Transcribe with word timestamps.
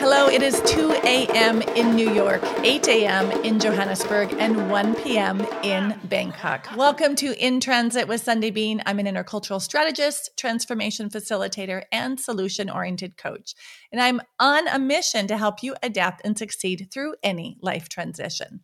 Hello, 0.00 0.28
it 0.28 0.42
is 0.42 0.62
2 0.66 0.92
a.m. 1.02 1.60
in 1.60 1.96
New 1.96 2.08
York, 2.08 2.40
8 2.62 2.86
a.m. 2.86 3.32
in 3.42 3.58
Johannesburg, 3.58 4.32
and 4.38 4.70
1 4.70 4.94
p.m. 4.94 5.40
in 5.64 5.98
Bangkok. 6.04 6.68
Welcome 6.76 7.16
to 7.16 7.36
In 7.44 7.58
Transit 7.58 8.06
with 8.06 8.22
Sunday 8.22 8.50
Bean. 8.50 8.80
I'm 8.86 9.00
an 9.00 9.06
intercultural 9.06 9.60
strategist, 9.60 10.30
transformation 10.36 11.10
facilitator, 11.10 11.82
and 11.90 12.20
solution 12.20 12.70
oriented 12.70 13.16
coach. 13.16 13.56
And 13.90 14.00
I'm 14.00 14.20
on 14.38 14.68
a 14.68 14.78
mission 14.78 15.26
to 15.26 15.36
help 15.36 15.64
you 15.64 15.74
adapt 15.82 16.24
and 16.24 16.38
succeed 16.38 16.88
through 16.92 17.16
any 17.24 17.58
life 17.60 17.88
transition. 17.88 18.60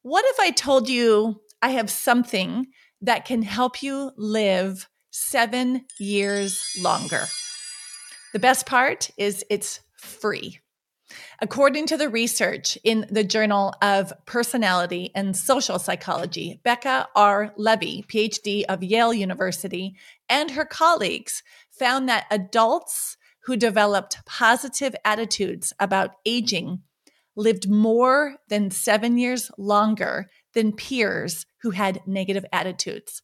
What 0.00 0.24
if 0.26 0.40
I 0.40 0.50
told 0.50 0.88
you 0.88 1.42
I 1.60 1.68
have 1.72 1.90
something 1.90 2.68
that 3.02 3.26
can 3.26 3.42
help 3.42 3.82
you 3.82 4.12
live 4.16 4.88
seven 5.10 5.84
years 6.00 6.58
longer? 6.80 7.24
The 8.32 8.38
best 8.38 8.64
part 8.64 9.10
is 9.18 9.44
it's 9.50 9.80
free. 10.02 10.58
According 11.40 11.86
to 11.86 11.96
the 11.96 12.08
research 12.08 12.78
in 12.84 13.06
the 13.10 13.24
Journal 13.24 13.74
of 13.82 14.12
Personality 14.26 15.10
and 15.14 15.36
Social 15.36 15.78
Psychology, 15.78 16.60
Becca 16.64 17.08
R. 17.14 17.52
Levy, 17.56 18.04
PhD 18.08 18.64
of 18.68 18.82
Yale 18.82 19.12
University, 19.12 19.94
and 20.28 20.52
her 20.52 20.64
colleagues 20.64 21.42
found 21.70 22.08
that 22.08 22.26
adults 22.30 23.16
who 23.44 23.56
developed 23.56 24.24
positive 24.24 24.94
attitudes 25.04 25.72
about 25.78 26.12
aging 26.24 26.82
lived 27.34 27.68
more 27.68 28.36
than 28.48 28.70
seven 28.70 29.18
years 29.18 29.50
longer 29.58 30.28
than 30.54 30.72
peers 30.72 31.46
who 31.62 31.70
had 31.70 32.00
negative 32.06 32.44
attitudes. 32.52 33.22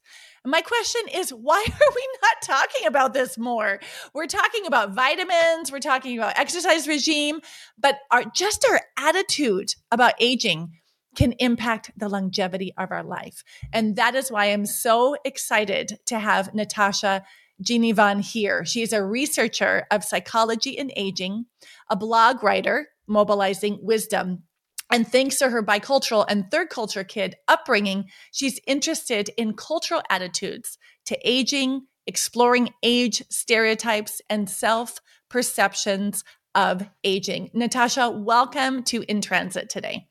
My 0.49 0.63
question 0.63 1.03
is, 1.13 1.31
why 1.31 1.63
are 1.69 1.95
we 1.95 2.09
not 2.23 2.43
talking 2.43 2.87
about 2.87 3.13
this 3.13 3.37
more? 3.37 3.81
We're 4.15 4.27
talking 4.27 4.67
about 4.67 4.95
vitamins, 4.95 5.71
we're 5.71 5.79
talking 5.79 6.19
about 6.19 6.39
exercise 6.39 6.89
regime, 6.89 7.41
but 7.79 7.99
our 8.11 8.25
just 8.25 8.65
our 8.71 8.81
attitude 8.97 9.75
about 9.93 10.15
aging 10.19 10.73
can 11.17 11.33
impact 11.33 11.91
the 11.97 12.09
longevity 12.09 12.73
of 12.79 12.91
our 12.91 13.03
life. 13.03 13.45
And 13.73 13.97
that 13.97 14.15
is 14.15 14.31
why 14.31 14.47
I'm 14.47 14.65
so 14.65 15.17
excited 15.25 15.99
to 16.07 16.19
have 16.19 16.55
Natasha 16.55 17.25
Ginnivan 17.63 18.21
here. 18.23 18.65
She 18.65 18.83
is 18.83 18.93
a 18.93 19.05
researcher 19.05 19.87
of 19.91 20.05
psychology 20.05 20.79
and 20.79 20.93
aging, 20.97 21.45
a 21.91 21.97
blog 21.97 22.43
writer, 22.43 22.89
mobilizing 23.07 23.81
wisdom 23.83 24.45
and 24.91 25.07
thanks 25.07 25.37
to 25.39 25.51
her 25.51 25.63
bicultural 25.63 26.25
and 26.29 26.51
third 26.51 26.71
culture 26.71 27.05
kid 27.05 27.37
upbringing, 27.47 28.07
she's 28.33 28.61
interested 28.67 29.31
in 29.37 29.55
cultural 29.55 30.03
attitudes 30.11 30.79
to 31.07 31.19
aging, 31.25 31.87
exploring 32.07 32.71
age 32.83 33.23
stereotypes, 33.31 34.21
and 34.31 34.49
self 34.49 34.99
perceptions 35.29 36.25
of 36.55 36.89
aging. 37.05 37.51
Natasha, 37.53 38.11
welcome 38.11 38.83
to 38.85 39.03
In 39.09 39.21
Transit 39.21 39.69
today. 39.69 40.09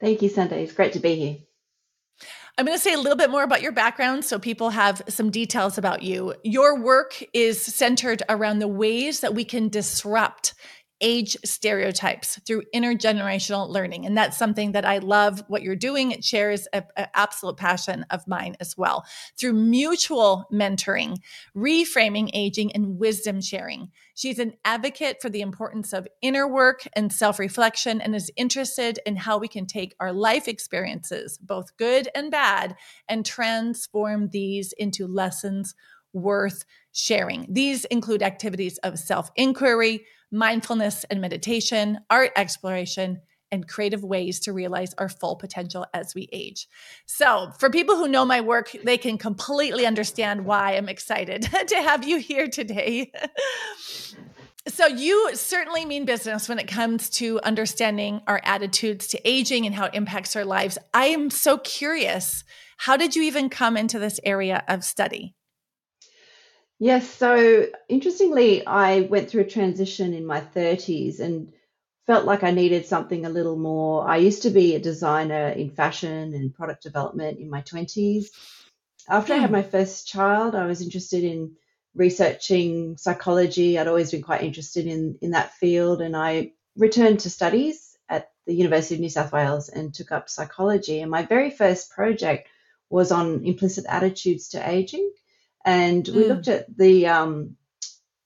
Thank 0.00 0.22
you, 0.22 0.28
Sunday. 0.28 0.62
It's 0.62 0.72
great 0.72 0.92
to 0.94 1.00
be 1.00 1.14
here. 1.16 1.36
I'm 2.56 2.66
going 2.66 2.76
to 2.76 2.82
say 2.82 2.92
a 2.92 2.98
little 2.98 3.16
bit 3.16 3.30
more 3.30 3.44
about 3.44 3.62
your 3.62 3.70
background 3.70 4.24
so 4.24 4.36
people 4.36 4.70
have 4.70 5.00
some 5.08 5.30
details 5.30 5.78
about 5.78 6.02
you. 6.02 6.34
Your 6.42 6.80
work 6.80 7.22
is 7.32 7.62
centered 7.62 8.24
around 8.28 8.58
the 8.58 8.66
ways 8.66 9.20
that 9.20 9.32
we 9.32 9.44
can 9.44 9.68
disrupt 9.68 10.54
age 11.00 11.36
stereotypes 11.44 12.40
through 12.46 12.62
intergenerational 12.74 13.68
learning. 13.68 14.06
And 14.06 14.16
that's 14.16 14.36
something 14.36 14.72
that 14.72 14.84
I 14.84 14.98
love 14.98 15.42
what 15.48 15.62
you're 15.62 15.76
doing. 15.76 16.10
It 16.10 16.24
shares 16.24 16.66
an 16.72 16.84
absolute 17.14 17.56
passion 17.56 18.04
of 18.10 18.26
mine 18.26 18.56
as 18.60 18.76
well. 18.76 19.04
Through 19.38 19.54
mutual 19.54 20.46
mentoring, 20.52 21.18
reframing 21.56 22.30
aging, 22.34 22.72
and 22.72 22.98
wisdom 22.98 23.40
sharing. 23.40 23.90
She's 24.14 24.40
an 24.40 24.54
advocate 24.64 25.22
for 25.22 25.30
the 25.30 25.42
importance 25.42 25.92
of 25.92 26.08
inner 26.22 26.48
work 26.48 26.88
and 26.94 27.12
self 27.12 27.38
reflection 27.38 28.00
and 28.00 28.16
is 28.16 28.32
interested 28.36 28.98
in 29.06 29.16
how 29.16 29.38
we 29.38 29.46
can 29.46 29.66
take 29.66 29.94
our 30.00 30.12
life 30.12 30.48
experiences, 30.48 31.38
both 31.38 31.76
good 31.76 32.08
and 32.14 32.30
bad, 32.30 32.74
and 33.08 33.24
transform 33.24 34.30
these 34.30 34.72
into 34.72 35.06
lessons 35.06 35.74
worth 36.12 36.64
sharing. 36.92 37.46
These 37.48 37.84
include 37.86 38.22
activities 38.22 38.78
of 38.78 38.98
self 38.98 39.30
inquiry 39.36 40.04
mindfulness 40.30 41.04
and 41.04 41.20
meditation, 41.20 41.98
art 42.10 42.32
exploration, 42.36 43.20
and 43.50 43.66
creative 43.66 44.04
ways 44.04 44.40
to 44.40 44.52
realize 44.52 44.94
our 44.98 45.08
full 45.08 45.36
potential 45.36 45.86
as 45.94 46.14
we 46.14 46.28
age. 46.32 46.68
So, 47.06 47.50
for 47.58 47.70
people 47.70 47.96
who 47.96 48.08
know 48.08 48.24
my 48.24 48.40
work, 48.40 48.74
they 48.84 48.98
can 48.98 49.18
completely 49.18 49.86
understand 49.86 50.44
why 50.44 50.76
I'm 50.76 50.88
excited 50.88 51.42
to 51.68 51.76
have 51.76 52.06
you 52.06 52.18
here 52.18 52.48
today. 52.48 53.10
so, 54.66 54.86
you 54.86 55.34
certainly 55.34 55.84
mean 55.84 56.04
business 56.04 56.48
when 56.48 56.58
it 56.58 56.68
comes 56.68 57.08
to 57.10 57.40
understanding 57.40 58.20
our 58.26 58.40
attitudes 58.44 59.08
to 59.08 59.28
aging 59.28 59.64
and 59.64 59.74
how 59.74 59.86
it 59.86 59.94
impacts 59.94 60.36
our 60.36 60.44
lives. 60.44 60.76
I 60.92 61.06
am 61.06 61.30
so 61.30 61.58
curious. 61.58 62.44
How 62.76 62.96
did 62.96 63.16
you 63.16 63.22
even 63.22 63.48
come 63.48 63.76
into 63.76 63.98
this 63.98 64.20
area 64.24 64.62
of 64.68 64.84
study? 64.84 65.34
Yes, 66.80 67.10
so 67.10 67.66
interestingly, 67.88 68.64
I 68.64 69.00
went 69.00 69.28
through 69.28 69.42
a 69.42 69.48
transition 69.48 70.14
in 70.14 70.24
my 70.24 70.40
30s 70.40 71.18
and 71.18 71.52
felt 72.06 72.24
like 72.24 72.44
I 72.44 72.52
needed 72.52 72.86
something 72.86 73.26
a 73.26 73.30
little 73.30 73.56
more. 73.56 74.08
I 74.08 74.18
used 74.18 74.42
to 74.42 74.50
be 74.50 74.74
a 74.74 74.80
designer 74.80 75.48
in 75.48 75.70
fashion 75.70 76.34
and 76.34 76.54
product 76.54 76.84
development 76.84 77.40
in 77.40 77.50
my 77.50 77.62
20s. 77.62 78.26
After 79.08 79.32
I 79.32 79.38
had 79.38 79.50
hmm. 79.50 79.56
my 79.56 79.62
first 79.62 80.06
child, 80.06 80.54
I 80.54 80.66
was 80.66 80.80
interested 80.80 81.24
in 81.24 81.56
researching 81.96 82.96
psychology. 82.96 83.76
I'd 83.76 83.88
always 83.88 84.12
been 84.12 84.22
quite 84.22 84.44
interested 84.44 84.86
in, 84.86 85.18
in 85.20 85.32
that 85.32 85.54
field, 85.54 86.00
and 86.00 86.16
I 86.16 86.52
returned 86.76 87.20
to 87.20 87.30
studies 87.30 87.96
at 88.08 88.30
the 88.46 88.54
University 88.54 88.94
of 88.94 89.00
New 89.00 89.10
South 89.10 89.32
Wales 89.32 89.68
and 89.68 89.92
took 89.92 90.12
up 90.12 90.30
psychology. 90.30 91.00
And 91.00 91.10
my 91.10 91.24
very 91.24 91.50
first 91.50 91.90
project 91.90 92.48
was 92.88 93.10
on 93.10 93.44
implicit 93.44 93.84
attitudes 93.88 94.50
to 94.50 94.70
aging 94.70 95.10
and 95.68 96.08
we 96.08 96.24
mm. 96.24 96.28
looked 96.28 96.48
at 96.48 96.64
the 96.76 97.06
um, 97.08 97.56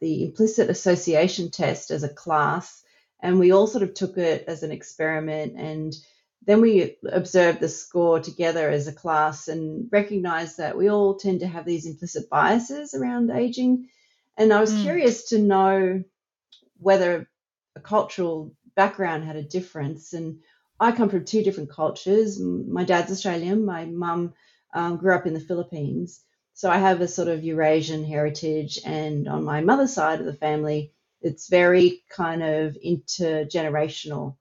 the 0.01 0.25
implicit 0.25 0.71
association 0.71 1.51
test 1.51 1.91
as 1.91 2.05
a 2.05 2.09
class, 2.09 2.83
and 3.21 3.41
we 3.41 3.51
all 3.51 3.67
sort 3.67 3.83
of 3.83 3.95
took 3.95 4.17
it 4.17 4.45
as 4.47 4.63
an 4.63 4.71
experiment, 4.71 5.55
and 5.57 5.93
then 6.47 6.61
we 6.61 6.97
observed 7.05 7.59
the 7.59 7.69
score 7.69 8.21
together 8.21 8.71
as 8.71 8.87
a 8.87 8.93
class 8.93 9.49
and 9.49 9.89
recognized 9.91 10.59
that 10.59 10.77
we 10.77 10.89
all 10.89 11.17
tend 11.17 11.41
to 11.41 11.47
have 11.47 11.65
these 11.65 11.87
implicit 11.87 12.31
biases 12.31 12.95
around 12.95 13.31
aging. 13.31 13.89
And 14.37 14.53
I 14.53 14.61
was 14.61 14.73
mm. 14.73 14.83
curious 14.83 15.29
to 15.31 15.39
know 15.39 16.03
whether 16.79 17.29
a 17.77 17.81
cultural 17.81 18.55
background 18.75 19.25
had 19.25 19.37
a 19.37 19.43
difference. 19.43 20.15
And 20.15 20.41
I 20.81 20.91
come 20.91 21.11
from 21.11 21.25
two 21.25 21.45
different 21.45 21.71
cultures. 21.71 22.41
My 22.41 22.83
dad's 22.83 23.13
Australian, 23.13 23.65
my 23.65 23.85
mum 23.85 24.35
um, 24.75 24.97
grew 24.97 25.15
up 25.15 25.27
in 25.27 25.35
the 25.35 25.41
Philippines. 25.49 26.25
So 26.55 26.71
I 26.71 26.79
have 26.79 27.01
a 27.01 27.09
sort 27.09 27.29
of 27.29 27.45
Eurasian 27.45 28.05
heritage, 28.05 28.79
and 28.85 29.29
on 29.29 29.45
my 29.45 29.63
mother's 29.63 29.95
side 29.95 30.21
of 30.21 30.27
the 30.27 30.35
family, 30.35 30.93
it's 31.21 31.49
very 31.49 32.03
kind 32.11 32.43
of 32.43 32.77
intergenerational. 32.85 34.37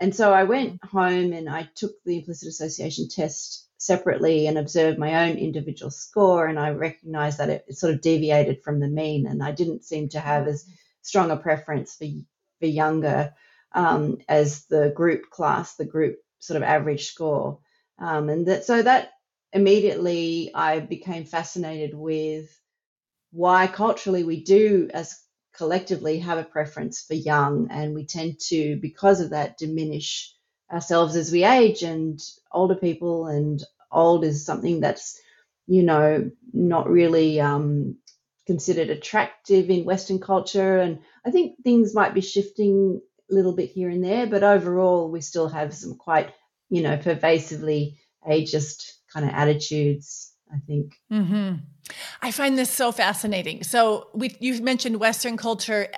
And 0.00 0.14
so 0.14 0.32
I 0.32 0.44
went 0.44 0.84
home 0.84 1.32
and 1.32 1.48
I 1.48 1.68
took 1.74 1.92
the 2.04 2.18
implicit 2.18 2.48
association 2.48 3.08
test 3.08 3.68
separately 3.78 4.46
and 4.46 4.58
observed 4.58 4.98
my 4.98 5.28
own 5.28 5.36
individual 5.36 5.90
score, 5.90 6.46
and 6.46 6.58
I 6.58 6.70
recognized 6.70 7.38
that 7.38 7.50
it, 7.50 7.64
it 7.68 7.76
sort 7.76 7.94
of 7.94 8.00
deviated 8.00 8.62
from 8.62 8.80
the 8.80 8.88
mean, 8.88 9.26
and 9.26 9.42
I 9.42 9.52
didn't 9.52 9.84
seem 9.84 10.08
to 10.10 10.20
have 10.20 10.48
as 10.48 10.66
strong 11.02 11.30
a 11.30 11.36
preference 11.36 11.94
for 11.94 12.06
for 12.60 12.66
younger 12.66 13.34
um, 13.72 14.18
as 14.28 14.66
the 14.66 14.92
group 14.94 15.30
class, 15.30 15.74
the 15.74 15.84
group 15.84 16.18
sort 16.38 16.56
of 16.56 16.62
average 16.62 17.06
score. 17.06 17.58
Um, 17.98 18.28
and 18.28 18.46
that 18.46 18.64
so 18.64 18.82
that 18.82 19.10
immediately 19.52 20.50
I 20.54 20.80
became 20.80 21.24
fascinated 21.24 21.94
with 21.94 22.48
why 23.30 23.66
culturally 23.66 24.24
we 24.24 24.44
do, 24.44 24.88
as 24.92 25.18
collectively, 25.54 26.18
have 26.18 26.38
a 26.38 26.44
preference 26.44 27.02
for 27.02 27.14
young, 27.14 27.68
and 27.70 27.94
we 27.94 28.06
tend 28.06 28.38
to, 28.48 28.76
because 28.80 29.20
of 29.20 29.30
that, 29.30 29.58
diminish 29.58 30.34
ourselves 30.70 31.16
as 31.16 31.30
we 31.32 31.44
age, 31.44 31.82
and 31.82 32.20
older 32.52 32.74
people, 32.76 33.26
and 33.26 33.62
old 33.90 34.24
is 34.24 34.44
something 34.46 34.80
that's, 34.80 35.20
you 35.66 35.82
know, 35.82 36.30
not 36.52 36.88
really 36.88 37.40
um, 37.40 37.96
considered 38.46 38.90
attractive 38.90 39.70
in 39.70 39.84
Western 39.84 40.18
culture. 40.18 40.78
And 40.78 41.00
I 41.24 41.30
think 41.30 41.62
things 41.62 41.94
might 41.94 42.14
be 42.14 42.22
shifting 42.22 43.00
a 43.30 43.34
little 43.34 43.54
bit 43.54 43.70
here 43.70 43.90
and 43.90 44.04
there, 44.04 44.26
but 44.26 44.42
overall, 44.42 45.10
we 45.10 45.20
still 45.20 45.48
have 45.48 45.74
some 45.74 45.96
quite, 45.96 46.32
you 46.70 46.82
know, 46.82 46.96
pervasively 46.96 47.98
ageist 48.26 48.92
kind 49.12 49.26
of 49.26 49.34
attitudes, 49.34 50.32
I 50.52 50.58
think. 50.66 50.94
Mm-hmm. 51.12 51.56
I 52.22 52.30
find 52.30 52.56
this 52.56 52.70
so 52.70 52.92
fascinating. 52.92 53.62
So 53.62 54.08
we, 54.14 54.36
you 54.40 54.62
mentioned 54.62 55.00
Western 55.00 55.36
culture, 55.36 55.88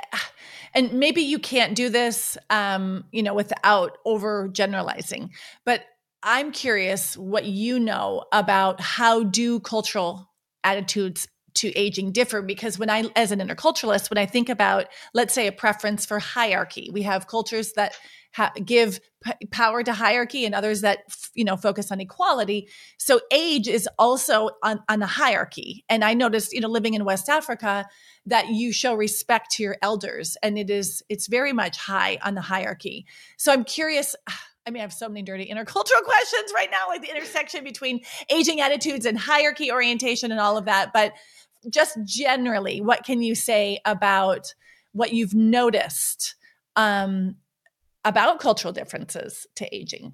and 0.75 0.93
maybe 0.95 1.23
you 1.23 1.39
can't 1.39 1.75
do 1.75 1.89
this, 1.89 2.37
um, 2.51 3.05
you 3.13 3.23
know, 3.23 3.35
without 3.35 3.99
over 4.05 4.49
generalizing. 4.49 5.31
But 5.65 5.83
I'm 6.23 6.53
curious 6.53 7.17
what 7.17 7.45
you 7.45 7.79
know 7.79 8.25
about 8.33 8.81
how 8.81 9.25
do 9.25 9.61
cultural 9.61 10.31
attitudes 10.65 11.29
to 11.55 11.73
aging 11.75 12.13
differ 12.13 12.43
because 12.43 12.79
when 12.79 12.91
I, 12.91 13.05
as 13.15 13.31
an 13.31 13.39
interculturalist, 13.39 14.11
when 14.11 14.19
I 14.19 14.27
think 14.27 14.49
about, 14.49 14.87
let's 15.13 15.35
say, 15.35 15.47
a 15.47 15.53
preference 15.53 16.05
for 16.05 16.19
hierarchy, 16.19 16.91
we 16.93 17.03
have 17.03 17.29
cultures 17.29 17.75
that 17.75 17.95
ha- 18.35 18.53
give 18.65 19.01
p- 19.23 19.47
power 19.51 19.83
to 19.83 19.93
hierarchy 19.93 20.45
and 20.45 20.55
others 20.55 20.81
that 20.81 20.99
you 21.35 21.45
know 21.45 21.57
focus 21.57 21.91
on 21.91 22.01
equality. 22.01 22.69
So 22.99 23.21
age 23.31 23.69
is 23.69 23.89
also 23.99 24.51
on, 24.63 24.81
on 24.89 24.99
the 24.99 25.07
hierarchy. 25.07 25.85
And 25.89 26.05
I 26.05 26.15
noticed, 26.15 26.53
you 26.53 26.61
know, 26.61 26.69
living 26.69 26.95
in 26.95 27.05
West 27.05 27.29
Africa, 27.29 27.87
that 28.27 28.49
you 28.49 28.73
show 28.73 28.95
respect 28.95 29.53
to 29.53 29.63
your 29.63 29.77
elders, 29.83 30.37
and 30.43 30.59
it 30.59 30.69
is 30.69 31.03
it's 31.09 31.29
very 31.29 31.53
much 31.53 31.79
high 31.79 32.19
on 32.23 32.35
the 32.35 32.41
hierarchy. 32.41 33.07
So 33.37 33.53
I'm 33.53 33.65
curious. 33.65 34.15
I 34.67 34.71
mean, 34.71 34.81
I 34.81 34.85
have 34.85 34.95
so 34.95 35.11
many 35.11 35.23
dirty 35.23 35.45
intercultural 35.45 36.03
questions 36.05 36.51
right 36.55 36.71
now, 36.71 36.89
like 36.89 37.03
the 37.03 37.11
intersection 37.11 37.65
between 37.65 38.01
aging 38.31 38.63
attitudes 38.63 39.05
and 39.05 39.19
hierarchy 39.19 39.71
orientation 39.71 40.33
and 40.33 40.41
all 40.41 40.57
of 40.57 40.65
that. 40.65 40.91
But 40.95 41.13
just 41.69 41.99
generally, 42.05 42.81
what 42.81 43.05
can 43.05 43.21
you 43.21 43.35
say 43.35 43.79
about 43.85 44.55
what 44.93 45.13
you've 45.13 45.35
noticed 45.35 46.35
um, 46.77 47.37
about 48.05 48.41
cultural 48.41 48.73
differences 48.73 49.47
to 49.57 49.75
aging? 49.75 50.13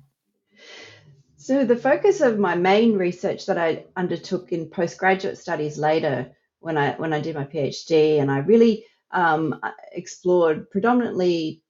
So, 1.37 1.65
the 1.65 1.77
focus 1.77 2.21
of 2.21 2.39
my 2.39 2.55
main 2.55 2.99
research 2.99 3.47
that 3.47 3.57
I 3.57 3.85
undertook 3.97 4.53
in 4.53 4.69
postgraduate 4.69 5.39
studies 5.39 5.79
later, 5.79 6.33
when 6.59 6.77
I 6.77 6.93
when 6.93 7.13
I 7.13 7.21
did 7.21 7.35
my 7.35 7.45
PhD, 7.45 8.21
and 8.21 8.31
I 8.31 8.39
really 8.39 8.85
um, 9.11 9.59
explored 9.93 10.71
predominantly 10.71 11.63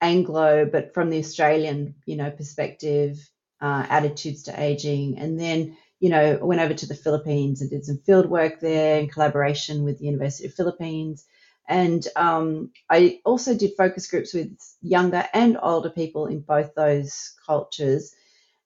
Anglo, 0.00 0.64
but 0.64 0.94
from 0.94 1.10
the 1.10 1.18
Australian, 1.18 1.96
you 2.06 2.16
know, 2.16 2.30
perspective, 2.30 3.18
uh, 3.60 3.84
attitudes 3.88 4.44
to 4.44 4.58
aging, 4.58 5.18
and 5.18 5.38
then 5.38 5.76
you 5.98 6.08
know 6.08 6.38
went 6.40 6.62
over 6.62 6.74
to 6.74 6.86
the 6.86 6.94
Philippines 6.94 7.60
and 7.60 7.70
did 7.70 7.84
some 7.84 7.98
field 7.98 8.26
work 8.26 8.60
there 8.60 9.00
in 9.00 9.08
collaboration 9.08 9.84
with 9.84 9.98
the 9.98 10.06
University 10.06 10.46
of 10.46 10.54
Philippines, 10.54 11.26
and 11.70 12.04
um, 12.16 12.72
I 12.90 13.20
also 13.24 13.56
did 13.56 13.76
focus 13.78 14.10
groups 14.10 14.34
with 14.34 14.58
younger 14.82 15.24
and 15.32 15.56
older 15.62 15.88
people 15.88 16.26
in 16.26 16.40
both 16.40 16.74
those 16.74 17.32
cultures. 17.46 18.12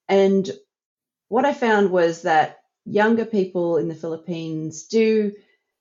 And 0.09 0.51
what 1.29 1.45
I 1.45 1.53
found 1.53 1.91
was 1.91 2.23
that 2.23 2.61
younger 2.87 3.27
people 3.27 3.77
in 3.77 3.89
the 3.89 3.95
Philippines 3.95 4.87
do, 4.87 5.33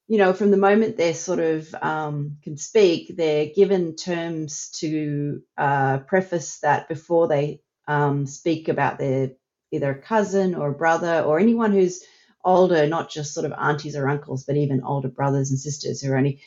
you 0.09 0.17
know, 0.17 0.33
from 0.33 0.51
the 0.51 0.57
moment 0.57 0.97
they're 0.97 1.13
sort 1.13 1.39
of 1.39 1.73
um, 1.81 2.39
can 2.43 2.57
speak, 2.57 3.15
they're 3.15 3.47
given 3.55 3.95
terms 3.95 4.69
to 4.79 5.43
uh, 5.57 5.99
preface 5.99 6.59
that 6.59 6.89
before 6.89 7.29
they 7.29 7.61
um, 7.87 8.27
speak 8.27 8.67
about 8.67 8.97
their 8.97 9.31
either 9.71 9.91
a 9.91 10.01
cousin 10.01 10.55
or 10.55 10.71
a 10.71 10.75
brother 10.77 11.21
or 11.21 11.39
anyone 11.39 11.71
who's 11.71 12.03
older, 12.43 12.85
not 12.85 13.09
just 13.09 13.33
sort 13.33 13.45
of 13.45 13.53
aunties 13.57 13.95
or 13.95 14.09
uncles, 14.09 14.43
but 14.43 14.57
even 14.57 14.83
older 14.83 15.07
brothers 15.07 15.51
and 15.51 15.59
sisters 15.59 16.01
who 16.01 16.11
are 16.11 16.17
only 16.17 16.41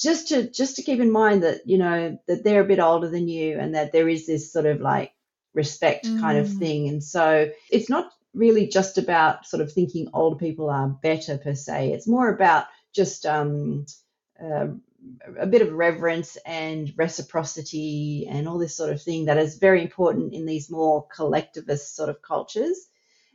just 0.00 0.28
to 0.28 0.50
just 0.50 0.76
to 0.76 0.82
keep 0.82 0.98
in 0.98 1.10
mind 1.10 1.42
that 1.42 1.60
you 1.66 1.78
know 1.78 2.18
that 2.26 2.42
they're 2.42 2.62
a 2.62 2.66
bit 2.66 2.80
older 2.80 3.08
than 3.08 3.28
you 3.28 3.58
and 3.58 3.74
that 3.74 3.92
there 3.92 4.08
is 4.08 4.26
this 4.26 4.52
sort 4.52 4.66
of 4.66 4.80
like 4.80 5.12
respect 5.52 6.06
mm. 6.06 6.20
kind 6.20 6.38
of 6.38 6.48
mm. 6.48 6.58
thing 6.58 6.88
and 6.88 7.04
so 7.04 7.50
it's 7.70 7.90
not 7.90 8.10
really 8.32 8.66
just 8.66 8.98
about 8.98 9.46
sort 9.46 9.60
of 9.60 9.72
thinking 9.72 10.08
older 10.14 10.36
people 10.36 10.70
are 10.70 10.88
better 10.88 11.36
per 11.36 11.54
se 11.54 11.92
it's 11.92 12.08
more 12.08 12.32
about 12.32 12.66
just 12.94 13.26
um, 13.26 13.84
uh, 14.42 14.68
a 15.38 15.46
bit 15.46 15.62
of 15.62 15.72
reverence 15.72 16.36
and 16.46 16.92
reciprocity 16.96 18.26
and 18.28 18.48
all 18.48 18.58
this 18.58 18.76
sort 18.76 18.90
of 18.90 19.02
thing 19.02 19.26
that 19.26 19.38
is 19.38 19.58
very 19.58 19.82
important 19.82 20.32
in 20.32 20.46
these 20.46 20.70
more 20.70 21.06
collectivist 21.14 21.94
sort 21.94 22.08
of 22.08 22.22
cultures 22.22 22.88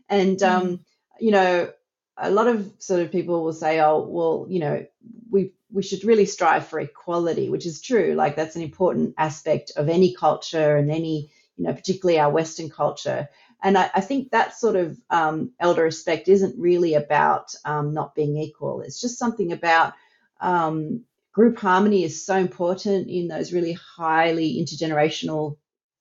and 0.10 0.38
mm. 0.40 0.50
um, 0.50 0.80
you 1.20 1.32
know 1.32 1.70
a 2.18 2.32
lot 2.32 2.48
of 2.48 2.72
sort 2.80 3.02
of 3.02 3.12
people 3.12 3.44
will 3.44 3.54
say 3.54 3.80
oh 3.80 4.06
well 4.08 4.46
you 4.50 4.60
know 4.60 4.86
we 5.30 5.52
we 5.76 5.84
should 5.84 6.06
really 6.06 6.26
strive 6.26 6.66
for 6.66 6.80
equality, 6.80 7.50
which 7.50 7.66
is 7.66 7.82
true. 7.82 8.14
Like 8.16 8.38
that's 8.38 8.56
an 8.56 8.62
important 8.62 9.14
aspect 9.18 9.74
of 9.76 9.90
any 9.90 10.14
culture 10.14 10.78
and 10.78 10.90
any, 10.90 11.30
you 11.58 11.66
know, 11.66 11.74
particularly 11.74 12.18
our 12.18 12.32
Western 12.32 12.70
culture. 12.70 13.28
And 13.62 13.78
I, 13.78 13.90
I 13.94 14.00
think 14.00 14.32
that 14.32 14.56
sort 14.56 14.78
of 14.78 14.98
um, 15.10 15.52
elder 15.60 15.84
respect 15.84 16.30
isn't 16.30 16.58
really 16.58 16.94
about 16.94 17.54
um, 17.66 17.94
not 17.94 18.16
being 18.16 18.38
equal. 18.38 18.82
It's 18.82 19.02
just 19.02 19.20
something 19.20 19.52
about 19.52 19.94
um, 20.40 21.04
group 21.34 21.58
harmony 21.58 22.06
is 22.06 22.26
so 22.26 22.38
important 22.38 23.10
in 23.10 23.28
those 23.28 23.52
really 23.52 23.74
highly 23.74 24.64
intergenerational 24.64 25.58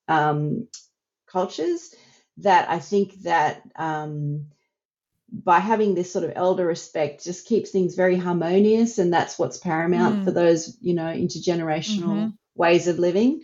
um, 0.07 0.69
cultures 1.27 1.95
that 2.37 2.71
I 2.71 2.79
think 2.79 3.23
that 3.23 3.63
um, 3.75 4.47
by 5.43 5.59
having 5.59 5.95
this 5.95 6.13
sort 6.13 6.25
of 6.25 6.33
elder 6.37 6.67
respect 6.67 7.25
just 7.25 7.47
keeps 7.47 7.71
things 7.71 7.95
very 7.95 8.17
harmonious 8.17 8.99
and 8.99 9.13
that's 9.13 9.39
what's 9.39 9.59
paramount 9.59 10.21
mm. 10.21 10.25
for 10.25 10.31
those 10.31 10.77
you 10.81 10.95
know 10.95 11.07
intergenerational 11.07 12.15
mm-hmm. 12.15 12.29
ways 12.55 12.87
of 12.87 12.99
living 12.99 13.43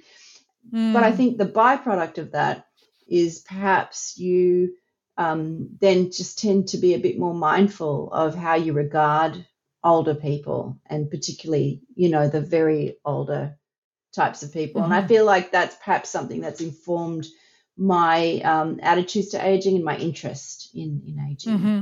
mm. 0.73 0.93
but 0.93 1.03
i 1.03 1.11
mm. 1.11 1.17
think 1.17 1.37
the 1.37 1.47
byproduct 1.47 2.19
of 2.19 2.33
that 2.33 2.67
is 3.09 3.41
perhaps 3.41 4.17
you 4.19 4.75
um, 5.17 5.77
then 5.81 6.13
just 6.13 6.39
tend 6.39 6.69
to 6.69 6.79
be 6.79 6.95
a 6.95 6.99
bit 6.99 7.19
more 7.19 7.35
mindful 7.35 8.11
of 8.11 8.35
how 8.35 8.55
you 8.55 8.73
regard 8.73 9.45
older 9.83 10.15
people 10.15 10.79
and 10.87 11.11
particularly 11.11 11.83
you 11.95 12.09
know 12.09 12.29
the 12.29 12.41
very 12.41 12.97
older 13.05 13.59
types 14.15 14.43
of 14.43 14.53
people 14.53 14.81
mm-hmm. 14.81 14.93
and 14.93 14.95
i 14.95 15.01
mm-hmm. 15.01 15.09
feel 15.09 15.25
like 15.25 15.51
that's 15.51 15.77
perhaps 15.77 16.09
something 16.09 16.41
that's 16.41 16.61
informed 16.61 17.27
my 17.83 18.41
um, 18.45 18.79
attitudes 18.83 19.31
to 19.31 19.45
aging 19.45 19.75
and 19.75 19.85
my 19.85 19.97
interest 19.97 20.69
in 20.75 21.03
in 21.07 21.19
aging. 21.31 21.59
Mm-hmm. 21.59 21.81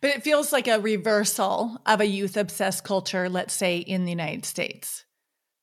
But 0.00 0.10
it 0.10 0.24
feels 0.24 0.52
like 0.52 0.68
a 0.68 0.80
reversal 0.80 1.80
of 1.86 2.00
a 2.00 2.06
youth 2.06 2.36
obsessed 2.36 2.84
culture, 2.84 3.28
let's 3.28 3.54
say 3.54 3.78
in 3.78 4.04
the 4.04 4.10
United 4.10 4.44
States, 4.44 5.04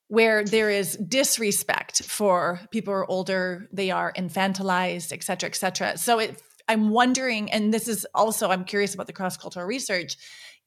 where 0.07 0.45
there 0.45 0.69
is 0.69 0.95
disrespect 0.95 2.03
for 2.03 2.62
people 2.71 2.94
who 2.94 3.00
are 3.00 3.12
older, 3.12 3.68
they 3.71 3.92
are 3.92 4.13
infantilized, 4.13 5.12
et 5.12 5.24
cetera, 5.24 5.50
et 5.50 5.56
cetera. 5.56 5.97
So 5.97 6.19
it, 6.19 6.42
I'm 6.68 6.89
wondering, 6.89 7.51
and 7.51 7.74
this 7.74 7.88
is 7.88 8.07
also, 8.15 8.50
I'm 8.50 8.63
curious 8.63 8.94
about 8.94 9.07
the 9.07 9.13
cross 9.13 9.38
cultural 9.38 9.65
research, 9.65 10.15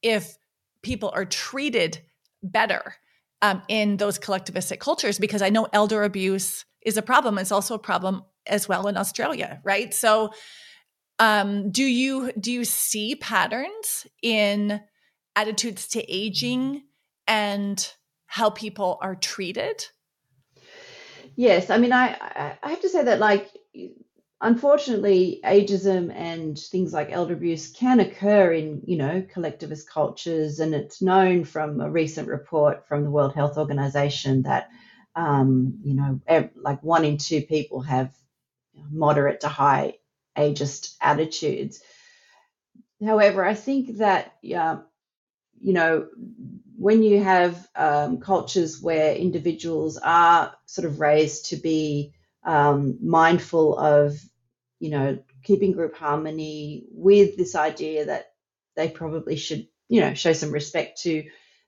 if 0.01 0.37
people 0.83 1.11
are 1.13 1.25
treated 1.25 1.99
better 2.43 2.95
um, 3.41 3.63
in 3.67 3.97
those 3.97 4.19
collectivistic 4.19 4.79
cultures, 4.79 5.17
because 5.17 5.41
I 5.41 5.49
know 5.49 5.67
elder 5.73 6.03
abuse 6.03 6.65
is 6.81 6.95
a 6.95 7.01
problem. 7.01 7.39
It's 7.39 7.51
also 7.51 7.73
a 7.73 7.79
problem 7.79 8.23
as 8.47 8.67
well 8.67 8.87
in 8.87 8.97
Australia, 8.97 9.59
right? 9.63 9.93
So 9.93 10.31
um, 11.19 11.71
do 11.71 11.83
you 11.83 12.31
do 12.33 12.51
you 12.51 12.65
see 12.65 13.15
patterns 13.15 14.05
in 14.21 14.81
attitudes 15.35 15.87
to 15.89 16.11
aging 16.11 16.83
and 17.27 17.93
how 18.27 18.49
people 18.49 18.97
are 19.01 19.15
treated? 19.15 19.85
Yes, 21.35 21.69
I 21.69 21.77
mean, 21.77 21.93
I 21.93 22.57
I 22.61 22.69
have 22.69 22.81
to 22.81 22.89
say 22.89 23.03
that 23.03 23.19
like 23.19 23.49
unfortunately 24.41 25.39
ageism 25.43 26.13
and 26.13 26.59
things 26.59 26.91
like 26.91 27.09
elder 27.11 27.33
abuse 27.33 27.71
can 27.71 27.99
occur 28.01 28.51
in 28.51 28.81
you 28.85 28.97
know 28.97 29.25
collectivist 29.33 29.89
cultures 29.89 30.59
and 30.59 30.75
it's 30.75 31.01
known 31.01 31.45
from 31.45 31.79
a 31.79 31.89
recent 31.89 32.27
report 32.27 32.85
from 32.87 33.03
the 33.03 33.09
world 33.09 33.33
health 33.33 33.57
organization 33.57 34.43
that 34.43 34.69
um, 35.15 35.79
you 35.83 35.95
know 35.95 36.19
like 36.55 36.83
one 36.83 37.05
in 37.05 37.17
two 37.17 37.41
people 37.41 37.81
have 37.81 38.13
moderate 38.91 39.41
to 39.41 39.47
high 39.47 39.95
ageist 40.37 40.95
attitudes. 41.01 41.81
However, 43.03 43.43
I 43.43 43.53
think 43.53 43.97
that, 43.97 44.33
yeah, 44.41 44.79
you 45.61 45.73
know, 45.73 46.07
when 46.77 47.03
you 47.03 47.23
have 47.23 47.67
um, 47.75 48.19
cultures 48.19 48.81
where 48.81 49.15
individuals 49.15 49.97
are 49.97 50.53
sort 50.65 50.85
of 50.85 50.99
raised 50.99 51.47
to 51.47 51.55
be 51.55 52.13
um, 52.43 52.97
mindful 53.01 53.77
of, 53.77 54.19
you 54.79 54.89
know, 54.89 55.19
keeping 55.43 55.71
group 55.71 55.95
harmony 55.95 56.85
with 56.91 57.37
this 57.37 57.55
idea 57.55 58.05
that 58.05 58.31
they 58.75 58.89
probably 58.89 59.35
should, 59.37 59.67
you 59.87 60.01
know, 60.01 60.13
show 60.13 60.33
some 60.33 60.51
respect 60.51 61.01
to 61.03 61.23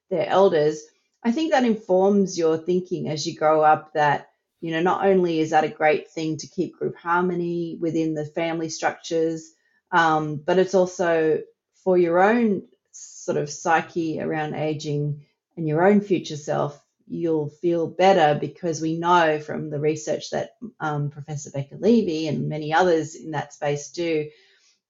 their 0.09 0.27
elders, 0.27 0.83
I 1.23 1.31
think 1.31 1.51
that 1.51 1.65
informs 1.65 2.37
your 2.37 2.57
thinking 2.57 3.09
as 3.09 3.25
you 3.25 3.35
grow 3.35 3.61
up 3.61 3.93
that 3.93 4.29
you 4.61 4.71
know, 4.71 4.81
not 4.81 5.05
only 5.05 5.39
is 5.39 5.51
that 5.51 5.63
a 5.63 5.69
great 5.69 6.09
thing 6.09 6.37
to 6.37 6.47
keep 6.47 6.77
group 6.77 6.95
harmony 6.97 7.77
within 7.79 8.13
the 8.13 8.25
family 8.25 8.69
structures, 8.69 9.53
um, 9.91 10.37
but 10.37 10.57
it's 10.57 10.73
also 10.75 11.41
for 11.83 11.97
your 11.97 12.21
own 12.21 12.63
sort 12.91 13.37
of 13.37 13.49
psyche 13.49 14.19
around 14.19 14.55
aging 14.55 15.25
and 15.55 15.67
your 15.67 15.85
own 15.85 16.01
future 16.01 16.37
self, 16.37 16.83
you'll 17.07 17.49
feel 17.49 17.87
better 17.87 18.37
because 18.39 18.81
we 18.81 18.97
know 18.97 19.39
from 19.39 19.69
the 19.69 19.79
research 19.79 20.31
that 20.31 20.51
um, 20.79 21.09
Professor 21.09 21.51
Becca 21.51 21.75
Levy 21.75 22.27
and 22.27 22.49
many 22.49 22.73
others 22.73 23.15
in 23.15 23.31
that 23.31 23.53
space 23.53 23.91
do 23.91 24.29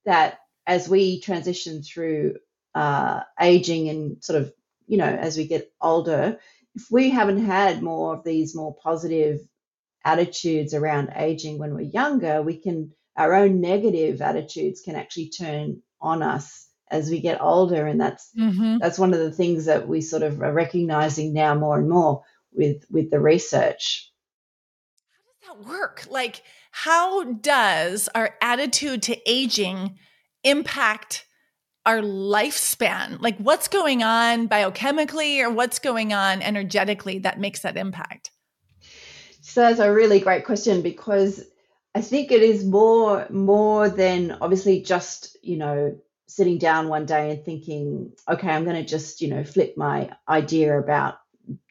that 0.06 0.40
as 0.66 0.90
we 0.90 1.20
transition 1.20 1.84
through 1.84 2.38
uh, 2.74 3.22
aging 3.40 3.90
and 3.90 4.24
sort 4.24 4.42
of, 4.42 4.54
you 4.88 4.98
know, 4.98 5.06
as 5.06 5.38
we 5.38 5.46
get 5.46 5.72
older, 5.82 6.40
if 6.76 6.90
we 6.90 7.10
haven't 7.10 7.46
had 7.46 7.82
more 7.82 8.16
of 8.16 8.24
these 8.24 8.56
more 8.56 8.76
positive 8.76 9.42
attitudes 10.04 10.74
around 10.74 11.12
aging 11.16 11.60
when 11.60 11.74
we're 11.74 11.82
younger, 11.82 12.42
we 12.42 12.58
can, 12.58 12.92
our 13.16 13.34
own 13.34 13.62
negative 13.62 14.22
attitudes 14.22 14.82
can 14.82 14.96
actually 14.96 15.30
turn 15.30 15.82
on 16.00 16.22
us 16.22 16.68
as 16.90 17.10
we 17.10 17.20
get 17.20 17.42
older 17.42 17.86
and 17.86 18.00
that's 18.00 18.30
mm-hmm. 18.38 18.78
that's 18.80 19.00
one 19.00 19.14
of 19.14 19.20
the 19.20 19.32
things 19.32 19.66
that 19.66 19.88
we 19.88 20.02
sort 20.02 20.24
of 20.24 20.42
are 20.42 20.54
recognizing 20.54 21.34
now 21.34 21.54
more 21.54 21.78
and 21.78 21.90
more 21.90 22.24
with 22.52 22.84
with 22.90 23.12
the 23.12 23.20
research. 23.20 24.12
How 25.42 25.54
does 25.54 25.66
that 25.66 25.70
work? 25.70 26.08
Like 26.10 26.44
how 26.72 27.24
does 27.24 28.08
our 28.16 28.36
attitude 28.42 29.02
to 29.04 29.30
aging 29.30 29.98
impact 30.44 31.26
our 31.86 32.00
lifespan? 32.00 33.22
Like 33.22 33.38
what's 33.38 33.68
going 33.68 34.04
on 34.04 34.48
biochemically 34.48 35.42
or 35.42 35.50
what's 35.50 35.80
going 35.80 36.14
on 36.14 36.42
energetically 36.42 37.20
that 37.20 37.40
makes 37.40 37.62
that 37.62 37.78
impact 37.78 38.32
so 39.48 39.62
that's 39.62 39.80
a 39.80 39.94
really 39.94 40.20
great 40.20 40.46
question 40.46 40.82
because 40.82 41.42
I 41.96 42.02
think 42.02 42.32
it 42.32 42.44
is 42.44 42.66
more 42.66 43.26
more 43.30 43.88
than 43.90 44.38
obviously 44.42 44.82
just 44.82 45.38
you 45.42 45.58
know 45.58 45.98
sitting 46.28 46.58
down 46.58 46.90
one 46.90 47.06
day 47.06 47.32
and 47.32 47.46
thinking, 47.46 48.12
okay, 48.28 48.50
I'm 48.50 48.66
going 48.66 48.76
to 48.76 48.84
just 48.84 49.22
you 49.22 49.30
know 49.30 49.46
flip 49.46 49.76
my 49.78 50.12
idea 50.28 50.78
about 50.78 51.20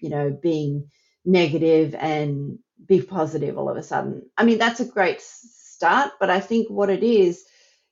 you 0.00 0.09
know 0.09 0.30
being 0.30 0.90
negative 1.26 1.95
and 1.95 2.59
be 2.87 3.02
positive 3.02 3.59
all 3.59 3.68
of 3.68 3.76
a 3.76 3.83
sudden. 3.83 4.23
I 4.38 4.45
mean 4.45 4.56
that's 4.56 4.80
a 4.80 4.87
great 4.87 5.21
start, 5.21 6.12
but 6.18 6.30
I 6.30 6.40
think 6.40 6.71
what 6.71 6.88
it 6.88 7.02
is 7.02 7.45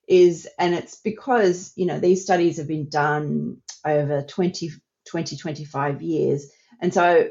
is 0.08 0.48
and 0.58 0.74
it's 0.74 0.96
because 0.96 1.74
you 1.76 1.84
know 1.84 2.00
these 2.00 2.22
studies 2.22 2.56
have 2.56 2.68
been 2.68 2.88
done 2.88 3.58
over 3.84 4.22
20 4.22 4.70
20 5.06 5.36
25 5.36 6.02
years 6.02 6.50
and 6.80 6.92
so 6.92 7.28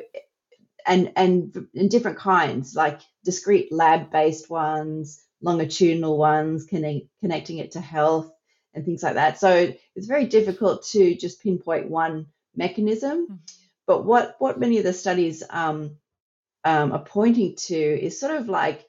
and 0.86 1.12
and 1.16 1.68
in 1.74 1.88
different 1.90 2.18
kinds, 2.18 2.76
like 2.76 3.00
discrete 3.24 3.72
lab-based 3.72 4.50
ones, 4.50 5.24
longitudinal 5.42 6.18
ones, 6.18 6.66
connect, 6.66 7.08
connecting 7.22 7.58
it 7.58 7.72
to 7.72 7.82
health 7.82 8.32
and 8.74 8.86
things 8.86 9.04
like 9.04 9.16
that. 9.16 9.40
So 9.40 9.74
it's 9.96 10.08
very 10.08 10.26
difficult 10.26 10.86
to 10.88 11.16
just 11.16 11.42
pinpoint 11.42 11.90
one 11.90 12.28
mechanism. 12.56 13.26
Mm-hmm. 13.26 13.36
But 13.86 14.06
what 14.06 14.36
what 14.40 14.60
many 14.60 14.78
of 14.78 14.84
the 14.84 14.94
studies 14.94 15.44
um, 15.50 15.98
um, 16.64 16.92
are 16.92 17.04
pointing 17.04 17.56
to 17.56 17.76
is 17.76 18.20
sort 18.20 18.36
of 18.36 18.48
like 18.48 18.86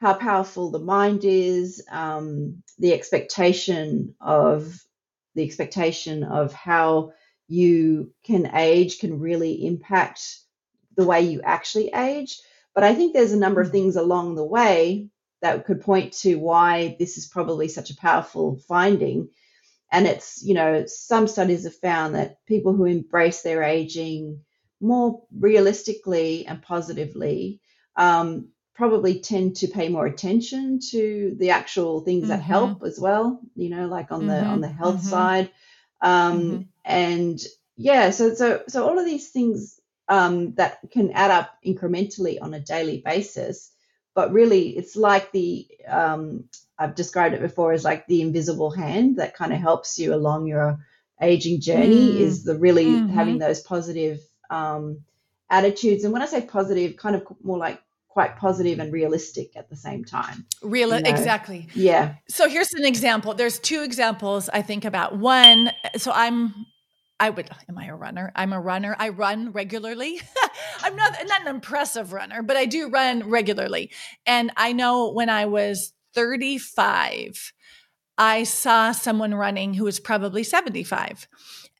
how 0.00 0.14
powerful 0.14 0.70
the 0.70 0.78
mind 0.78 1.24
is, 1.24 1.82
um, 1.90 2.62
the 2.78 2.92
expectation 2.92 4.14
of 4.20 4.78
the 5.34 5.42
expectation 5.42 6.24
of 6.24 6.52
how 6.52 7.12
you 7.48 8.12
can 8.24 8.54
age 8.54 8.98
can 8.98 9.18
really 9.18 9.66
impact 9.66 10.38
the 10.96 11.04
way 11.04 11.22
you 11.22 11.40
actually 11.42 11.90
age. 11.94 12.40
But 12.74 12.84
I 12.84 12.94
think 12.94 13.12
there's 13.12 13.32
a 13.32 13.38
number 13.38 13.60
of 13.60 13.68
mm. 13.68 13.72
things 13.72 13.96
along 13.96 14.34
the 14.34 14.44
way 14.44 15.08
that 15.42 15.66
could 15.66 15.82
point 15.82 16.12
to 16.14 16.36
why 16.36 16.96
this 16.98 17.18
is 17.18 17.26
probably 17.26 17.68
such 17.68 17.90
a 17.90 17.96
powerful 17.96 18.56
finding. 18.66 19.28
And 19.92 20.06
it's, 20.06 20.42
you 20.42 20.54
know, 20.54 20.84
some 20.86 21.28
studies 21.28 21.64
have 21.64 21.76
found 21.76 22.14
that 22.14 22.44
people 22.46 22.72
who 22.72 22.84
embrace 22.84 23.42
their 23.42 23.62
aging 23.62 24.40
more 24.80 25.22
realistically 25.36 26.46
and 26.46 26.62
positively 26.62 27.60
um, 27.96 28.48
probably 28.74 29.20
tend 29.20 29.56
to 29.56 29.68
pay 29.68 29.88
more 29.88 30.06
attention 30.06 30.80
to 30.90 31.36
the 31.38 31.50
actual 31.50 32.00
things 32.00 32.22
mm-hmm. 32.22 32.30
that 32.30 32.42
help 32.42 32.82
as 32.82 32.98
well, 32.98 33.40
you 33.54 33.70
know, 33.70 33.86
like 33.86 34.10
on 34.10 34.20
mm-hmm. 34.20 34.28
the 34.28 34.42
on 34.44 34.60
the 34.60 34.68
health 34.68 34.96
mm-hmm. 34.96 35.08
side. 35.08 35.50
Um, 36.00 36.42
mm-hmm. 36.42 36.62
and 36.84 37.40
yeah, 37.76 38.10
so 38.10 38.34
so 38.34 38.62
so 38.68 38.88
all 38.88 38.98
of 38.98 39.06
these 39.06 39.30
things 39.30 39.80
um, 40.08 40.54
that 40.54 40.78
can 40.90 41.10
add 41.12 41.30
up 41.30 41.58
incrementally 41.64 42.38
on 42.40 42.54
a 42.54 42.60
daily 42.60 43.02
basis. 43.04 43.70
But 44.14 44.32
really, 44.32 44.70
it's 44.70 44.96
like 44.96 45.32
the 45.32 45.66
um, 45.88 46.44
I've 46.78 46.94
described 46.94 47.34
it 47.34 47.40
before 47.40 47.72
as 47.72 47.84
like 47.84 48.06
the 48.06 48.22
invisible 48.22 48.70
hand 48.70 49.16
that 49.16 49.34
kind 49.34 49.52
of 49.52 49.60
helps 49.60 49.98
you 49.98 50.14
along 50.14 50.46
your 50.46 50.78
aging 51.20 51.60
journey. 51.60 52.12
Mm. 52.12 52.20
Is 52.20 52.44
the 52.44 52.56
really 52.56 52.86
mm-hmm. 52.86 53.14
having 53.14 53.38
those 53.38 53.60
positive 53.60 54.20
um, 54.50 55.00
attitudes, 55.50 56.04
and 56.04 56.12
when 56.12 56.22
I 56.22 56.26
say 56.26 56.42
positive, 56.42 56.96
kind 56.96 57.16
of 57.16 57.26
more 57.42 57.58
like 57.58 57.80
quite 58.14 58.36
positive 58.36 58.78
and 58.78 58.92
realistic 58.92 59.56
at 59.56 59.68
the 59.68 59.74
same 59.74 60.04
time. 60.04 60.46
Real, 60.62 60.94
you 60.94 61.02
know? 61.02 61.10
exactly. 61.10 61.66
Yeah. 61.74 62.14
So 62.28 62.48
here's 62.48 62.72
an 62.74 62.84
example. 62.84 63.34
There's 63.34 63.58
two 63.58 63.82
examples 63.82 64.48
I 64.48 64.62
think 64.62 64.84
about. 64.84 65.18
One, 65.18 65.72
so 65.96 66.12
I'm 66.14 66.54
I 67.20 67.30
would 67.30 67.48
am 67.68 67.78
I 67.78 67.86
a 67.86 67.94
runner? 67.94 68.32
I'm 68.34 68.52
a 68.52 68.60
runner. 68.60 68.96
I 68.98 69.10
run 69.10 69.52
regularly. 69.52 70.20
I'm 70.82 70.96
not 70.96 71.16
not 71.26 71.42
an 71.42 71.48
impressive 71.48 72.12
runner, 72.12 72.42
but 72.42 72.56
I 72.56 72.66
do 72.66 72.88
run 72.88 73.28
regularly. 73.28 73.90
And 74.26 74.52
I 74.56 74.72
know 74.72 75.12
when 75.12 75.30
I 75.30 75.46
was 75.46 75.92
35, 76.14 77.52
I 78.16 78.44
saw 78.44 78.92
someone 78.92 79.34
running 79.34 79.74
who 79.74 79.84
was 79.84 80.00
probably 80.00 80.44
75. 80.44 81.28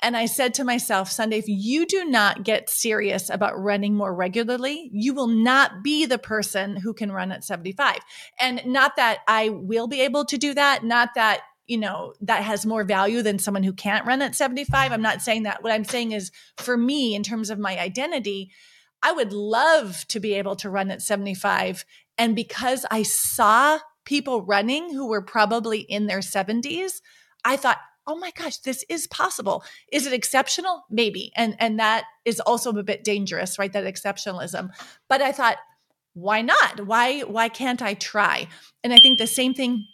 And 0.02 0.16
I 0.16 0.26
said 0.26 0.54
to 0.54 0.64
myself, 0.64 1.10
Sunday, 1.10 1.38
if 1.38 1.48
you 1.48 1.86
do 1.86 2.04
not 2.04 2.42
get 2.42 2.68
serious 2.68 3.30
about 3.30 3.58
running 3.58 3.94
more 3.94 4.14
regularly, 4.14 4.90
you 4.92 5.14
will 5.14 5.28
not 5.28 5.82
be 5.82 6.04
the 6.04 6.18
person 6.18 6.76
who 6.76 6.92
can 6.92 7.12
run 7.12 7.32
at 7.32 7.44
75. 7.44 7.98
And 8.38 8.60
not 8.66 8.96
that 8.96 9.20
I 9.26 9.48
will 9.48 9.86
be 9.86 10.02
able 10.02 10.24
to 10.26 10.36
do 10.36 10.52
that, 10.54 10.84
not 10.84 11.10
that 11.14 11.42
you 11.66 11.78
know, 11.78 12.14
that 12.20 12.42
has 12.42 12.66
more 12.66 12.84
value 12.84 13.22
than 13.22 13.38
someone 13.38 13.62
who 13.62 13.72
can't 13.72 14.06
run 14.06 14.22
at 14.22 14.34
75. 14.34 14.92
I'm 14.92 15.02
not 15.02 15.22
saying 15.22 15.44
that. 15.44 15.62
What 15.62 15.72
I'm 15.72 15.84
saying 15.84 16.12
is 16.12 16.30
for 16.58 16.76
me, 16.76 17.14
in 17.14 17.22
terms 17.22 17.50
of 17.50 17.58
my 17.58 17.78
identity, 17.78 18.50
I 19.02 19.12
would 19.12 19.32
love 19.32 20.04
to 20.08 20.20
be 20.20 20.34
able 20.34 20.56
to 20.56 20.70
run 20.70 20.90
at 20.90 21.02
75. 21.02 21.84
And 22.18 22.36
because 22.36 22.86
I 22.90 23.02
saw 23.02 23.78
people 24.04 24.42
running 24.42 24.92
who 24.92 25.08
were 25.08 25.22
probably 25.22 25.80
in 25.80 26.06
their 26.06 26.20
70s, 26.20 27.00
I 27.44 27.56
thought, 27.56 27.78
oh 28.06 28.16
my 28.16 28.30
gosh, 28.36 28.58
this 28.58 28.84
is 28.88 29.06
possible. 29.06 29.64
Is 29.90 30.06
it 30.06 30.12
exceptional? 30.12 30.84
Maybe. 30.90 31.32
And 31.36 31.56
and 31.58 31.78
that 31.78 32.04
is 32.24 32.40
also 32.40 32.70
a 32.70 32.82
bit 32.82 33.04
dangerous, 33.04 33.58
right? 33.58 33.72
That 33.72 33.84
exceptionalism. 33.84 34.70
But 35.08 35.22
I 35.22 35.32
thought, 35.32 35.56
why 36.12 36.42
not? 36.42 36.86
Why 36.86 37.20
why 37.20 37.48
can't 37.48 37.82
I 37.82 37.94
try? 37.94 38.48
And 38.82 38.92
I 38.92 38.98
think 38.98 39.18
the 39.18 39.26
same 39.26 39.54
thing 39.54 39.86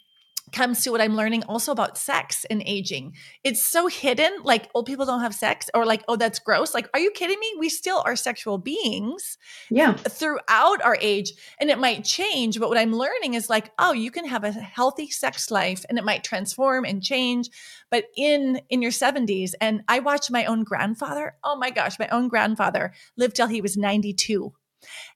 comes 0.52 0.83
to 0.85 0.90
what 0.90 1.00
I'm 1.00 1.16
learning 1.16 1.45
also 1.45 1.73
about 1.73 1.99
sex 1.99 2.45
and 2.50 2.62
aging. 2.64 3.14
It's 3.45 3.62
so 3.62 3.87
hidden, 3.87 4.30
like 4.42 4.69
old 4.75 4.87
people 4.87 5.07
don't 5.07 5.21
have 5.21 5.35
sex, 5.35 5.71
or 5.75 5.85
like, 5.85 6.02
oh, 6.09 6.16
that's 6.16 6.38
gross. 6.38 6.75
Like, 6.75 6.88
are 6.95 7.00
you 7.00 7.11
kidding 7.11 7.38
me? 7.38 7.54
We 7.59 7.69
still 7.69 8.02
are 8.04 8.16
sexual 8.16 8.59
beings 8.59 9.38
yeah. 9.71 9.95
throughout 9.95 10.83
our 10.83 10.97
age. 11.00 11.33
And 11.61 11.71
it 11.71 11.78
might 11.78 12.04
change, 12.04 12.59
but 12.59 12.69
what 12.69 12.78
I'm 12.78 12.95
learning 12.95 13.35
is 13.35 13.50
like, 13.50 13.71
oh, 13.78 13.92
you 13.92 14.11
can 14.11 14.26
have 14.26 14.45
a 14.45 14.52
healthy 14.52 15.11
sex 15.11 15.50
life 15.50 15.85
and 15.88 15.99
it 15.99 16.04
might 16.04 16.25
transform 16.25 16.85
and 16.85 17.02
change. 17.02 17.50
But 17.90 18.07
in 18.16 18.61
in 18.69 18.83
your 18.83 18.92
70s, 18.92 19.52
and 19.61 19.83
I 19.88 19.99
watched 19.99 20.30
my 20.30 20.45
own 20.45 20.64
grandfather. 20.64 21.37
Oh 21.42 21.57
my 21.57 21.71
gosh, 21.71 21.99
my 21.99 22.09
own 22.09 22.28
grandfather 22.28 22.92
lived 23.16 23.37
till 23.37 23.49
he 23.49 23.61
was 23.61 23.76
92. 23.76 24.52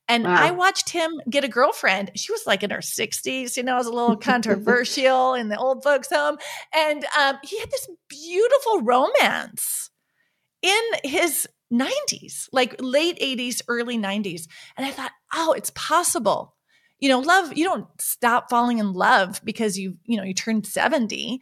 And 0.08 0.24
wow. 0.24 0.36
I 0.36 0.50
watched 0.50 0.90
him 0.90 1.20
get 1.30 1.44
a 1.44 1.48
girlfriend. 1.48 2.10
She 2.14 2.32
was 2.32 2.46
like 2.46 2.62
in 2.62 2.70
her 2.70 2.78
60s, 2.78 3.56
you 3.56 3.62
know, 3.62 3.74
it 3.74 3.78
was 3.78 3.86
a 3.86 3.92
little 3.92 4.16
controversial 4.32 5.34
in 5.34 5.48
the 5.48 5.58
old 5.58 5.82
folks' 5.82 6.10
home. 6.10 6.36
And 6.74 7.04
um, 7.18 7.38
he 7.42 7.58
had 7.58 7.70
this 7.70 7.88
beautiful 8.08 8.82
romance 8.82 9.90
in 10.62 10.82
his 11.04 11.48
90s, 11.72 12.48
like 12.52 12.76
late 12.80 13.18
80s, 13.18 13.62
early 13.68 13.98
90s. 13.98 14.46
And 14.76 14.86
I 14.86 14.90
thought, 14.90 15.12
oh, 15.34 15.52
it's 15.52 15.72
possible. 15.74 16.54
You 17.00 17.08
know, 17.08 17.20
love, 17.20 17.56
you 17.56 17.64
don't 17.64 17.86
stop 18.00 18.48
falling 18.50 18.78
in 18.78 18.92
love 18.92 19.40
because 19.44 19.78
you, 19.78 19.96
you 20.04 20.16
know, 20.16 20.22
you 20.22 20.34
turned 20.34 20.66
70. 20.66 21.40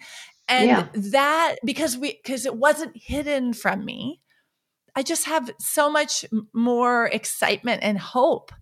And 0.48 0.66
yeah. 0.66 0.88
that 0.94 1.56
because 1.64 1.96
we 1.96 2.18
because 2.22 2.46
it 2.46 2.56
wasn't 2.56 2.96
hidden 2.96 3.52
from 3.52 3.84
me 3.84 4.20
I 4.94 5.02
just 5.02 5.24
have 5.26 5.50
so 5.58 5.90
much 5.90 6.24
more 6.52 7.06
excitement 7.06 7.82
and 7.82 7.98
hope 7.98 8.52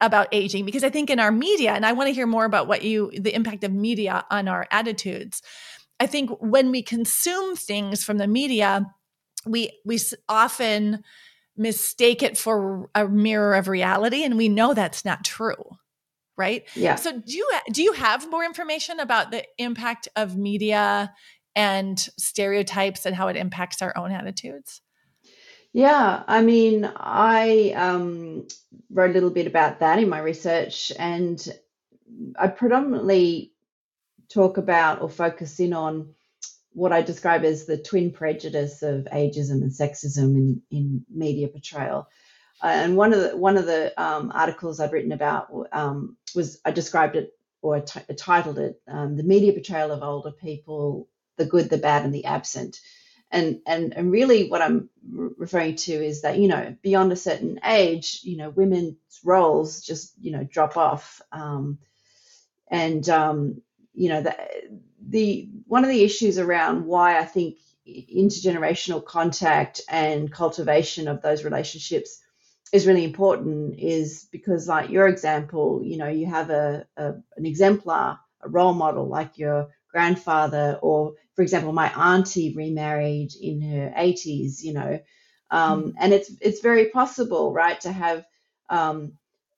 about 0.00 0.28
aging 0.32 0.64
because 0.64 0.82
I 0.82 0.90
think 0.90 1.10
in 1.10 1.20
our 1.20 1.30
media, 1.30 1.72
and 1.72 1.84
I 1.84 1.92
want 1.92 2.08
to 2.08 2.14
hear 2.14 2.26
more 2.26 2.44
about 2.44 2.66
what 2.66 2.82
you, 2.82 3.10
the 3.16 3.34
impact 3.34 3.64
of 3.64 3.72
media 3.72 4.24
on 4.30 4.48
our 4.48 4.66
attitudes. 4.70 5.42
I 6.00 6.06
think 6.06 6.30
when 6.40 6.70
we 6.70 6.82
consume 6.82 7.54
things 7.54 8.02
from 8.02 8.18
the 8.18 8.26
media, 8.26 8.86
we 9.46 9.70
we 9.84 9.98
often 10.28 11.04
mistake 11.56 12.22
it 12.22 12.38
for 12.38 12.88
a 12.94 13.06
mirror 13.06 13.54
of 13.54 13.68
reality, 13.68 14.24
and 14.24 14.36
we 14.36 14.48
know 14.48 14.72
that's 14.72 15.04
not 15.04 15.24
true, 15.24 15.62
right? 16.36 16.64
Yeah. 16.74 16.96
So 16.96 17.12
do 17.20 17.36
you 17.36 17.50
do 17.70 17.82
you 17.82 17.92
have 17.92 18.30
more 18.30 18.44
information 18.44 18.98
about 18.98 19.30
the 19.30 19.44
impact 19.58 20.08
of 20.16 20.36
media 20.36 21.12
and 21.54 21.98
stereotypes 22.18 23.04
and 23.04 23.14
how 23.14 23.28
it 23.28 23.36
impacts 23.36 23.82
our 23.82 23.96
own 23.96 24.10
attitudes? 24.10 24.80
Yeah, 25.72 26.24
I 26.26 26.42
mean, 26.42 26.90
I 26.96 27.72
um, 27.76 28.48
wrote 28.90 29.10
a 29.10 29.14
little 29.14 29.30
bit 29.30 29.46
about 29.46 29.80
that 29.80 29.98
in 30.00 30.08
my 30.08 30.20
research, 30.20 30.92
and 30.98 31.40
I 32.38 32.48
predominantly 32.48 33.52
talk 34.30 34.58
about 34.58 35.02
or 35.02 35.10
focus 35.10 35.60
in 35.60 35.72
on 35.72 36.14
what 36.72 36.92
I 36.92 37.02
describe 37.02 37.44
as 37.44 37.66
the 37.66 37.78
twin 37.78 38.12
prejudice 38.12 38.82
of 38.82 39.06
ageism 39.12 39.62
and 39.62 39.72
sexism 39.72 40.36
in, 40.36 40.62
in 40.70 41.06
media 41.10 41.48
portrayal. 41.48 42.08
Uh, 42.62 42.68
and 42.68 42.96
one 42.96 43.12
of 43.12 43.20
the 43.20 43.36
one 43.36 43.56
of 43.56 43.66
the 43.66 43.92
um, 44.02 44.32
articles 44.34 44.80
I'd 44.80 44.92
written 44.92 45.12
about 45.12 45.48
um, 45.72 46.16
was 46.34 46.60
I 46.64 46.72
described 46.72 47.16
it 47.16 47.32
or 47.62 47.80
t- 47.80 48.00
titled 48.16 48.58
it 48.58 48.80
um, 48.88 49.16
"The 49.16 49.24
Media 49.24 49.52
Portrayal 49.52 49.92
of 49.92 50.02
Older 50.02 50.32
People 50.32 51.08
the 51.38 51.46
good, 51.46 51.70
the 51.70 51.78
bad, 51.78 52.04
and 52.04 52.14
the 52.14 52.26
absent. 52.26 52.78
And, 53.32 53.60
and 53.64 53.96
and 53.96 54.10
really 54.10 54.48
what 54.48 54.60
I'm 54.60 54.88
referring 55.08 55.76
to 55.76 55.92
is 55.92 56.22
that 56.22 56.38
you 56.38 56.48
know 56.48 56.76
beyond 56.82 57.12
a 57.12 57.16
certain 57.16 57.60
age 57.64 58.20
you 58.24 58.36
know 58.36 58.50
women's 58.50 58.96
roles 59.22 59.82
just 59.82 60.14
you 60.20 60.32
know 60.32 60.44
drop 60.44 60.76
off. 60.76 61.22
Um, 61.30 61.78
and 62.68 63.08
um, 63.08 63.62
you 63.94 64.08
know 64.08 64.22
the, 64.22 64.36
the 65.08 65.48
one 65.66 65.84
of 65.84 65.90
the 65.90 66.04
issues 66.04 66.38
around 66.38 66.86
why 66.86 67.18
I 67.18 67.24
think 67.24 67.56
intergenerational 67.86 69.04
contact 69.04 69.80
and 69.88 70.30
cultivation 70.30 71.08
of 71.08 71.22
those 71.22 71.44
relationships 71.44 72.20
is 72.72 72.86
really 72.86 73.04
important 73.04 73.78
is 73.78 74.28
because 74.30 74.68
like 74.68 74.90
your 74.90 75.08
example 75.08 75.80
you 75.82 75.96
know 75.96 76.08
you 76.08 76.26
have 76.26 76.50
a, 76.50 76.86
a 76.96 77.14
an 77.36 77.46
exemplar 77.46 78.18
a 78.42 78.48
role 78.48 78.74
model 78.74 79.08
like 79.08 79.38
your 79.38 79.68
grandfather 79.90 80.78
or 80.82 81.14
for 81.34 81.42
example 81.42 81.72
my 81.72 81.90
auntie 82.14 82.54
remarried 82.54 83.30
in 83.40 83.60
her 83.62 83.92
80s 83.96 84.62
you 84.62 84.72
know 84.72 85.00
um, 85.50 85.84
mm. 85.84 85.94
and 85.98 86.12
it's 86.12 86.30
it's 86.40 86.60
very 86.60 86.86
possible 86.90 87.52
right 87.52 87.80
to 87.80 87.92
have 87.92 88.24
um, 88.68 89.12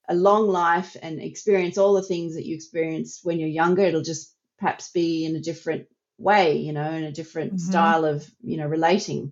a 0.09 0.15
long 0.15 0.47
life 0.47 0.97
and 1.01 1.21
experience 1.21 1.77
all 1.77 1.93
the 1.93 2.01
things 2.01 2.35
that 2.35 2.45
you 2.45 2.55
experienced 2.55 3.21
when 3.23 3.39
you're 3.39 3.49
younger 3.49 3.83
it'll 3.83 4.01
just 4.01 4.33
perhaps 4.57 4.91
be 4.91 5.25
in 5.25 5.35
a 5.35 5.41
different 5.41 5.87
way 6.17 6.57
you 6.57 6.73
know 6.73 6.89
in 6.91 7.03
a 7.03 7.11
different 7.11 7.53
mm-hmm. 7.53 7.69
style 7.71 8.05
of 8.05 8.29
you 8.41 8.57
know 8.57 8.67
relating 8.67 9.31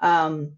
um, 0.00 0.52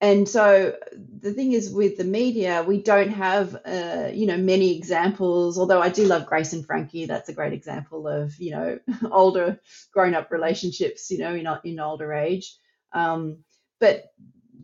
and 0.00 0.28
so 0.28 0.74
the 1.20 1.32
thing 1.32 1.52
is 1.52 1.70
with 1.70 1.96
the 1.96 2.04
media 2.04 2.62
we 2.66 2.82
don't 2.82 3.10
have 3.10 3.56
uh, 3.64 4.10
you 4.12 4.26
know 4.26 4.36
many 4.36 4.76
examples 4.76 5.58
although 5.58 5.80
i 5.80 5.88
do 5.88 6.04
love 6.04 6.26
grace 6.26 6.52
and 6.52 6.66
frankie. 6.66 7.06
That's 7.06 7.28
a 7.28 7.34
great 7.34 7.52
example 7.52 8.06
of 8.06 8.38
you 8.38 8.50
know 8.50 8.78
older 9.10 9.60
grown 9.92 10.14
up 10.14 10.30
relationships 10.30 11.10
you 11.10 11.18
know 11.18 11.34
in, 11.34 11.48
in 11.64 11.80
older 11.80 12.12
age. 12.12 12.56
Um, 12.92 13.38
but 13.80 14.04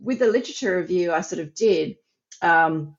with 0.01 0.19
the 0.19 0.27
literature 0.27 0.77
review 0.77 1.11
i 1.11 1.21
sort 1.21 1.41
of 1.41 1.53
did 1.55 1.97
um, 2.41 2.95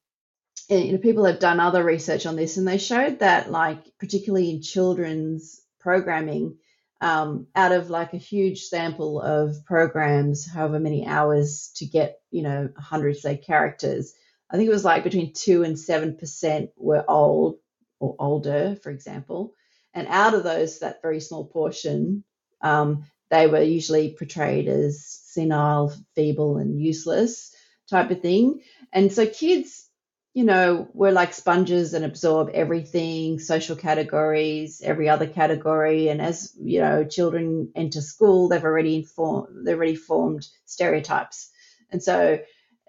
and, 0.70 0.84
you 0.84 0.92
know 0.92 0.98
people 0.98 1.24
have 1.24 1.38
done 1.38 1.60
other 1.60 1.84
research 1.84 2.26
on 2.26 2.36
this 2.36 2.56
and 2.56 2.66
they 2.66 2.78
showed 2.78 3.20
that 3.20 3.50
like 3.50 3.78
particularly 3.98 4.50
in 4.50 4.62
children's 4.62 5.60
programming 5.80 6.56
um, 7.00 7.46
out 7.54 7.72
of 7.72 7.90
like 7.90 8.14
a 8.14 8.18
huge 8.18 8.62
sample 8.62 9.20
of 9.20 9.64
programs, 9.64 10.46
however 10.46 10.78
many 10.80 11.06
hours 11.06 11.72
to 11.76 11.86
get, 11.86 12.20
you 12.30 12.42
know, 12.42 12.68
100 12.74 13.16
say 13.16 13.36
characters. 13.36 14.14
I 14.50 14.56
think 14.56 14.68
it 14.68 14.72
was 14.72 14.84
like 14.84 15.04
between 15.04 15.32
two 15.32 15.62
and 15.64 15.78
seven 15.78 16.16
percent 16.16 16.70
were 16.76 17.04
old 17.08 17.58
or 18.00 18.16
older, 18.18 18.76
for 18.82 18.90
example. 18.90 19.54
And 19.92 20.08
out 20.08 20.34
of 20.34 20.44
those, 20.44 20.80
that 20.80 21.02
very 21.02 21.20
small 21.20 21.46
portion, 21.46 22.24
um, 22.60 23.06
they 23.30 23.46
were 23.46 23.62
usually 23.62 24.14
portrayed 24.16 24.68
as 24.68 25.04
senile, 25.24 25.92
feeble, 26.14 26.58
and 26.58 26.80
useless 26.80 27.54
type 27.88 28.10
of 28.10 28.20
thing. 28.20 28.60
And 28.92 29.12
so 29.12 29.26
kids 29.26 29.88
you 30.34 30.44
know, 30.44 30.88
we're 30.92 31.12
like 31.12 31.32
sponges 31.32 31.94
and 31.94 32.04
absorb 32.04 32.50
everything, 32.52 33.38
social 33.38 33.76
categories, 33.76 34.82
every 34.84 35.08
other 35.08 35.28
category. 35.28 36.08
And 36.08 36.20
as, 36.20 36.52
you 36.60 36.80
know, 36.80 37.04
children 37.04 37.70
enter 37.76 38.00
school, 38.00 38.48
they've 38.48 38.64
already 38.64 38.96
informed, 38.96 39.64
they've 39.64 39.76
already 39.76 39.94
formed 39.94 40.44
stereotypes. 40.64 41.50
And 41.90 42.02
so, 42.02 42.40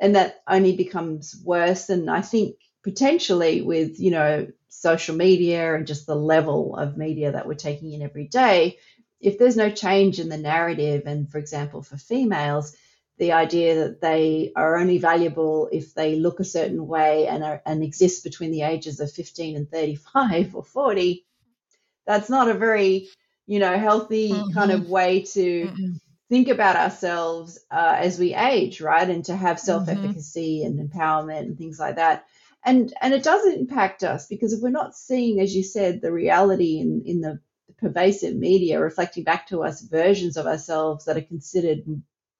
and 0.01 0.15
that 0.15 0.41
only 0.47 0.75
becomes 0.75 1.39
worse. 1.45 1.89
And 1.89 2.09
I 2.09 2.21
think 2.21 2.55
potentially 2.83 3.61
with, 3.61 3.99
you 3.99 4.09
know, 4.09 4.47
social 4.67 5.15
media 5.15 5.75
and 5.75 5.85
just 5.85 6.07
the 6.07 6.15
level 6.15 6.75
of 6.75 6.97
media 6.97 7.31
that 7.31 7.47
we're 7.47 7.53
taking 7.53 7.93
in 7.93 8.01
every 8.01 8.27
day, 8.27 8.79
if 9.21 9.37
there's 9.37 9.55
no 9.55 9.69
change 9.69 10.19
in 10.19 10.29
the 10.29 10.37
narrative, 10.37 11.03
and 11.05 11.29
for 11.29 11.37
example, 11.37 11.83
for 11.83 11.97
females, 11.97 12.75
the 13.17 13.31
idea 13.31 13.75
that 13.75 14.01
they 14.01 14.51
are 14.55 14.77
only 14.77 14.97
valuable 14.97 15.69
if 15.71 15.93
they 15.93 16.15
look 16.15 16.39
a 16.39 16.45
certain 16.45 16.85
way 16.85 17.27
and 17.27 17.43
are, 17.43 17.61
and 17.65 17.83
exist 17.83 18.23
between 18.23 18.51
the 18.51 18.63
ages 18.63 18.99
of 18.99 19.11
15 19.11 19.55
and 19.55 19.69
35 19.69 20.55
or 20.55 20.63
40 20.63 21.25
that's 22.05 22.29
not 22.29 22.49
a 22.49 22.53
very 22.53 23.09
you 23.47 23.59
know 23.59 23.77
healthy 23.77 24.31
mm-hmm. 24.31 24.53
kind 24.53 24.71
of 24.71 24.89
way 24.89 25.21
to 25.21 25.65
mm-hmm. 25.65 25.93
think 26.29 26.47
about 26.47 26.75
ourselves 26.75 27.59
uh, 27.71 27.95
as 27.97 28.19
we 28.19 28.33
age 28.33 28.81
right 28.81 29.09
and 29.09 29.25
to 29.25 29.35
have 29.35 29.59
self-efficacy 29.59 30.63
mm-hmm. 30.63 30.79
and 30.79 30.91
empowerment 30.91 31.41
and 31.41 31.57
things 31.57 31.79
like 31.79 31.95
that 31.95 32.25
and 32.63 32.93
and 33.01 33.13
it 33.13 33.23
does 33.23 33.45
impact 33.45 34.03
us 34.03 34.27
because 34.27 34.53
if 34.53 34.61
we're 34.61 34.69
not 34.69 34.95
seeing 34.95 35.39
as 35.39 35.55
you 35.55 35.63
said 35.63 36.01
the 36.01 36.11
reality 36.11 36.79
in 36.79 37.03
in 37.05 37.21
the 37.21 37.39
pervasive 37.77 38.35
media 38.35 38.79
reflecting 38.79 39.23
back 39.23 39.47
to 39.47 39.63
us 39.63 39.81
versions 39.81 40.37
of 40.37 40.47
ourselves 40.47 41.05
that 41.05 41.17
are 41.17 41.21
considered 41.21 41.83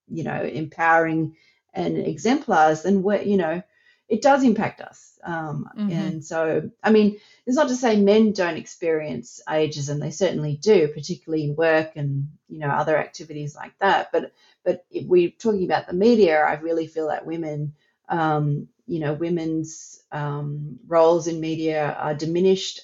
you 0.08 0.24
know, 0.24 0.42
empowering 0.42 1.36
and 1.74 1.98
exemplars, 1.98 2.84
then 2.84 3.04
we're, 3.04 3.22
you 3.22 3.38
know, 3.38 3.62
it 4.08 4.22
does 4.22 4.44
impact 4.44 4.82
us. 4.82 5.20
Um, 5.24 5.68
mm-hmm. 5.76 5.92
And 5.92 6.26
so, 6.26 6.70
I 6.84 6.92
mean, 6.92 7.20
it's 7.46 7.56
not 7.56 7.70
to 7.70 7.76
say 7.76 8.00
men 8.00 8.32
don't 8.34 8.58
experience 8.58 9.42
ageism; 9.48 10.00
they 10.00 10.12
certainly 10.12 10.56
do, 10.58 10.88
particularly 10.88 11.46
in 11.46 11.56
work 11.56 11.94
and 11.96 12.30
you 12.48 12.60
know 12.60 12.70
other 12.70 12.98
activities 12.98 13.56
like 13.56 13.78
that. 13.80 14.12
But 14.12 14.34
but 14.64 14.86
if 14.92 15.08
we're 15.08 15.32
talking 15.32 15.66
about 15.66 15.88
the 15.88 15.94
media, 15.94 16.44
I 16.44 16.54
really 16.56 16.88
feel 16.88 17.08
that 17.08 17.26
women, 17.26 17.74
um, 18.08 18.68
you 18.86 19.00
know, 19.00 19.14
women's 19.14 20.04
um, 20.12 20.80
roles 20.88 21.28
in 21.28 21.40
media 21.40 21.96
are 22.00 22.14
diminished. 22.14 22.82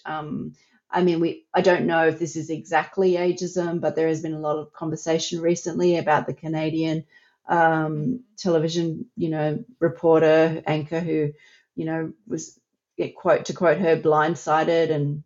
I 0.91 1.04
mean, 1.04 1.19
we 1.19 1.45
I 1.54 1.62
don't 1.62 1.86
know 1.86 2.08
if 2.08 2.19
this 2.19 2.36
is 2.36 2.49
exactly 2.49 3.13
ageism, 3.13 3.80
but 3.80 3.95
there 3.95 4.08
has 4.08 4.21
been 4.21 4.34
a 4.34 4.39
lot 4.39 4.58
of 4.58 4.73
conversation 4.73 5.41
recently 5.41 5.97
about 5.97 6.27
the 6.27 6.34
Canadian 6.34 7.06
um, 7.47 8.21
television, 8.38 9.06
you 9.15 9.30
know, 9.30 9.63
reporter 9.80 10.62
anchor 10.65 10.99
who, 10.99 11.34
you 11.75 11.86
know, 11.86 12.13
was 12.27 12.60
quote 13.15 13.45
to 13.45 13.54
quote 13.54 13.80
her 13.80 13.97
blindsided 13.97 14.91
and 14.91 15.23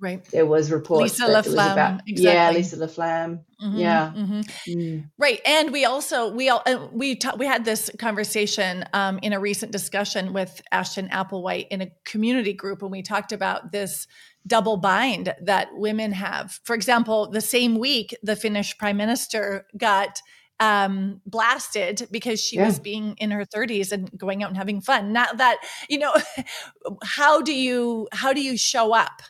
Right. 0.00 0.24
There 0.26 0.46
was 0.46 0.70
reports 0.70 1.18
Lisa 1.18 1.24
LaFlamme. 1.24 1.72
About, 1.72 2.00
exactly. 2.06 2.22
Yeah, 2.22 2.50
Lisa 2.52 2.76
LaFlamme. 2.76 3.40
Mm-hmm, 3.60 3.76
yeah. 3.78 4.12
Mm-hmm. 4.16 4.40
Mm. 4.70 5.10
Right. 5.18 5.40
And 5.44 5.72
we 5.72 5.84
also 5.84 6.32
we 6.32 6.48
all 6.48 6.62
uh, 6.66 6.86
we 6.92 7.16
ta- 7.16 7.34
we 7.36 7.46
had 7.46 7.64
this 7.64 7.90
conversation 7.98 8.84
um, 8.92 9.18
in 9.22 9.32
a 9.32 9.40
recent 9.40 9.72
discussion 9.72 10.32
with 10.32 10.62
Ashton 10.70 11.08
Applewhite 11.08 11.66
in 11.70 11.82
a 11.82 11.90
community 12.04 12.52
group, 12.52 12.82
and 12.82 12.92
we 12.92 13.02
talked 13.02 13.32
about 13.32 13.72
this 13.72 14.06
double 14.46 14.76
bind 14.76 15.34
that 15.42 15.68
women 15.72 16.12
have. 16.12 16.60
For 16.62 16.74
example, 16.76 17.28
the 17.30 17.40
same 17.40 17.76
week 17.76 18.16
the 18.22 18.36
Finnish 18.36 18.78
prime 18.78 18.96
minister 18.96 19.66
got 19.76 20.22
um, 20.60 21.20
blasted 21.26 22.06
because 22.12 22.40
she 22.40 22.56
yeah. 22.56 22.66
was 22.66 22.78
being 22.78 23.16
in 23.18 23.32
her 23.32 23.44
30s 23.44 23.90
and 23.90 24.10
going 24.16 24.44
out 24.44 24.50
and 24.50 24.56
having 24.56 24.80
fun. 24.80 25.12
Not 25.12 25.38
that 25.38 25.58
you 25.88 25.98
know, 25.98 26.14
how 27.02 27.42
do 27.42 27.52
you 27.52 28.06
how 28.12 28.32
do 28.32 28.40
you 28.40 28.56
show 28.56 28.94
up? 28.94 29.22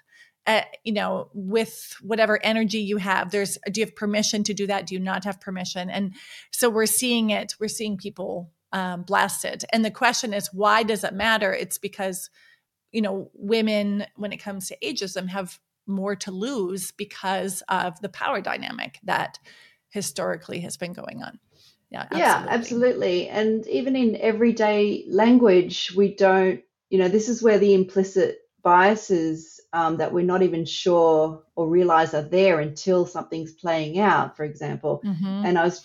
Uh, 0.49 0.63
you 0.83 0.95
know, 0.95 1.29
with 1.35 1.95
whatever 2.01 2.43
energy 2.43 2.79
you 2.79 2.97
have. 2.97 3.31
There's, 3.31 3.59
do 3.71 3.81
you 3.81 3.87
have 3.87 3.95
permission 3.95 4.43
to 4.45 4.55
do 4.55 4.67
that? 4.67 4.87
Do 4.87 4.95
you 4.95 5.01
not 5.01 5.25
have 5.25 5.43
permission? 5.43 5.91
And 5.91 6.15
so 6.51 6.71
we're 6.71 6.87
seeing 6.87 7.29
it. 7.29 7.55
We're 7.61 7.69
seeing 7.69 7.99
people 7.99 8.51
um, 8.73 9.03
blasted. 9.03 9.65
And 9.75 9.85
the 9.85 9.91
question 9.91 10.33
is, 10.33 10.49
why 10.53 10.85
does 10.85 11.05
it 11.05 11.13
matter? 11.13 11.53
It's 11.53 11.77
because, 11.77 12.31
you 12.93 13.03
know, 13.03 13.31
women, 13.35 14.07
when 14.17 14.33
it 14.33 14.39
comes 14.39 14.69
to 14.69 14.79
ageism, 14.83 15.29
have 15.29 15.61
more 15.87 16.17
to 16.17 16.31
lose 16.31 16.93
because 16.93 17.63
of 17.69 18.01
the 18.01 18.09
power 18.09 18.41
dynamic 18.41 19.01
that 19.03 19.39
historically 19.91 20.61
has 20.61 20.79
been 20.79 20.95
going 20.95 21.23
on. 21.23 21.39
Yeah, 21.91 22.07
absolutely. 22.11 22.21
yeah, 22.21 22.47
absolutely. 22.49 23.29
And 23.29 23.67
even 23.67 23.97
in 23.97 24.17
everyday 24.17 25.05
language, 25.09 25.93
we 25.95 26.15
don't, 26.15 26.63
you 26.89 26.99
know, 26.99 27.09
this 27.09 27.29
is 27.29 27.43
where 27.43 27.59
the 27.59 27.75
implicit 27.75 28.39
biases 28.63 29.61
um, 29.73 29.99
that 29.99 30.13
we're 30.13 30.25
not 30.25 30.43
even 30.43 30.65
sure 30.65 31.43
or 31.55 31.69
realize 31.69 32.15
are 32.15 32.23
there 32.23 32.61
until 32.61 33.07
something's 33.07 33.53
playing 33.53 33.99
out, 33.99 34.37
for 34.37 34.45
example. 34.45 35.03
Mm-hmm. 35.05 35.47
And 35.47 35.59
I 35.59 35.65
was, 35.65 35.85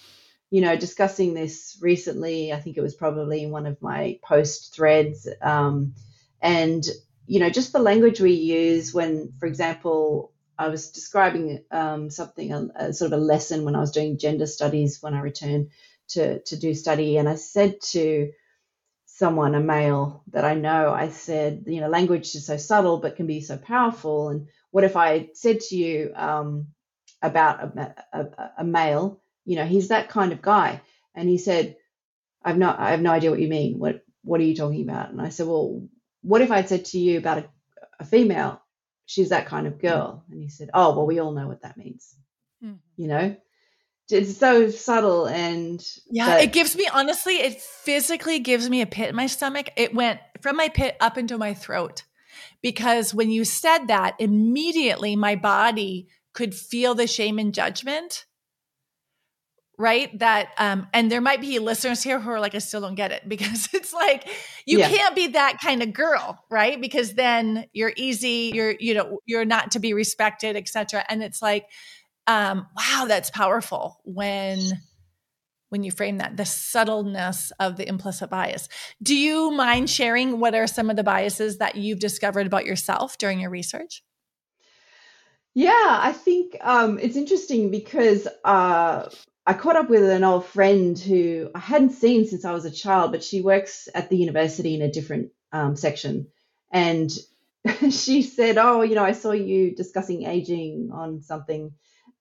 you 0.49 0.62
know, 0.62 0.75
discussing 0.75 1.33
this 1.33 1.77
recently. 1.81 2.53
I 2.53 2.59
think 2.59 2.77
it 2.77 2.81
was 2.81 2.95
probably 2.95 3.43
in 3.43 3.51
one 3.51 3.65
of 3.65 3.81
my 3.81 4.19
post 4.23 4.73
threads. 4.73 5.27
Um, 5.41 5.95
and, 6.41 6.83
you 7.27 7.39
know, 7.39 7.49
just 7.49 7.73
the 7.73 7.79
language 7.79 8.19
we 8.19 8.33
use 8.33 8.93
when, 8.93 9.33
for 9.39 9.45
example, 9.45 10.31
I 10.57 10.67
was 10.69 10.91
describing 10.91 11.63
um, 11.71 12.09
something, 12.09 12.53
a, 12.53 12.67
a, 12.75 12.93
sort 12.93 13.12
of 13.12 13.19
a 13.19 13.23
lesson 13.23 13.65
when 13.65 13.75
I 13.75 13.79
was 13.79 13.91
doing 13.91 14.17
gender 14.17 14.45
studies 14.45 15.01
when 15.01 15.13
I 15.13 15.21
returned 15.21 15.69
to, 16.09 16.39
to 16.39 16.57
do 16.57 16.73
study. 16.73 17.17
And 17.17 17.27
I 17.27 17.36
said 17.36 17.81
to 17.91 18.31
someone, 19.15 19.54
a 19.54 19.60
male 19.60 20.23
that 20.32 20.43
I 20.43 20.56
know, 20.56 20.91
I 20.91 21.10
said, 21.10 21.65
you 21.67 21.82
know, 21.82 21.88
language 21.88 22.34
is 22.34 22.47
so 22.47 22.58
subtle 22.58 22.97
but 22.97 23.15
can 23.15 23.28
be 23.28 23.41
so 23.41 23.58
powerful. 23.58 24.30
And 24.30 24.47
what 24.71 24.84
if 24.84 24.95
I 24.97 25.30
said 25.34 25.60
to 25.60 25.76
you 25.76 26.12
um, 26.15 26.69
about 27.21 27.78
a, 27.78 27.95
a, 28.12 28.52
a, 28.60 28.63
male, 28.63 29.21
you 29.45 29.56
know, 29.56 29.65
he's 29.65 29.89
that 29.89 30.10
kind 30.10 30.32
of 30.32 30.41
guy, 30.41 30.82
and 31.13 31.30
he 31.30 31.38
said, 31.38 31.78
I've 32.43 32.58
not, 32.58 32.80
I 32.80 32.89
have 32.89 33.02
no 33.02 33.12
idea 33.12 33.30
what 33.30 33.39
you 33.39 33.47
mean. 33.47 33.78
What 33.78 34.04
What 34.23 34.41
are 34.41 34.45
you 34.45 34.56
talking 34.56 34.82
about? 34.82 35.12
And 35.12 35.21
I 35.21 35.30
said, 35.30 35.45
well, 35.45 35.88
what 36.23 36.41
if 36.41 36.49
I 36.49 36.63
said 36.63 36.86
to 36.86 36.99
you 36.99 37.19
about 37.19 37.38
a, 37.38 37.45
a 37.99 38.06
female, 38.06 38.62
she's 39.06 39.30
that 39.30 39.45
kind 39.45 39.67
of 39.67 39.80
girl? 39.80 40.23
And 40.32 40.41
he 40.41 40.49
said, 40.49 40.71
oh, 40.73 40.95
well, 40.95 41.06
we 41.06 41.19
all 41.19 41.34
know 41.34 41.47
what 41.47 41.62
that 41.62 41.78
means, 41.78 42.15
mm-hmm. 42.63 42.78
you 42.97 43.08
know. 43.08 43.36
It's 44.09 44.37
so 44.37 44.69
subtle 44.69 45.27
and 45.27 45.85
yeah 46.09 46.37
it 46.37 46.51
gives 46.51 46.75
me 46.75 46.87
honestly 46.93 47.35
it 47.35 47.61
physically 47.61 48.39
gives 48.39 48.69
me 48.69 48.81
a 48.81 48.85
pit 48.85 49.09
in 49.09 49.15
my 49.15 49.27
stomach. 49.27 49.69
It 49.75 49.93
went 49.93 50.19
from 50.41 50.55
my 50.55 50.69
pit 50.69 50.95
up 50.99 51.17
into 51.17 51.37
my 51.37 51.53
throat 51.53 52.03
because 52.61 53.13
when 53.13 53.29
you 53.29 53.45
said 53.45 53.87
that 53.87 54.15
immediately 54.19 55.15
my 55.15 55.35
body 55.35 56.07
could 56.33 56.55
feel 56.55 56.95
the 56.95 57.07
shame 57.07 57.39
and 57.39 57.53
judgment 57.53 58.25
right? 59.77 60.17
That 60.19 60.49
um 60.59 60.87
and 60.93 61.11
there 61.11 61.19
might 61.19 61.41
be 61.41 61.57
listeners 61.59 62.03
here 62.03 62.19
who 62.19 62.29
are 62.29 62.39
like 62.39 62.55
i 62.55 62.59
still 62.59 62.81
don't 62.81 62.95
get 62.95 63.11
it 63.11 63.27
because 63.27 63.69
it's 63.73 63.93
like 63.93 64.27
you 64.65 64.79
yeah. 64.79 64.89
can't 64.89 65.15
be 65.15 65.27
that 65.27 65.59
kind 65.61 65.81
of 65.81 65.93
girl 65.93 66.43
right? 66.49 66.79
Because 66.79 67.13
then 67.13 67.65
you're 67.73 67.93
easy 67.95 68.51
you're 68.53 68.75
you 68.79 68.93
know 68.93 69.19
you're 69.25 69.45
not 69.45 69.71
to 69.71 69.79
be 69.79 69.93
respected 69.93 70.55
etc 70.55 71.03
and 71.09 71.23
it's 71.23 71.41
like 71.41 71.65
um 72.27 72.67
wow 72.75 73.05
that's 73.07 73.29
powerful 73.29 73.99
when 74.03 74.59
when 75.69 75.83
you 75.83 75.91
frame 75.91 76.17
that 76.17 76.38
the 76.38 76.45
subtleness 76.45 77.51
of 77.59 77.77
the 77.77 77.89
implicit 77.89 78.29
bias. 78.29 78.69
Do 79.01 79.15
you 79.15 79.49
mind 79.49 79.89
sharing 79.89 80.39
what 80.39 80.53
are 80.53 80.67
some 80.67 80.91
of 80.91 80.95
the 80.97 81.03
biases 81.03 81.57
that 81.57 81.75
you've 81.75 81.97
discovered 81.97 82.45
about 82.45 82.67
yourself 82.67 83.17
during 83.17 83.39
your 83.39 83.49
research? 83.49 84.03
Yeah 85.55 85.71
i 86.01 86.12
think 86.12 86.57
um 86.62 86.99
it's 86.99 87.15
interesting 87.15 87.71
because 87.71 88.27
uh 88.43 89.09
I 89.45 89.53
caught 89.53 89.75
up 89.75 89.89
with 89.89 90.03
an 90.03 90.23
old 90.23 90.45
friend 90.45 90.97
who 90.97 91.49
I 91.53 91.59
hadn't 91.59 91.91
seen 91.91 92.25
since 92.25 92.45
I 92.45 92.53
was 92.53 92.63
a 92.63 92.71
child, 92.71 93.12
but 93.12 93.23
she 93.23 93.41
works 93.41 93.89
at 93.93 94.09
the 94.09 94.15
university 94.15 94.73
in 94.73 94.81
a 94.81 94.91
different 94.91 95.31
um, 95.51 95.75
section. 95.75 96.27
And 96.71 97.12
she 97.89 98.21
said, 98.21 98.57
Oh, 98.57 98.81
you 98.83 98.95
know, 98.95 99.03
I 99.03 99.12
saw 99.12 99.31
you 99.31 99.75
discussing 99.75 100.23
aging 100.23 100.91
on 100.93 101.21
something 101.21 101.73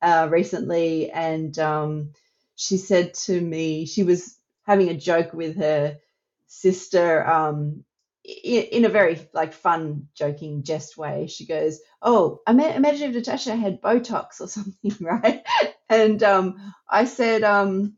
uh, 0.03 0.29
recently. 0.31 1.11
And 1.11 1.59
um, 1.59 2.13
she 2.57 2.77
said 2.79 3.15
to 3.27 3.41
me, 3.41 3.87
she 3.87 4.03
was 4.05 4.37
having 4.67 4.89
a 4.91 4.95
joke 4.97 5.33
with 5.33 5.57
her 5.59 5.99
sister 6.47 7.27
um, 7.27 7.85
in 8.25 8.85
a 8.85 8.89
very 8.89 9.29
like 9.35 9.53
fun, 9.53 10.09
joking, 10.15 10.63
jest 10.63 10.97
way. 10.97 11.27
She 11.27 11.47
goes, 11.47 11.81
"Oh, 12.01 12.41
imagine 12.47 13.11
if 13.11 13.15
Natasha 13.15 13.57
had 13.57 13.83
Botox 13.83 14.41
or 14.41 14.47
something, 14.49 14.95
right?" 15.01 15.45
And 15.89 16.23
um, 16.23 16.75
I 16.89 17.05
said, 17.07 17.43
um, 17.43 17.97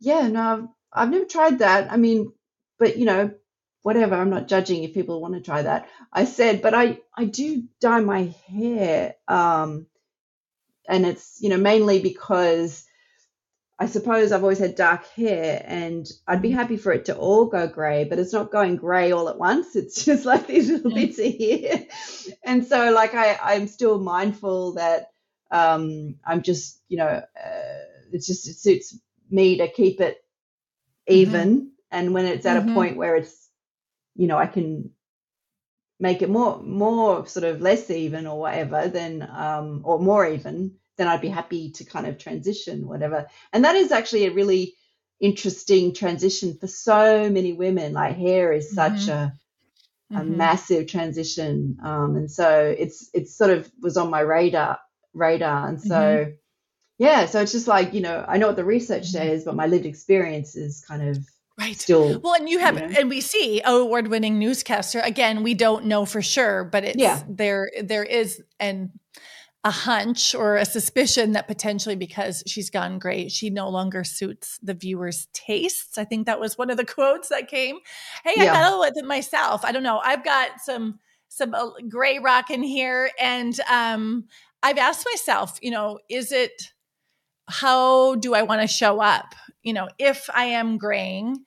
"Yeah, 0.00 0.28
no, 0.28 0.42
I've, 0.42 0.68
I've 0.92 1.10
never 1.10 1.24
tried 1.24 1.60
that. 1.60 1.92
I 1.92 1.96
mean, 1.96 2.32
but 2.78 2.98
you 2.98 3.06
know, 3.06 3.32
whatever. 3.82 4.14
I'm 4.16 4.30
not 4.30 4.48
judging 4.48 4.84
if 4.84 4.94
people 4.94 5.20
want 5.22 5.34
to 5.34 5.40
try 5.40 5.62
that." 5.62 5.88
I 6.12 6.24
said, 6.26 6.62
"But 6.62 6.74
I 6.74 6.98
I 7.16 7.24
do 7.26 7.64
dye 7.80 8.00
my 8.00 8.34
hair, 8.48 9.14
um, 9.28 9.86
and 10.92 11.04
it's 11.06 11.38
you 11.40 11.48
know 11.48 11.58
mainly 11.58 12.00
because." 12.00 12.86
I 13.78 13.86
suppose 13.86 14.30
I've 14.30 14.44
always 14.44 14.60
had 14.60 14.76
dark 14.76 15.08
hair 15.08 15.64
and 15.66 16.06
I'd 16.28 16.40
be 16.40 16.52
happy 16.52 16.76
for 16.76 16.92
it 16.92 17.06
to 17.06 17.16
all 17.16 17.46
go 17.46 17.66
grey, 17.66 18.04
but 18.04 18.20
it's 18.20 18.32
not 18.32 18.52
going 18.52 18.76
grey 18.76 19.10
all 19.10 19.28
at 19.28 19.38
once. 19.38 19.74
It's 19.76 20.04
just 20.04 20.24
like 20.24 20.46
these 20.46 20.70
little 20.70 20.94
bits 20.94 21.18
of 21.18 21.24
here. 21.24 21.88
And 22.44 22.64
so 22.64 22.92
like 22.92 23.14
I, 23.14 23.36
I'm 23.42 23.66
still 23.66 23.98
mindful 23.98 24.74
that 24.74 25.10
um, 25.50 26.16
I'm 26.24 26.42
just, 26.42 26.80
you 26.88 26.96
know, 26.98 27.06
uh, 27.06 27.82
it's 28.12 28.26
just, 28.26 28.48
it 28.48 28.54
suits 28.54 28.98
me 29.30 29.58
to 29.58 29.68
keep 29.68 30.00
it 30.00 30.24
even. 31.08 31.56
Mm-hmm. 31.56 31.66
And 31.90 32.14
when 32.14 32.26
it's 32.26 32.46
at 32.46 32.60
mm-hmm. 32.60 32.70
a 32.70 32.74
point 32.74 32.96
where 32.96 33.16
it's, 33.16 33.48
you 34.14 34.26
know, 34.28 34.38
I 34.38 34.46
can 34.46 34.90
make 36.00 36.22
it 36.22 36.30
more, 36.30 36.62
more 36.62 37.26
sort 37.26 37.44
of 37.44 37.60
less 37.60 37.90
even 37.90 38.26
or 38.26 38.38
whatever, 38.38 38.88
then, 38.88 39.28
um, 39.30 39.82
or 39.84 39.98
more 39.98 40.26
even, 40.26 40.76
then 40.96 41.08
I'd 41.08 41.20
be 41.20 41.28
happy 41.28 41.70
to 41.72 41.84
kind 41.84 42.06
of 42.06 42.18
transition, 42.18 42.86
whatever. 42.86 43.26
And 43.52 43.64
that 43.64 43.76
is 43.76 43.92
actually 43.92 44.26
a 44.26 44.32
really 44.32 44.74
interesting 45.20 45.94
transition 45.94 46.56
for 46.58 46.66
so 46.66 47.30
many 47.30 47.52
women. 47.52 47.92
Like 47.92 48.16
hair 48.16 48.52
is 48.52 48.74
such 48.74 49.06
mm-hmm. 49.06 49.10
a 49.10 49.32
a 50.10 50.16
mm-hmm. 50.16 50.36
massive 50.36 50.88
transition, 50.88 51.78
um, 51.82 52.16
and 52.16 52.30
so 52.30 52.74
it's 52.78 53.08
it's 53.14 53.34
sort 53.34 53.50
of 53.50 53.70
was 53.80 53.96
on 53.96 54.10
my 54.10 54.20
radar 54.20 54.78
radar, 55.14 55.68
and 55.68 55.80
so. 55.80 55.94
Mm-hmm. 55.94 56.30
Yeah, 56.98 57.26
so 57.26 57.40
it's 57.40 57.50
just 57.50 57.66
like, 57.66 57.94
you 57.94 58.00
know, 58.00 58.24
I 58.28 58.36
know 58.36 58.46
what 58.46 58.54
the 58.54 58.64
research 58.64 59.04
mm-hmm. 59.04 59.28
says, 59.28 59.44
but 59.44 59.56
my 59.56 59.66
lived 59.66 59.86
experience 59.86 60.54
is 60.54 60.84
kind 60.86 61.02
of 61.02 61.18
right 61.58 61.80
still 61.80 62.18
well 62.20 62.34
and 62.34 62.48
you 62.48 62.58
have 62.58 62.74
you 62.78 62.86
know? 62.86 62.94
and 62.98 63.10
we 63.10 63.20
see 63.20 63.60
award-winning 63.64 64.38
newscaster 64.38 65.00
again 65.00 65.42
we 65.42 65.52
don't 65.52 65.84
know 65.84 66.04
for 66.04 66.22
sure 66.22 66.64
but 66.64 66.82
it's 66.84 66.96
yeah. 66.96 67.22
there 67.28 67.70
there 67.82 68.04
is 68.04 68.42
and 68.58 68.90
a 69.64 69.70
hunch 69.70 70.34
or 70.34 70.56
a 70.56 70.64
suspicion 70.64 71.32
that 71.32 71.46
potentially 71.46 71.94
because 71.94 72.42
she's 72.46 72.68
gone 72.68 72.98
great, 72.98 73.30
she 73.30 73.48
no 73.48 73.68
longer 73.68 74.02
suits 74.02 74.58
the 74.62 74.74
viewer's 74.74 75.28
tastes. 75.32 75.98
I 75.98 76.04
think 76.04 76.26
that 76.26 76.40
was 76.40 76.58
one 76.58 76.70
of 76.70 76.76
the 76.76 76.84
quotes 76.94 77.28
that 77.28 77.48
came. 77.48 77.78
Hey, 78.24 78.34
yeah. 78.36 78.50
I 78.50 78.54
battle 78.54 78.80
with 78.80 78.96
it 78.96 79.04
myself. 79.04 79.64
I 79.64 79.72
don't 79.72 79.84
know. 79.84 80.00
I've 80.04 80.24
got 80.24 80.60
some 80.60 80.98
some 81.28 81.54
uh, 81.54 81.70
gray 81.88 82.18
rock 82.18 82.50
in 82.50 82.62
here, 82.62 83.10
and 83.18 83.58
um, 83.70 84.24
I've 84.62 84.78
asked 84.78 85.06
myself, 85.10 85.58
you 85.62 85.70
know, 85.70 85.98
is 86.10 86.30
it 86.30 86.72
how 87.48 88.16
do 88.16 88.34
I 88.34 88.42
want 88.42 88.60
to 88.60 88.66
show 88.66 89.00
up? 89.00 89.34
You 89.62 89.72
know, 89.72 89.88
if 89.98 90.28
I 90.34 90.44
am 90.46 90.76
graying, 90.76 91.44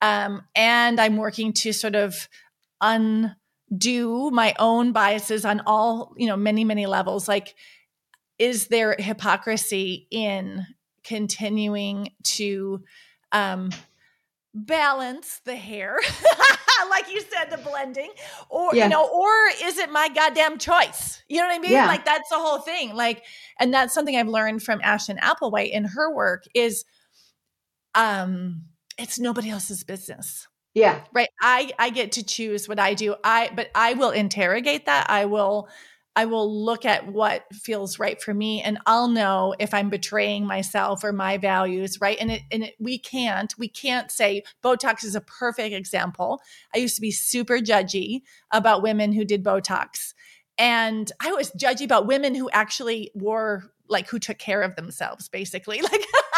um, 0.00 0.42
and 0.54 1.00
I'm 1.00 1.16
working 1.16 1.52
to 1.54 1.72
sort 1.72 1.94
of 1.94 2.28
un 2.80 3.34
do 3.76 4.30
my 4.30 4.54
own 4.58 4.92
biases 4.92 5.44
on 5.44 5.62
all, 5.66 6.14
you 6.16 6.26
know, 6.26 6.36
many, 6.36 6.64
many 6.64 6.86
levels. 6.86 7.28
Like, 7.28 7.54
is 8.38 8.68
there 8.68 8.94
hypocrisy 8.98 10.06
in 10.10 10.66
continuing 11.04 12.12
to 12.22 12.82
um, 13.32 13.70
balance 14.54 15.40
the 15.44 15.56
hair? 15.56 15.98
like 16.90 17.12
you 17.12 17.20
said, 17.20 17.50
the 17.50 17.58
blending, 17.58 18.10
or 18.48 18.74
yeah. 18.74 18.84
you 18.84 18.90
know, 18.90 19.06
or 19.06 19.30
is 19.62 19.78
it 19.78 19.90
my 19.90 20.08
goddamn 20.08 20.58
choice? 20.58 21.22
You 21.28 21.40
know 21.40 21.48
what 21.48 21.56
I 21.56 21.58
mean? 21.58 21.72
Yeah. 21.72 21.86
Like 21.86 22.04
that's 22.04 22.28
the 22.30 22.36
whole 22.36 22.60
thing. 22.60 22.94
Like, 22.94 23.24
and 23.58 23.72
that's 23.72 23.94
something 23.94 24.16
I've 24.16 24.28
learned 24.28 24.62
from 24.62 24.80
Ashton 24.82 25.18
Applewhite 25.18 25.70
in 25.70 25.84
her 25.84 26.14
work 26.14 26.44
is, 26.54 26.84
um, 27.94 28.62
it's 28.96 29.18
nobody 29.18 29.50
else's 29.50 29.84
business. 29.84 30.46
Yeah. 30.78 31.00
Right. 31.12 31.28
I 31.40 31.72
I 31.78 31.90
get 31.90 32.12
to 32.12 32.24
choose 32.24 32.68
what 32.68 32.78
I 32.78 32.94
do. 32.94 33.16
I 33.24 33.50
but 33.54 33.68
I 33.74 33.94
will 33.94 34.10
interrogate 34.10 34.86
that. 34.86 35.10
I 35.10 35.24
will 35.24 35.68
I 36.14 36.24
will 36.24 36.64
look 36.64 36.84
at 36.84 37.06
what 37.12 37.44
feels 37.52 37.98
right 37.98 38.20
for 38.20 38.32
me 38.34 38.62
and 38.62 38.78
I'll 38.86 39.08
know 39.08 39.54
if 39.58 39.72
I'm 39.74 39.88
betraying 39.90 40.46
myself 40.46 41.04
or 41.04 41.12
my 41.12 41.36
values, 41.36 42.00
right? 42.00 42.16
And 42.20 42.30
it 42.30 42.42
and 42.52 42.64
it, 42.64 42.74
we 42.78 42.98
can't 42.98 43.52
we 43.58 43.68
can't 43.68 44.10
say 44.10 44.44
Botox 44.64 45.04
is 45.04 45.16
a 45.16 45.20
perfect 45.20 45.74
example. 45.74 46.40
I 46.74 46.78
used 46.78 46.94
to 46.94 47.00
be 47.00 47.10
super 47.10 47.58
judgy 47.58 48.22
about 48.52 48.82
women 48.82 49.12
who 49.12 49.24
did 49.24 49.42
Botox. 49.44 50.14
And 50.58 51.10
I 51.20 51.32
was 51.32 51.50
judgy 51.52 51.84
about 51.84 52.06
women 52.06 52.34
who 52.36 52.50
actually 52.50 53.10
wore 53.14 53.72
like 53.88 54.08
who 54.08 54.18
took 54.20 54.38
care 54.38 54.62
of 54.62 54.76
themselves 54.76 55.28
basically. 55.28 55.80
Like 55.90 56.04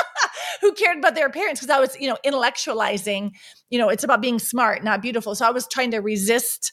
who 0.60 0.72
cared 0.72 0.98
about 0.98 1.14
their 1.14 1.26
appearance 1.26 1.60
because 1.60 1.74
I 1.74 1.80
was, 1.80 1.98
you 1.98 2.08
know, 2.08 2.18
intellectualizing, 2.24 3.32
you 3.70 3.78
know, 3.78 3.88
it's 3.88 4.04
about 4.04 4.20
being 4.20 4.38
smart, 4.38 4.84
not 4.84 5.02
beautiful. 5.02 5.34
So 5.34 5.46
I 5.46 5.50
was 5.50 5.66
trying 5.66 5.90
to 5.92 5.98
resist, 5.98 6.72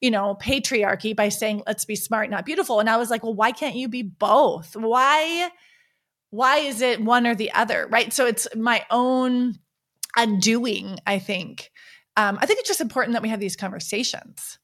you 0.00 0.10
know, 0.10 0.36
patriarchy 0.40 1.14
by 1.14 1.28
saying, 1.28 1.62
let's 1.66 1.84
be 1.84 1.96
smart, 1.96 2.30
not 2.30 2.46
beautiful. 2.46 2.80
And 2.80 2.88
I 2.88 2.96
was 2.96 3.10
like, 3.10 3.22
well, 3.22 3.34
why 3.34 3.52
can't 3.52 3.74
you 3.76 3.88
be 3.88 4.02
both? 4.02 4.76
Why, 4.76 5.50
why 6.30 6.58
is 6.58 6.80
it 6.80 7.02
one 7.02 7.26
or 7.26 7.34
the 7.34 7.52
other? 7.52 7.88
Right. 7.90 8.12
So 8.12 8.26
it's 8.26 8.46
my 8.54 8.84
own 8.90 9.58
undoing, 10.16 10.98
I 11.06 11.18
think. 11.18 11.70
Um, 12.16 12.38
I 12.40 12.46
think 12.46 12.60
it's 12.60 12.68
just 12.68 12.80
important 12.80 13.14
that 13.14 13.22
we 13.22 13.28
have 13.30 13.40
these 13.40 13.56
conversations. 13.56 14.58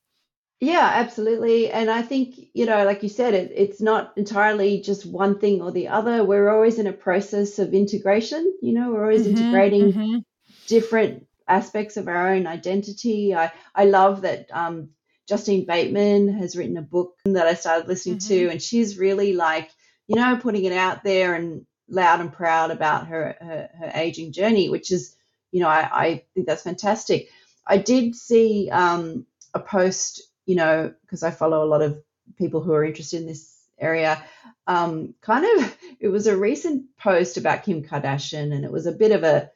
Yeah, 0.63 0.91
absolutely. 0.95 1.71
And 1.71 1.91
I 1.91 2.03
think, 2.03 2.35
you 2.53 2.67
know, 2.67 2.85
like 2.85 3.03
you 3.03 3.09
said, 3.09 3.33
it, 3.33 3.51
it's 3.55 3.81
not 3.81 4.13
entirely 4.17 4.83
just 4.83 5.07
one 5.07 5.39
thing 5.39 5.63
or 5.63 5.73
the 5.73 5.89
other. 5.89 6.23
We're 6.23 6.51
always 6.51 6.79
in 6.79 6.87
a 6.87 6.93
process 6.93 7.59
of 7.59 7.73
integration. 7.73 8.59
You 8.61 8.75
know, 8.75 8.91
we're 8.91 9.05
always 9.05 9.27
mm-hmm, 9.27 9.39
integrating 9.39 9.93
mm-hmm. 9.93 10.19
different 10.67 11.27
aspects 11.49 11.97
of 11.97 12.09
our 12.09 12.29
own 12.29 12.47
identity. 12.47 13.35
I, 13.35 13.51
I 13.75 13.87
love 13.87 14.21
that 14.21 14.49
um, 14.53 14.91
Justine 15.27 15.65
Bateman 15.65 16.29
has 16.35 16.55
written 16.55 16.77
a 16.77 16.83
book 16.83 17.17
that 17.25 17.47
I 17.47 17.55
started 17.55 17.89
listening 17.89 18.19
mm-hmm. 18.19 18.29
to, 18.29 18.49
and 18.51 18.61
she's 18.61 18.99
really 18.99 19.33
like, 19.33 19.71
you 20.09 20.17
know, 20.17 20.37
putting 20.37 20.65
it 20.65 20.75
out 20.75 21.05
there 21.05 21.35
and 21.35 21.65
loud 21.89 22.21
and 22.21 22.33
proud 22.33 22.71
about 22.71 23.07
her, 23.07 23.35
her, 23.41 23.71
her 23.79 23.93
aging 23.95 24.33
journey, 24.33 24.69
which 24.69 24.93
is, 24.93 25.17
you 25.53 25.61
know, 25.61 25.69
I, 25.69 25.89
I 25.91 26.25
think 26.35 26.47
that's 26.47 26.65
fantastic. 26.65 27.31
I 27.67 27.79
did 27.79 28.15
see 28.15 28.69
um, 28.71 29.25
a 29.55 29.61
post 29.61 30.23
you 30.51 30.57
know, 30.57 30.93
because 31.03 31.23
I 31.23 31.31
follow 31.31 31.63
a 31.63 31.71
lot 31.73 31.81
of 31.81 32.03
people 32.37 32.61
who 32.61 32.73
are 32.73 32.85
interested 32.85 33.21
in 33.21 33.29
this 33.29 33.57
area. 33.79 34.21
Um, 34.67 35.15
kind 35.21 35.47
of, 35.47 35.77
it 36.01 36.09
was 36.09 36.27
a 36.27 36.37
recent 36.37 36.87
post 36.99 37.37
about 37.37 37.63
Kim 37.63 37.85
Kardashian, 37.85 38.53
and 38.53 38.65
it 38.65 38.73
was 38.73 38.87
a 38.87 38.99
bit 39.03 39.13
of 39.13 39.23
a, 39.23 39.49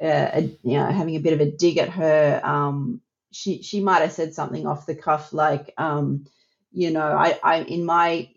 a, 0.00 0.38
a 0.38 0.40
you 0.62 0.78
know, 0.78 0.86
having 0.86 1.16
a 1.16 1.20
bit 1.20 1.34
of 1.34 1.42
a 1.42 1.50
dig 1.50 1.76
at 1.76 1.90
her. 1.90 2.40
Um, 2.42 3.02
she 3.30 3.60
she 3.60 3.80
might 3.80 4.00
have 4.00 4.12
said 4.12 4.32
something 4.32 4.66
off 4.66 4.86
the 4.86 4.94
cuff 4.94 5.34
like, 5.34 5.74
um, 5.76 6.24
you 6.72 6.92
know, 6.92 7.12
I, 7.12 7.38
I 7.44 7.56
in 7.64 7.84
my 7.84 8.30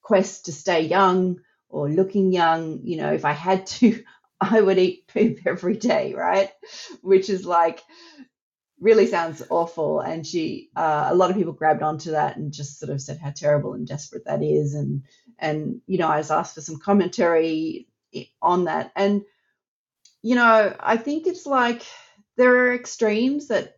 quest 0.00 0.44
to 0.44 0.52
stay 0.52 0.82
young 0.82 1.40
or 1.68 1.88
looking 1.88 2.30
young. 2.30 2.82
You 2.84 2.98
know, 2.98 3.12
if 3.12 3.24
I 3.24 3.32
had 3.32 3.66
to, 3.78 4.04
I 4.40 4.60
would 4.60 4.78
eat 4.78 5.08
poop 5.08 5.38
every 5.44 5.76
day, 5.76 6.14
right? 6.14 6.50
Which 7.02 7.28
is 7.28 7.44
like 7.44 7.80
really 8.80 9.06
sounds 9.06 9.42
awful. 9.50 10.00
And 10.00 10.26
she, 10.26 10.70
uh, 10.76 11.08
a 11.10 11.14
lot 11.14 11.30
of 11.30 11.36
people 11.36 11.52
grabbed 11.52 11.82
onto 11.82 12.12
that 12.12 12.36
and 12.36 12.52
just 12.52 12.78
sort 12.78 12.90
of 12.90 13.00
said 13.00 13.18
how 13.18 13.30
terrible 13.30 13.74
and 13.74 13.86
desperate 13.86 14.24
that 14.26 14.42
is. 14.42 14.74
And 14.74 15.02
and 15.38 15.80
you 15.86 15.98
know, 15.98 16.08
I 16.08 16.18
was 16.18 16.30
asked 16.30 16.54
for 16.54 16.60
some 16.60 16.78
commentary 16.78 17.88
on 18.40 18.64
that. 18.64 18.92
And 18.96 19.24
you 20.22 20.34
know, 20.34 20.74
I 20.78 20.96
think 20.96 21.26
it's 21.26 21.46
like 21.46 21.82
there 22.36 22.54
are 22.54 22.74
extremes 22.74 23.48
that 23.48 23.76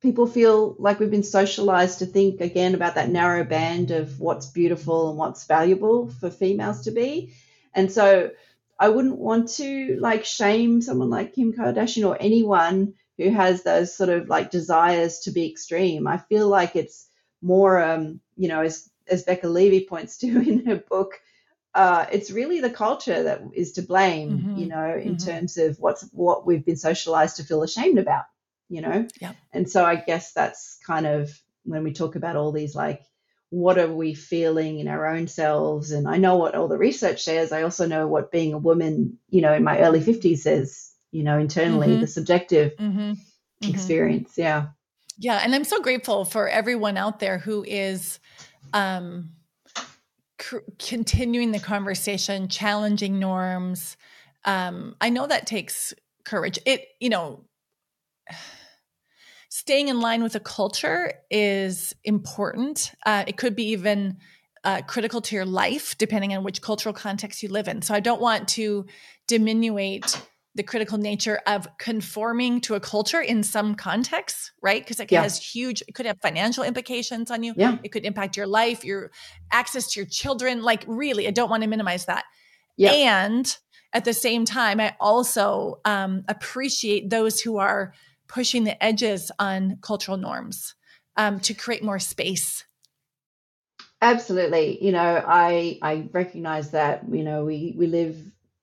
people 0.00 0.26
feel 0.26 0.76
like 0.78 1.00
we've 1.00 1.10
been 1.10 1.22
socialized 1.24 1.98
to 1.98 2.06
think 2.06 2.40
again 2.40 2.74
about 2.74 2.94
that 2.94 3.10
narrow 3.10 3.44
band 3.44 3.90
of 3.90 4.20
what's 4.20 4.46
beautiful 4.46 5.10
and 5.10 5.18
what's 5.18 5.46
valuable 5.46 6.08
for 6.08 6.30
females 6.30 6.82
to 6.82 6.92
be. 6.92 7.34
And 7.74 7.90
so 7.90 8.30
I 8.78 8.88
wouldn't 8.88 9.18
want 9.18 9.48
to 9.54 9.96
like 10.00 10.24
shame 10.24 10.80
someone 10.82 11.10
like 11.10 11.34
Kim 11.34 11.52
Kardashian 11.52 12.06
or 12.06 12.16
anyone 12.20 12.94
who 13.18 13.30
has 13.30 13.62
those 13.62 13.94
sort 13.94 14.08
of 14.08 14.28
like 14.28 14.50
desires 14.50 15.20
to 15.20 15.32
be 15.32 15.50
extreme. 15.50 16.06
I 16.06 16.18
feel 16.18 16.48
like 16.48 16.76
it's 16.76 17.08
more, 17.42 17.82
um, 17.82 18.20
you 18.36 18.48
know, 18.48 18.62
as 18.62 18.88
as 19.08 19.24
Becca 19.24 19.48
Levy 19.48 19.84
points 19.84 20.18
to 20.18 20.26
in 20.48 20.64
her 20.66 20.76
book, 20.76 21.20
uh, 21.74 22.06
it's 22.10 22.30
really 22.30 22.60
the 22.60 22.70
culture 22.70 23.24
that 23.24 23.42
is 23.52 23.72
to 23.72 23.82
blame, 23.82 24.30
mm-hmm. 24.30 24.56
you 24.56 24.66
know, 24.66 24.94
in 24.94 25.16
mm-hmm. 25.16 25.30
terms 25.30 25.58
of 25.58 25.78
what's 25.78 26.02
what 26.12 26.46
we've 26.46 26.64
been 26.64 26.76
socialized 26.76 27.36
to 27.36 27.44
feel 27.44 27.62
ashamed 27.62 27.98
about, 27.98 28.24
you 28.68 28.80
know. 28.80 29.06
Yeah. 29.20 29.32
And 29.52 29.68
so 29.68 29.84
I 29.84 29.96
guess 29.96 30.32
that's 30.32 30.78
kind 30.86 31.06
of 31.06 31.30
when 31.64 31.84
we 31.84 31.92
talk 31.92 32.16
about 32.16 32.36
all 32.36 32.52
these 32.52 32.74
like 32.74 33.02
what 33.50 33.78
are 33.78 33.92
we 33.92 34.12
feeling 34.14 34.78
in 34.78 34.88
our 34.88 35.06
own 35.06 35.26
selves 35.26 35.90
and 35.90 36.06
i 36.06 36.16
know 36.16 36.36
what 36.36 36.54
all 36.54 36.68
the 36.68 36.76
research 36.76 37.22
says 37.22 37.50
i 37.50 37.62
also 37.62 37.86
know 37.86 38.06
what 38.06 38.30
being 38.30 38.52
a 38.52 38.58
woman 38.58 39.18
you 39.30 39.40
know 39.40 39.54
in 39.54 39.64
my 39.64 39.78
early 39.80 40.00
50s 40.00 40.38
says 40.38 40.87
you 41.10 41.22
know 41.22 41.38
internally 41.38 41.88
mm-hmm. 41.88 42.00
the 42.00 42.06
subjective 42.06 42.76
mm-hmm. 42.76 43.10
mm-hmm. 43.10 43.70
experience 43.70 44.34
yeah 44.36 44.66
yeah 45.18 45.40
and 45.42 45.54
i'm 45.54 45.64
so 45.64 45.80
grateful 45.80 46.24
for 46.24 46.48
everyone 46.48 46.96
out 46.96 47.20
there 47.20 47.38
who 47.38 47.64
is 47.66 48.18
um 48.72 49.30
continuing 50.78 51.52
the 51.52 51.58
conversation, 51.58 52.48
challenging 52.48 53.18
norms. 53.18 53.96
Um, 54.44 54.96
I 55.00 55.10
know 55.10 55.26
that 55.26 55.46
takes 55.46 55.94
courage. 56.24 56.58
It, 56.64 56.86
you 57.00 57.08
know, 57.08 57.44
staying 59.48 59.88
in 59.88 60.00
line 60.00 60.22
with 60.22 60.34
a 60.34 60.40
culture 60.40 61.12
is 61.30 61.94
important. 62.04 62.92
Uh, 63.04 63.24
it 63.26 63.36
could 63.36 63.56
be 63.56 63.70
even 63.70 64.18
uh, 64.64 64.82
critical 64.86 65.20
to 65.22 65.34
your 65.34 65.46
life, 65.46 65.96
depending 65.98 66.34
on 66.34 66.44
which 66.44 66.62
cultural 66.62 66.92
context 66.92 67.42
you 67.42 67.48
live 67.48 67.68
in. 67.68 67.82
So 67.82 67.94
I 67.94 68.00
don't 68.00 68.20
want 68.20 68.48
to 68.48 68.86
diminuate 69.26 70.20
the 70.54 70.62
critical 70.62 70.98
nature 70.98 71.40
of 71.46 71.68
conforming 71.78 72.60
to 72.62 72.74
a 72.74 72.80
culture 72.80 73.20
in 73.20 73.42
some 73.42 73.74
contexts, 73.74 74.50
right? 74.60 74.82
Because 74.82 74.98
it 74.98 75.12
yeah. 75.12 75.22
has 75.22 75.38
huge, 75.38 75.82
it 75.86 75.94
could 75.94 76.06
have 76.06 76.18
financial 76.20 76.64
implications 76.64 77.30
on 77.30 77.42
you. 77.42 77.54
Yeah. 77.56 77.78
It 77.84 77.90
could 77.90 78.04
impact 78.04 78.36
your 78.36 78.46
life, 78.46 78.84
your 78.84 79.10
access 79.52 79.92
to 79.92 80.00
your 80.00 80.06
children. 80.06 80.62
Like, 80.62 80.84
really, 80.88 81.28
I 81.28 81.30
don't 81.30 81.50
want 81.50 81.62
to 81.62 81.68
minimize 81.68 82.06
that. 82.06 82.24
Yeah. 82.76 82.92
And 82.92 83.56
at 83.92 84.04
the 84.04 84.12
same 84.12 84.44
time, 84.44 84.80
I 84.80 84.96
also 85.00 85.80
um, 85.84 86.24
appreciate 86.28 87.10
those 87.10 87.40
who 87.40 87.58
are 87.58 87.92
pushing 88.26 88.64
the 88.64 88.82
edges 88.82 89.30
on 89.38 89.78
cultural 89.80 90.16
norms 90.16 90.74
um, 91.16 91.40
to 91.40 91.54
create 91.54 91.82
more 91.82 91.98
space. 91.98 92.64
Absolutely. 94.00 94.84
You 94.84 94.92
know, 94.92 95.24
I 95.26 95.78
I 95.82 96.08
recognize 96.12 96.70
that, 96.70 97.02
you 97.10 97.24
know, 97.24 97.44
we 97.44 97.74
we 97.76 97.86
live 97.86 98.16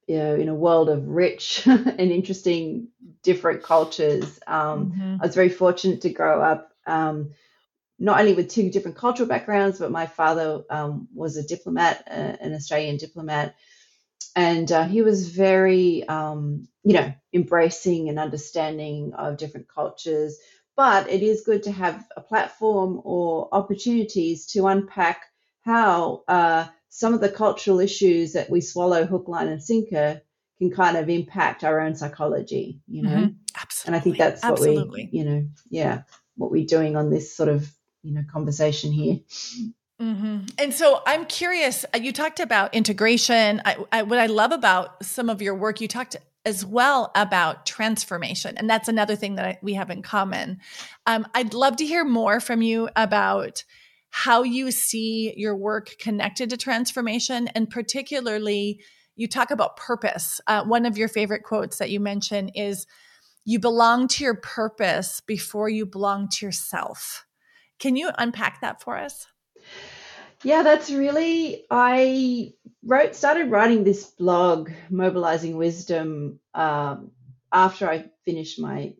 you 0.07 0.17
know, 0.17 0.35
in 0.35 0.49
a 0.49 0.55
world 0.55 0.89
of 0.89 1.07
rich 1.07 1.63
and 1.65 1.99
interesting 1.99 2.89
different 3.23 3.63
cultures. 3.63 4.39
Um, 4.45 4.91
mm-hmm. 4.91 5.17
I 5.21 5.25
was 5.25 5.35
very 5.35 5.49
fortunate 5.49 6.01
to 6.01 6.09
grow 6.09 6.41
up 6.41 6.71
um, 6.85 7.31
not 7.97 8.19
only 8.19 8.33
with 8.33 8.49
two 8.49 8.69
different 8.69 8.97
cultural 8.97 9.27
backgrounds, 9.27 9.79
but 9.79 9.91
my 9.91 10.05
father 10.05 10.63
um, 10.69 11.07
was 11.13 11.37
a 11.37 11.47
diplomat, 11.47 12.03
uh, 12.09 12.35
an 12.41 12.53
Australian 12.53 12.97
diplomat, 12.97 13.55
and 14.35 14.71
uh, 14.71 14.83
he 14.83 15.01
was 15.01 15.29
very, 15.29 16.05
um, 16.07 16.67
you 16.83 16.93
know, 16.93 17.13
embracing 17.33 18.09
and 18.09 18.19
understanding 18.19 19.13
of 19.13 19.37
different 19.37 19.67
cultures. 19.67 20.37
But 20.75 21.09
it 21.09 21.23
is 21.23 21.45
good 21.45 21.63
to 21.63 21.71
have 21.71 22.05
a 22.17 22.21
platform 22.21 22.99
or 23.05 23.47
opportunities 23.53 24.45
to 24.47 24.67
unpack 24.67 25.23
how 25.61 26.23
uh, 26.27 26.65
some 26.97 27.13
of 27.13 27.19
the 27.19 27.27
cultural 27.27 27.81
issues 27.81 28.31
that 28.31 28.49
we 28.49 28.61
swallow 28.61 29.05
hook, 29.05 29.27
line, 29.27 29.49
and 29.49 29.61
sinker 29.61 30.21
can 30.57 30.71
kind 30.71 30.95
of 30.95 31.09
impact 31.09 31.65
our 31.65 31.81
own 31.81 31.93
psychology, 31.93 32.79
you 32.87 33.01
know? 33.01 33.09
Mm-hmm. 33.09 33.33
Absolutely. 33.61 33.87
And 33.87 33.95
I 33.95 33.99
think 33.99 34.17
that's 34.17 34.41
what 34.41 34.51
Absolutely. 34.53 35.09
we, 35.11 35.19
you 35.19 35.25
know, 35.25 35.45
yeah, 35.69 36.03
what 36.37 36.51
we're 36.51 36.65
doing 36.65 36.95
on 36.95 37.09
this 37.09 37.35
sort 37.35 37.49
of, 37.49 37.69
you 38.01 38.13
know, 38.13 38.23
conversation 38.31 38.93
here. 38.93 39.19
Mm-hmm. 40.01 40.45
And 40.57 40.73
so 40.73 41.01
I'm 41.05 41.25
curious, 41.25 41.83
uh, 41.93 41.97
you 41.97 42.13
talked 42.13 42.39
about 42.39 42.73
integration. 42.73 43.61
I, 43.65 43.75
I, 43.91 44.03
what 44.03 44.19
I 44.19 44.27
love 44.27 44.53
about 44.53 45.03
some 45.03 45.29
of 45.29 45.41
your 45.41 45.55
work, 45.55 45.81
you 45.81 45.89
talked 45.89 46.15
as 46.45 46.65
well 46.65 47.11
about 47.13 47.65
transformation. 47.65 48.55
And 48.57 48.69
that's 48.69 48.87
another 48.87 49.17
thing 49.17 49.35
that 49.35 49.45
I, 49.45 49.59
we 49.61 49.73
have 49.73 49.89
in 49.89 50.01
common. 50.01 50.61
Um, 51.05 51.27
I'd 51.35 51.53
love 51.53 51.75
to 51.75 51.85
hear 51.85 52.05
more 52.05 52.39
from 52.39 52.61
you 52.61 52.87
about 52.95 53.65
how 54.17 54.43
you 54.43 54.71
see 54.71 55.33
your 55.35 55.57
work 55.57 55.93
connected 55.99 56.49
to 56.49 56.55
transformation 56.55 57.49
and 57.49 57.69
particularly 57.69 58.79
you 59.17 59.27
talk 59.27 59.51
about 59.51 59.75
purpose. 59.75 60.39
Uh, 60.47 60.63
one 60.63 60.85
of 60.85 60.97
your 60.97 61.09
favorite 61.09 61.43
quotes 61.43 61.79
that 61.79 61.89
you 61.89 61.99
mention 61.99 62.47
is 62.55 62.87
you 63.43 63.59
belong 63.59 64.07
to 64.07 64.23
your 64.23 64.35
purpose 64.35 65.19
before 65.19 65.67
you 65.67 65.85
belong 65.85 66.29
to 66.29 66.45
yourself. 66.45 67.25
Can 67.77 67.97
you 67.97 68.09
unpack 68.17 68.61
that 68.61 68.81
for 68.81 68.97
us? 68.97 69.27
Yeah 70.43 70.63
that's 70.63 70.89
really 70.89 71.65
i 71.69 72.53
wrote 72.85 73.15
started 73.15 73.51
writing 73.51 73.83
this 73.83 74.05
blog 74.05 74.71
mobilizing 74.89 75.57
wisdom 75.57 76.39
um, 76.53 77.11
after 77.51 77.89
i 77.89 78.05
finished 78.23 78.61
my 78.61 78.93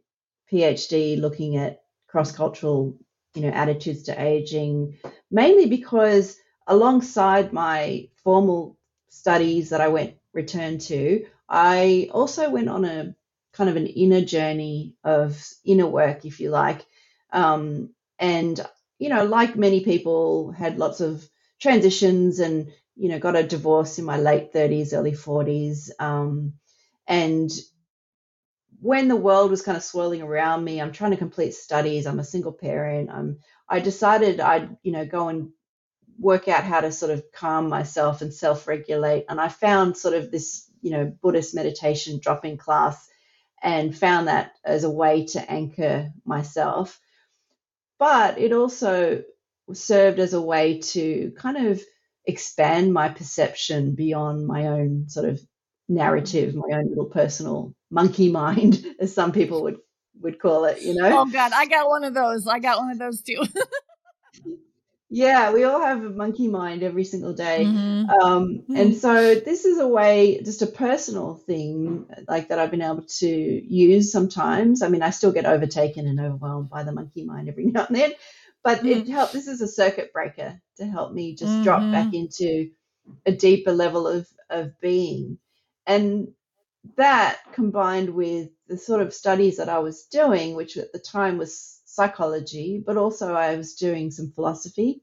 phd 0.52 1.22
looking 1.22 1.56
at 1.56 1.84
cross-cultural 2.08 2.98
you 3.36 3.42
know 3.42 3.50
attitudes 3.50 4.04
to 4.04 4.22
aging 4.22 4.98
mainly 5.30 5.68
because 5.68 6.38
alongside 6.68 7.54
my 7.54 8.10
formal 8.24 8.78
studies 9.10 9.70
that 9.70 9.82
I 9.82 9.90
went 9.90 10.16
returned 10.34 10.82
to 10.82 11.26
I 11.48 12.10
also 12.12 12.50
went 12.50 12.70
on 12.70 12.86
a 12.86 13.16
kind 13.54 13.70
of 13.70 13.76
an 13.76 13.88
inner 13.88 14.22
journey 14.22 14.96
of 15.04 15.42
inner 15.64 15.88
work 15.88 16.26
if 16.26 16.40
you 16.40 16.50
like. 16.50 16.86
Um, 17.32 17.92
and 18.20 18.60
you 18.98 19.10
know 19.10 19.26
like 19.26 19.56
many 19.56 19.84
people 19.84 20.52
had 20.52 20.78
lots 20.78 21.02
of 21.02 21.28
transitions 21.60 22.40
and 22.40 22.72
you 22.96 23.10
know 23.10 23.20
got 23.20 23.36
a 23.36 23.44
divorce 23.44 24.00
in 24.00 24.06
my 24.06 24.18
late 24.18 24.54
30s 24.54 24.94
early 24.94 25.12
40s 25.12 25.92
um, 26.00 26.54
and 27.08 27.52
when 28.82 29.08
the 29.08 29.16
world 29.16 29.52
was 29.52 29.62
kind 29.62 29.78
of 29.78 29.84
swirling 29.84 30.22
around 30.22 30.64
me, 30.64 30.82
I'm 30.82 30.92
trying 30.92 31.12
to 31.12 31.18
complete 31.18 31.54
studies. 31.54 32.06
I'm 32.06 32.20
a 32.20 32.24
single 32.24 32.54
parent. 32.54 33.10
I'm. 33.12 33.40
I 33.68 33.80
decided 33.80 34.40
I'd 34.40 34.78
you 34.84 34.92
know 34.92 35.06
go 35.06 35.30
and 35.30 35.50
work 36.20 36.48
out 36.48 36.64
how 36.64 36.82
to 36.82 36.92
sort 36.92 37.12
of 37.12 37.24
calm 37.34 37.68
myself 37.68 38.22
and 38.22 38.34
self-regulate. 38.34 39.26
And 39.28 39.42
I 39.42 39.50
found 39.50 39.98
sort 39.98 40.14
of 40.14 40.32
this 40.32 40.70
you 40.82 40.92
know 40.92 41.06
Buddhist 41.22 41.56
meditation 41.56 42.20
drop-in 42.20 42.58
class, 42.58 43.10
and 43.62 43.98
found 43.98 44.28
that 44.28 44.54
as 44.64 44.84
a 44.84 44.90
way 44.90 45.26
to 45.28 45.52
anchor 45.52 46.12
myself. 46.26 47.00
But 47.98 48.38
it 48.38 48.54
also 48.54 49.24
served 49.74 50.20
as 50.20 50.34
a 50.34 50.42
way 50.42 50.80
to 50.80 51.34
kind 51.38 51.58
of 51.68 51.82
expand 52.26 52.94
my 52.94 53.10
perception 53.10 53.96
beyond 53.96 54.46
my 54.46 54.68
own 54.68 55.10
sort 55.10 55.28
of 55.28 55.40
narrative, 55.88 56.56
my 56.56 56.78
own 56.78 56.90
little 56.90 57.06
personal 57.06 57.74
monkey 57.92 58.32
mind, 58.32 58.86
as 59.00 59.14
some 59.14 59.32
people 59.32 59.64
would 59.64 59.78
would 60.22 60.40
call 60.40 60.66
it. 60.66 60.82
You 60.82 60.96
know. 60.96 61.22
Oh 61.22 61.26
God, 61.26 61.52
I 61.54 61.66
got 61.66 61.88
one 61.88 62.04
of 62.04 62.14
those. 62.14 62.48
I 62.48 62.60
got 62.60 62.80
one 62.80 62.92
of 62.92 63.00
those 63.00 63.22
too. 63.22 63.44
yeah, 65.10 65.54
we 65.54 65.64
all 65.64 65.82
have 65.82 66.04
a 66.04 66.10
monkey 66.10 66.48
mind 66.48 66.84
every 66.84 67.04
single 67.04 67.34
day, 67.34 67.64
mm-hmm. 67.66 68.10
Um, 68.10 68.48
mm-hmm. 68.50 68.76
and 68.76 68.96
so 68.96 69.36
this 69.36 69.66
is 69.66 69.80
a 69.80 69.88
way, 69.88 70.42
just 70.44 70.62
a 70.62 70.68
personal 70.68 71.36
thing, 71.36 72.06
like 72.28 72.50
that 72.50 72.60
I've 72.60 72.72
been 72.72 72.82
able 72.82 73.06
to 73.20 73.28
use 73.28 74.12
sometimes. 74.12 74.82
I 74.82 74.90
mean, 74.90 75.02
I 75.02 75.12
still 75.12 75.32
get 75.32 75.46
overtaken 75.46 76.08
and 76.08 76.20
overwhelmed 76.20 76.70
by 76.70 76.84
the 76.84 76.92
monkey 76.92 77.24
mind 77.24 77.50
every 77.50 77.66
now 77.66 77.86
and 77.86 77.96
then, 77.96 78.14
but 78.64 78.80
mm-hmm. 78.80 78.88
it 78.88 79.08
helps. 79.08 79.34
This 79.34 79.48
is 79.48 79.62
a 79.62 79.68
circuit 79.68 80.12
breaker 80.12 80.60
to 80.78 80.86
help 80.86 81.14
me 81.14 81.36
just 81.36 81.64
drop 81.64 81.82
back 81.92 82.08
mm-hmm. 82.08 82.16
into 82.16 82.72
a 83.26 83.32
deeper 83.32 83.72
level 83.72 84.08
of 84.08 84.28
of 84.50 84.80
being 84.80 85.38
and 85.88 86.30
that 86.98 87.40
combined 87.54 88.12
with 88.12 88.50
the 88.68 88.78
sort 88.78 89.02
of 89.02 89.14
studies 89.14 89.58
that 89.58 89.70
I 89.70 89.80
was 89.80 90.06
doing, 90.06 90.56
which 90.56 90.78
at 90.78 90.92
the 90.92 91.00
time 91.00 91.38
was 91.38 91.82
psychology, 91.86 92.84
but 92.86 92.98
also 92.98 93.34
I 93.34 93.56
was 93.56 93.76
doing 93.76 94.12
some 94.12 94.32
philosophy. 94.32 95.02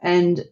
And 0.00 0.44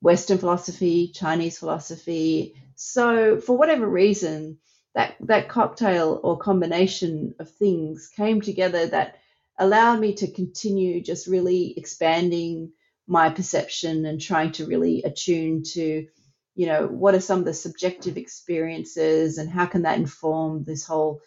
Western 0.00 0.38
philosophy, 0.38 1.10
Chinese 1.14 1.58
philosophy. 1.58 2.54
So 2.76 3.40
for 3.40 3.56
whatever 3.56 3.86
reason, 3.86 4.58
that 4.94 5.16
that 5.20 5.48
cocktail 5.48 6.20
or 6.22 6.38
combination 6.38 7.34
of 7.38 7.50
things 7.50 8.10
came 8.16 8.40
together 8.40 8.86
that 8.86 9.16
allowed 9.58 10.00
me 10.00 10.14
to 10.14 10.30
continue 10.30 11.02
just 11.02 11.26
really 11.26 11.74
expanding 11.76 12.72
my 13.06 13.30
perception 13.30 14.06
and 14.06 14.20
trying 14.20 14.52
to 14.52 14.66
really 14.66 15.02
attune 15.02 15.62
to 15.62 16.06
you 16.56 16.66
know 16.66 16.86
what 16.86 17.14
are 17.14 17.20
some 17.20 17.38
of 17.38 17.44
the 17.44 17.54
subjective 17.54 18.16
experiences 18.16 19.38
and 19.38 19.48
how 19.48 19.66
can 19.66 19.82
that 19.82 19.98
inform 19.98 20.64
this 20.64 20.84
whole 20.84 21.20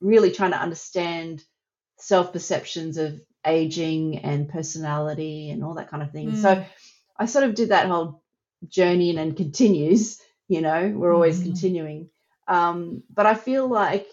really 0.00 0.30
trying 0.30 0.50
to 0.50 0.60
understand 0.60 1.42
self 1.98 2.32
perceptions 2.32 2.98
of 2.98 3.18
aging 3.46 4.18
and 4.18 4.48
personality 4.48 5.50
and 5.50 5.64
all 5.64 5.74
that 5.74 5.88
kind 5.88 6.02
of 6.02 6.10
thing 6.10 6.32
mm. 6.32 6.42
so 6.42 6.62
i 7.16 7.24
sort 7.24 7.44
of 7.44 7.54
did 7.54 7.70
that 7.70 7.86
whole 7.86 8.22
journey 8.68 9.10
and, 9.10 9.18
and 9.18 9.36
continues 9.36 10.20
you 10.48 10.60
know 10.60 10.92
we're 10.94 11.14
always 11.14 11.40
mm. 11.40 11.44
continuing 11.44 12.10
um, 12.48 13.02
but 13.12 13.24
i 13.24 13.34
feel 13.34 13.68
like 13.68 14.06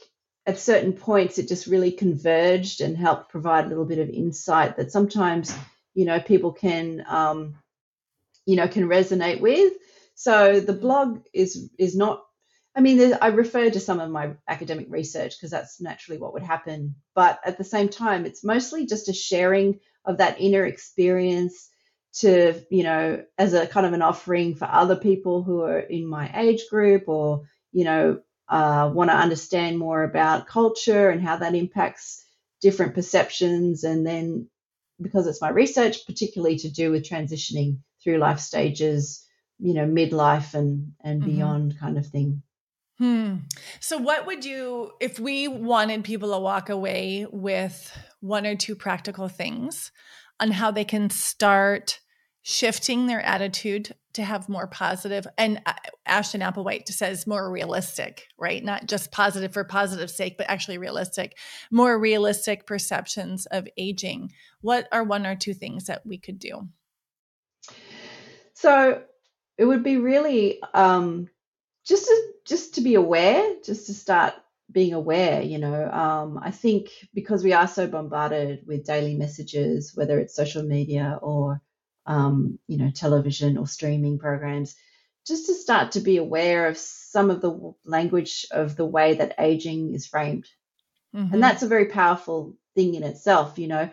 at 0.46 0.60
certain 0.60 0.94
points 0.94 1.40
it 1.40 1.48
just 1.48 1.68
really 1.68 1.92
converged 1.92 2.82
and 2.82 2.98
helped 2.98 3.30
provide 3.30 3.66
a 3.66 3.70
little 3.70 3.86
bit 3.86 4.00
of 4.00 4.10
insight 4.10 4.78
that 4.78 4.92
sometimes 4.92 5.56
you 5.96 6.06
know 6.06 6.20
people 6.20 6.52
can 6.52 7.04
um, 7.08 7.56
you 8.46 8.56
know 8.56 8.68
can 8.68 8.88
resonate 8.88 9.40
with 9.40 9.74
so 10.16 10.60
the 10.60 10.74
blog 10.74 11.22
is 11.34 11.70
is 11.78 11.96
not 11.96 12.24
i 12.76 12.82
mean 12.82 13.14
i 13.22 13.28
refer 13.28 13.70
to 13.70 13.80
some 13.80 14.00
of 14.00 14.10
my 14.10 14.32
academic 14.48 14.88
research 14.90 15.38
because 15.38 15.52
that's 15.52 15.82
naturally 15.82 16.20
what 16.20 16.34
would 16.34 16.44
happen 16.44 16.96
but 17.16 17.40
at 17.46 17.58
the 17.58 17.64
same 17.64 17.90
time 17.90 18.26
it's 18.26 18.44
mostly 18.44 18.86
just 18.86 19.10
a 19.10 19.14
sharing 19.14 19.80
of 20.06 20.18
that 20.18 20.40
inner 20.40 20.66
experience 20.66 21.70
to 22.14 22.54
you 22.70 22.84
know 22.84 23.24
as 23.38 23.54
a 23.54 23.68
kind 23.68 23.86
of 23.86 23.94
an 23.94 24.02
offering 24.02 24.56
for 24.56 24.66
other 24.66 24.96
people 24.96 25.44
who 25.44 25.62
are 25.62 25.80
in 25.80 26.06
my 26.06 26.32
age 26.36 26.64
group 26.70 27.08
or 27.08 27.44
you 27.72 27.84
know 27.84 28.20
uh, 28.50 28.92
want 28.94 29.10
to 29.10 29.16
understand 29.16 29.80
more 29.80 30.04
about 30.04 30.48
culture 30.48 31.10
and 31.10 31.22
how 31.22 31.38
that 31.38 31.56
impacts 31.56 32.24
different 32.62 32.94
perceptions. 32.96 33.84
And 33.84 34.06
then 34.06 34.48
because 35.02 35.28
it's 35.28 35.42
my 35.42 35.50
research, 35.50 36.06
particularly 36.06 36.58
to 36.60 36.72
do 36.72 36.92
with 36.92 37.08
transitioning 37.08 37.80
through 38.04 38.18
life 38.18 38.40
stages, 38.40 39.26
you 39.60 39.74
know, 39.74 39.86
midlife 39.86 40.54
and 40.54 40.94
and 41.02 41.22
mm-hmm. 41.22 41.32
beyond 41.32 41.80
kind 41.80 41.98
of 41.98 42.08
thing. 42.08 42.44
Hmm. 43.00 43.38
So, 43.80 43.98
what 43.98 44.26
would 44.28 44.46
you, 44.46 44.92
if 45.00 45.20
we 45.20 45.48
wanted 45.48 46.04
people 46.04 46.32
to 46.32 46.40
walk 46.40 46.70
away 46.70 47.26
with 47.32 47.92
one 48.20 48.46
or 48.46 48.56
two 48.56 48.76
practical 48.76 49.28
things 49.28 49.92
on 50.40 50.52
how 50.52 50.72
they 50.72 50.86
can 50.86 51.10
start 51.10 52.00
shifting 52.44 53.08
their 53.08 53.22
attitude 53.22 53.96
to 54.14 54.24
have 54.24 54.50
more 54.50 54.68
positive 54.68 55.26
and 55.38 55.62
uh, 55.66 55.74
ashton 56.06 56.42
applewhite 56.42 56.88
says 56.90 57.26
more 57.26 57.50
realistic 57.50 58.28
right 58.38 58.66
not 58.66 58.86
just 58.86 59.14
positive 59.14 59.54
for 59.54 59.64
positive 59.64 60.12
sake 60.12 60.38
but 60.38 60.50
actually 60.50 60.78
realistic 60.78 61.38
more 61.72 61.98
realistic 61.98 62.68
perceptions 62.68 63.46
of 63.48 63.66
aging 63.78 64.30
what 64.60 64.90
are 64.92 65.06
one 65.06 65.26
or 65.26 65.38
two 65.38 65.54
things 65.54 65.86
that 65.86 66.06
we 66.06 66.18
could 66.18 66.38
do 66.38 66.68
so 68.54 69.02
it 69.58 69.66
would 69.66 69.84
be 69.84 69.98
really 69.98 70.62
um, 70.74 71.30
just 71.86 72.06
to, 72.06 72.24
just 72.46 72.76
to 72.76 72.82
be 72.82 72.96
aware 72.96 73.56
just 73.64 73.88
to 73.88 73.94
start 73.94 74.34
being 74.72 74.94
aware 74.94 75.42
you 75.42 75.58
know 75.58 75.90
um, 75.92 76.40
i 76.42 76.50
think 76.50 76.90
because 77.14 77.44
we 77.44 77.54
are 77.54 77.68
so 77.68 77.88
bombarded 77.88 78.66
with 78.66 78.86
daily 78.86 79.16
messages 79.16 79.92
whether 79.96 80.20
it's 80.20 80.36
social 80.36 80.64
media 80.64 81.20
or 81.22 81.62
um, 82.06 82.60
you 82.68 82.78
know, 82.78 82.92
television 82.92 83.58
or 83.58 83.68
streaming 83.68 84.20
programs, 84.20 84.76
just 85.26 85.46
to 85.46 85.54
start 85.54 85.94
to 85.94 86.02
be 86.02 86.18
aware 86.18 86.68
of 86.68 86.78
some 86.78 87.30
of 87.30 87.42
the 87.42 87.74
language 87.86 88.46
of 88.52 88.76
the 88.76 88.86
way 88.86 89.16
that 89.16 89.36
aging 89.40 89.94
is 89.94 90.08
framed. 90.08 90.48
Mm-hmm. 91.16 91.34
And 91.34 91.44
that's 91.44 91.64
a 91.64 91.68
very 91.68 91.86
powerful 91.86 92.56
thing 92.76 92.96
in 92.96 93.04
itself, 93.04 93.58
you 93.58 93.68
know, 93.68 93.90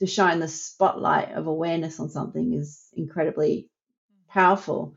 to 0.00 0.06
shine 0.06 0.40
the 0.40 0.48
spotlight 0.48 1.32
of 1.32 1.46
awareness 1.46 2.00
on 2.00 2.08
something 2.08 2.52
is 2.54 2.88
incredibly 2.94 3.68
powerful. 4.28 4.96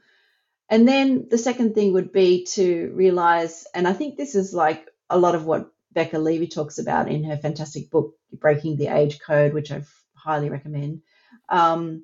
And 0.70 0.88
then 0.88 1.28
the 1.30 1.38
second 1.38 1.76
thing 1.76 1.94
would 1.94 2.12
be 2.12 2.46
to 2.54 2.92
realize, 2.94 3.68
and 3.74 3.88
I 3.88 3.94
think 3.94 4.18
this 4.18 4.36
is 4.36 4.54
like 4.54 4.88
a 5.10 5.18
lot 5.18 5.36
of 5.36 5.46
what 5.46 5.72
Becca 5.92 6.18
Levy 6.18 6.48
talks 6.48 6.80
about 6.80 7.10
in 7.10 7.24
her 7.24 7.38
fantastic 7.38 7.90
book, 7.90 8.16
Breaking 8.34 8.76
the 8.76 8.88
Age 8.88 9.20
Code, 9.20 9.54
which 9.54 9.72
I 9.72 9.84
highly 10.16 10.50
recommend. 10.50 11.02
Um, 11.50 12.04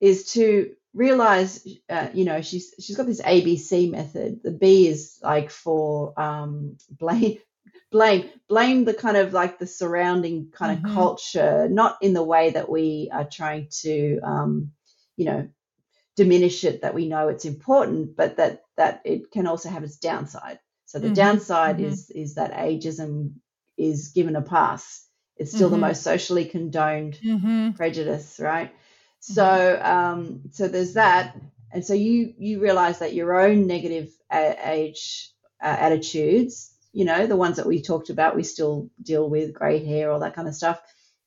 is 0.00 0.32
to 0.32 0.74
realize 0.94 1.66
uh, 1.88 2.08
you 2.14 2.24
know 2.24 2.40
she's 2.40 2.72
she's 2.80 2.96
got 2.96 3.06
this 3.06 3.20
abc 3.20 3.90
method 3.90 4.40
the 4.44 4.52
b 4.52 4.86
is 4.86 5.18
like 5.22 5.50
for 5.50 6.18
um, 6.20 6.76
blame 6.90 7.38
blame 7.90 8.30
blame 8.48 8.84
the 8.84 8.94
kind 8.94 9.16
of 9.16 9.32
like 9.32 9.58
the 9.58 9.66
surrounding 9.66 10.50
kind 10.52 10.78
mm-hmm. 10.78 10.86
of 10.86 10.94
culture 10.94 11.68
not 11.68 11.98
in 12.00 12.12
the 12.12 12.22
way 12.22 12.50
that 12.50 12.68
we 12.68 13.10
are 13.12 13.28
trying 13.28 13.66
to 13.70 14.20
um, 14.22 14.70
you 15.16 15.24
know 15.24 15.48
diminish 16.16 16.64
it 16.64 16.82
that 16.82 16.94
we 16.94 17.08
know 17.08 17.28
it's 17.28 17.44
important 17.44 18.16
but 18.16 18.36
that 18.36 18.62
that 18.76 19.02
it 19.04 19.30
can 19.30 19.46
also 19.46 19.68
have 19.68 19.84
its 19.84 19.96
downside 19.96 20.58
so 20.86 20.98
the 20.98 21.06
mm-hmm. 21.06 21.14
downside 21.14 21.76
mm-hmm. 21.76 21.86
is 21.86 22.10
is 22.10 22.34
that 22.34 22.52
ageism 22.52 23.32
is 23.76 24.08
given 24.08 24.36
a 24.36 24.42
pass 24.42 25.06
it's 25.36 25.52
still 25.52 25.68
the 25.68 25.76
mm-hmm. 25.76 25.86
most 25.86 26.02
socially 26.02 26.44
condoned 26.44 27.18
mm-hmm. 27.24 27.72
prejudice 27.72 28.38
right 28.38 28.72
so 29.24 29.80
um, 29.82 30.42
so 30.50 30.68
there's 30.68 30.94
that, 30.94 31.34
and 31.72 31.82
so 31.82 31.94
you 31.94 32.34
you 32.36 32.60
realize 32.60 32.98
that 32.98 33.14
your 33.14 33.40
own 33.40 33.66
negative 33.66 34.10
age 34.30 35.30
uh, 35.62 35.66
attitudes, 35.66 36.70
you 36.92 37.06
know, 37.06 37.26
the 37.26 37.36
ones 37.36 37.56
that 37.56 37.64
we 37.66 37.80
talked 37.80 38.10
about, 38.10 38.36
we 38.36 38.42
still 38.42 38.90
deal 39.02 39.26
with 39.30 39.54
grey 39.54 39.82
hair, 39.82 40.12
all 40.12 40.20
that 40.20 40.34
kind 40.34 40.46
of 40.46 40.54
stuff, 40.54 40.78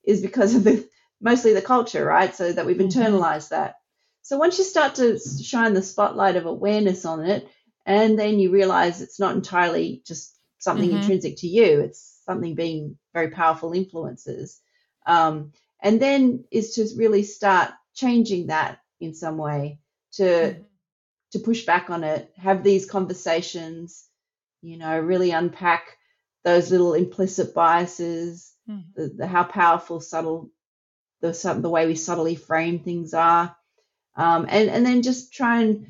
is 0.04 0.22
because 0.22 0.54
of 0.54 0.64
the 0.64 0.88
mostly 1.20 1.54
the 1.54 1.62
culture, 1.62 2.06
right? 2.06 2.36
So 2.36 2.54
that 2.54 2.68
we've 2.68 2.78
mm-hmm. 2.78 3.00
internalized 3.00 3.50
that. 3.50 3.78
So 4.28 4.38
once 4.38 4.58
you 4.58 4.66
start 4.66 4.96
to 4.96 5.18
shine 5.42 5.74
the 5.74 5.82
spotlight 5.82 6.36
of 6.36 6.46
awareness 6.46 7.06
on 7.06 7.24
it, 7.24 7.48
and 7.86 8.20
then 8.20 8.40
you 8.40 8.52
realize 8.52 9.02
it's 9.02 9.22
not 9.22 9.34
entirely 9.34 10.04
just 10.06 10.38
something 10.58 10.90
mm-hmm. 10.90 10.98
intrinsic 10.98 11.38
to 11.38 11.48
you, 11.48 11.80
it's 11.80 12.22
something 12.26 12.54
being 12.54 12.98
very 13.14 13.32
powerful 13.32 13.72
influences. 13.72 14.60
Um, 15.06 15.54
and 15.82 16.02
then 16.02 16.44
is 16.52 16.76
to 16.76 16.90
really 16.98 17.24
start 17.24 17.72
changing 17.94 18.48
that 18.48 18.80
in 19.00 19.16
some 19.16 19.38
way 19.38 19.80
to 20.16 20.24
mm-hmm. 20.24 20.62
to 21.32 21.40
push 21.40 21.66
back 21.66 21.90
on 21.90 22.04
it 22.04 22.30
have 22.36 22.64
these 22.64 22.86
conversations 22.86 24.10
you 24.62 24.78
know 24.78 25.00
really 25.00 25.32
unpack 25.32 25.96
those 26.44 26.70
little 26.70 26.96
implicit 26.96 27.54
biases 27.54 28.52
mm-hmm. 28.70 28.82
the, 28.96 29.08
the, 29.20 29.28
how 29.28 29.44
powerful 29.44 30.02
subtle 30.02 30.50
the 31.22 31.32
the 31.62 31.70
way 31.70 31.88
we 31.88 31.96
subtly 31.96 32.36
frame 32.36 32.80
things 32.80 33.14
are 33.14 33.56
um, 34.18 34.46
and 34.50 34.70
and 34.70 34.86
then 34.86 35.04
just 35.04 35.32
try 35.32 35.62
and 35.62 35.88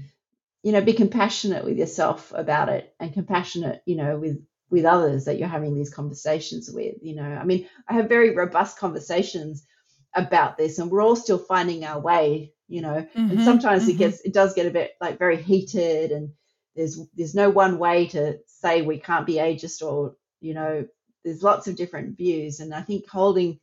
you 0.61 0.71
know 0.71 0.81
be 0.81 0.93
compassionate 0.93 1.63
with 1.63 1.77
yourself 1.77 2.31
about 2.35 2.69
it 2.69 2.93
and 2.99 3.13
compassionate 3.13 3.81
you 3.85 3.95
know 3.95 4.17
with 4.19 4.37
with 4.69 4.85
others 4.85 5.25
that 5.25 5.39
you're 5.39 5.47
having 5.47 5.73
these 5.73 5.93
conversations 5.93 6.69
with 6.69 6.95
you 7.01 7.15
know. 7.15 7.23
I 7.23 7.45
mean 7.45 7.67
i 7.87 7.93
have 7.93 8.09
very 8.09 8.35
robust 8.35 8.77
conversations 8.77 9.65
about 10.13 10.57
this 10.57 10.77
and 10.77 10.91
we're 10.91 11.01
all 11.01 11.15
still 11.15 11.37
finding 11.37 11.85
our 11.85 11.99
way 11.99 12.53
you 12.67 12.81
know. 12.81 13.07
Mm-hmm, 13.15 13.31
and 13.31 13.41
sometimes 13.41 13.83
mm-hmm. 13.83 13.91
it 13.91 13.97
gets 13.97 14.21
it 14.21 14.33
does 14.33 14.53
get 14.53 14.65
a 14.65 14.71
bit 14.71 14.91
like 14.99 15.17
very 15.17 15.41
heated 15.41 16.11
and 16.11 16.33
there's 16.75 16.99
there's 17.15 17.35
no 17.35 17.49
one 17.49 17.79
way 17.79 18.07
to 18.07 18.39
say 18.45 18.81
we 18.81 18.99
can't 18.99 19.25
be 19.25 19.35
ageist 19.35 19.81
or 19.81 20.15
you 20.41 20.53
know 20.53 20.85
there's 21.23 21.43
lots 21.43 21.67
of 21.67 21.75
different 21.75 22.17
views. 22.17 22.59
And 22.59 22.73
i 22.73 22.81
think 22.81 23.07
holding 23.09 23.59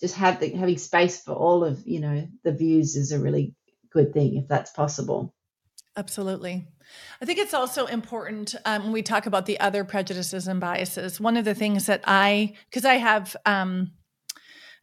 just 0.00 0.14
have 0.16 0.40
the 0.40 0.50
having 0.50 0.78
space 0.78 1.20
for 1.20 1.32
all 1.32 1.64
of 1.64 1.86
you 1.86 2.00
know 2.00 2.28
the 2.44 2.52
views 2.52 2.96
is 2.96 3.12
a 3.12 3.18
really 3.18 3.54
good 3.96 4.12
thing 4.12 4.36
if 4.36 4.46
that's 4.48 4.70
possible 4.70 5.34
absolutely 5.96 6.66
I 7.20 7.24
think 7.24 7.40
it's 7.40 7.54
also 7.54 7.86
important 7.86 8.54
um, 8.64 8.84
when 8.84 8.92
we 8.92 9.02
talk 9.02 9.26
about 9.26 9.46
the 9.46 9.58
other 9.58 9.82
prejudices 9.82 10.46
and 10.46 10.60
biases. 10.60 11.20
One 11.20 11.36
of 11.36 11.44
the 11.44 11.54
things 11.54 11.86
that 11.86 12.02
I, 12.06 12.54
because 12.70 12.84
I 12.84 12.94
have 12.94 13.34
um, 13.44 13.90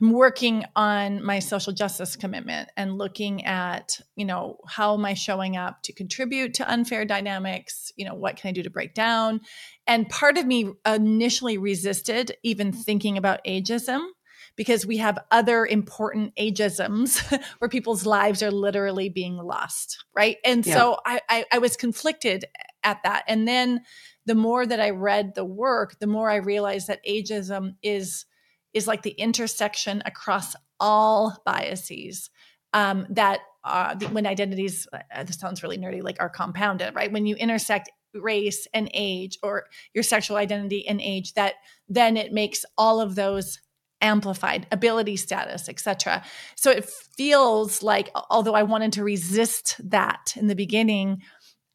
I'm 0.04 0.12
working 0.12 0.66
on 0.76 1.24
my 1.24 1.40
social 1.40 1.72
justice 1.72 2.18
commitment 2.18 2.70
and 2.76 2.98
looking 2.98 3.46
at, 3.46 4.02
you 4.18 4.26
know, 4.26 4.58
how 4.68 4.96
am 4.96 5.06
I 5.06 5.14
showing 5.14 5.56
up 5.56 5.82
to 5.84 5.94
contribute 5.94 6.56
to 6.56 6.70
unfair 6.70 7.06
dynamics? 7.06 7.92
You 7.96 8.06
know, 8.06 8.14
what 8.14 8.36
can 8.36 8.50
I 8.50 8.52
do 8.52 8.64
to 8.64 8.70
break 8.70 8.94
down? 8.94 9.40
And 9.88 10.10
part 10.10 10.38
of 10.38 10.46
me 10.46 10.74
initially 10.86 11.58
resisted 11.58 12.36
even 12.44 12.74
thinking 12.74 13.18
about 13.18 13.46
ageism 13.46 14.08
because 14.56 14.86
we 14.86 14.98
have 14.98 15.18
other 15.32 15.66
important 15.66 16.34
ageisms 16.36 17.22
where 17.60 17.70
people's 17.70 18.06
lives 18.06 18.44
are 18.44 18.52
literally 18.52 19.10
being 19.10 19.38
lost, 19.38 20.06
right? 20.16 20.38
And 20.46 20.66
yeah. 20.66 20.76
so 20.76 20.98
I, 21.06 21.22
I, 21.30 21.46
I 21.54 21.58
was 21.58 21.76
conflicted 21.76 22.46
at 22.84 23.02
that. 23.04 23.24
And 23.28 23.48
then 23.48 23.82
the 24.26 24.36
more 24.36 24.66
that 24.66 24.80
I 24.80 24.92
read 24.92 25.36
the 25.36 25.46
work, 25.46 26.00
the 26.00 26.08
more 26.08 26.30
I 26.30 26.36
realized 26.36 26.88
that 26.88 27.06
ageism 27.06 27.76
is 27.82 28.26
is 28.74 28.88
like 28.88 29.04
the 29.04 29.12
intersection 29.12 30.02
across 30.06 30.56
all 30.80 31.38
biases 31.46 32.30
um, 32.74 33.06
that 33.10 33.40
uh, 33.64 33.96
when 34.12 34.26
identities 34.26 34.88
uh, 34.92 35.24
this 35.24 35.38
sounds 35.38 35.64
really 35.64 35.78
nerdy 35.78 36.04
like 36.04 36.18
are 36.20 36.30
compounded 36.30 36.94
right 36.96 37.12
when 37.12 37.26
you 37.26 37.36
intersect 37.36 37.90
race 38.14 38.68
and 38.74 38.90
age 38.94 39.38
or 39.42 39.66
your 39.94 40.04
sexual 40.04 40.38
identity 40.38 40.86
and 40.88 41.00
age 41.02 41.34
that 41.34 41.54
then 41.88 42.18
it 42.18 42.34
makes 42.34 42.66
all 42.78 43.00
of 43.00 43.16
those 43.16 43.60
amplified 44.04 44.68
ability 44.72 45.16
status 45.16 45.68
etc 45.68 46.24
so 46.56 46.70
it 46.70 46.88
feels 47.18 47.82
like 47.82 48.12
although 48.30 48.54
i 48.54 48.62
wanted 48.62 48.94
to 48.94 49.04
resist 49.04 49.80
that 49.84 50.34
in 50.38 50.48
the 50.48 50.56
beginning 50.56 51.22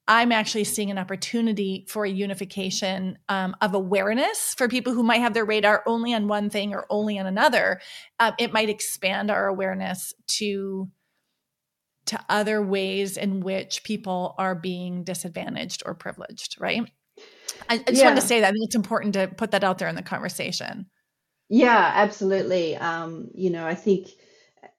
i'm 0.08 0.32
actually 0.32 0.64
seeing 0.64 0.90
an 0.90 0.98
opportunity 0.98 1.84
for 1.88 2.04
a 2.04 2.10
unification 2.10 3.18
um, 3.28 3.54
of 3.60 3.74
awareness 3.74 4.54
for 4.54 4.68
people 4.68 4.92
who 4.92 5.02
might 5.02 5.20
have 5.20 5.34
their 5.34 5.44
radar 5.44 5.82
only 5.86 6.14
on 6.14 6.28
one 6.28 6.50
thing 6.50 6.74
or 6.74 6.86
only 6.88 7.18
on 7.18 7.26
another. 7.26 7.80
Uh, 8.18 8.32
it 8.38 8.52
might 8.52 8.70
expand 8.70 9.30
our 9.30 9.46
awareness 9.46 10.14
to 10.26 10.88
to 12.06 12.18
other 12.30 12.62
ways 12.62 13.18
in 13.18 13.40
which 13.40 13.84
people 13.84 14.34
are 14.38 14.54
being 14.54 15.04
disadvantaged 15.04 15.82
or 15.84 15.94
privileged 15.94 16.56
right? 16.58 16.90
I, 17.68 17.74
I 17.74 17.78
just 17.78 17.98
yeah. 17.98 18.04
wanted 18.04 18.20
to 18.20 18.26
say 18.26 18.40
that 18.40 18.46
i 18.46 18.50
think 18.50 18.64
it's 18.64 18.76
important 18.76 19.14
to 19.14 19.26
put 19.26 19.50
that 19.50 19.64
out 19.64 19.78
there 19.78 19.88
in 19.88 19.96
the 19.96 20.02
conversation 20.02 20.86
yeah, 21.48 21.92
absolutely. 21.94 22.76
Um, 22.76 23.28
you 23.34 23.50
know, 23.50 23.66
I 23.66 23.74
think 23.74 24.08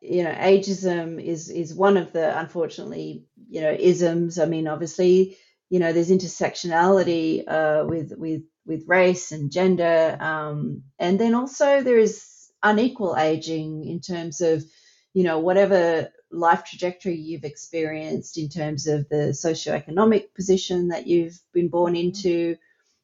you 0.01 0.23
know 0.23 0.31
ageism 0.31 1.23
is 1.23 1.49
is 1.49 1.73
one 1.73 1.97
of 1.97 2.13
the 2.13 2.37
unfortunately 2.39 3.25
you 3.49 3.61
know 3.61 3.75
isms. 3.77 4.39
I 4.39 4.45
mean, 4.45 4.67
obviously, 4.67 5.37
you 5.69 5.79
know, 5.79 5.93
there's 5.93 6.11
intersectionality 6.11 7.43
uh, 7.47 7.85
with 7.87 8.13
with 8.17 8.43
with 8.65 8.87
race 8.87 9.31
and 9.31 9.51
gender, 9.51 10.17
um, 10.19 10.83
and 10.99 11.19
then 11.19 11.33
also 11.33 11.81
there 11.81 11.97
is 11.97 12.51
unequal 12.61 13.15
aging 13.17 13.87
in 13.87 13.99
terms 13.99 14.41
of 14.41 14.63
you 15.13 15.23
know 15.23 15.39
whatever 15.39 16.09
life 16.31 16.63
trajectory 16.65 17.15
you've 17.15 17.45
experienced 17.45 18.37
in 18.37 18.49
terms 18.49 18.85
of 18.85 19.09
the 19.09 19.33
socioeconomic 19.33 20.33
position 20.35 20.89
that 20.89 21.07
you've 21.07 21.39
been 21.53 21.69
born 21.69 21.93
mm-hmm. 21.93 22.07
into 22.07 22.55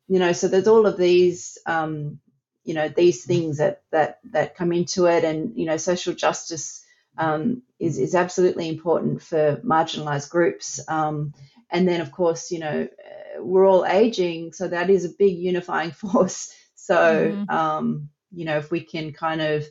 you 0.08 0.20
know 0.20 0.32
so 0.32 0.48
there's 0.48 0.68
all 0.68 0.86
of 0.86 0.98
these 0.98 1.58
um, 1.66 2.20
you 2.66 2.74
know 2.74 2.90
these 2.90 3.24
things 3.26 3.60
that 3.60 3.84
that 3.92 4.20
that 4.32 4.56
come 4.56 4.74
into 4.74 5.06
it. 5.06 5.24
And 5.24 5.56
you 5.56 5.66
know 5.66 5.78
social 5.78 6.14
justice 6.14 6.84
um, 7.18 7.62
is 7.80 7.98
is 7.98 8.16
absolutely 8.16 8.68
important 8.68 9.22
for 9.22 9.62
marginalized 9.64 10.30
groups. 10.30 10.82
Um, 10.90 11.34
and 11.70 11.88
then 11.88 12.02
of 12.02 12.12
course 12.12 12.52
you 12.52 12.60
know 12.60 12.88
uh, 12.92 13.44
we're 13.44 13.68
all 13.68 13.86
aging 13.86 14.54
so 14.54 14.68
that 14.68 14.90
is 14.90 15.06
a 15.06 15.10
big 15.18 15.38
unifying 15.38 15.92
force. 16.04 16.54
So 16.76 17.32
mm-hmm. 17.32 17.50
um, 17.50 18.10
you 18.34 18.46
know 18.46 18.58
if 18.58 18.72
we 18.72 18.82
can 18.82 19.14
kind 19.14 19.42
of 19.42 19.66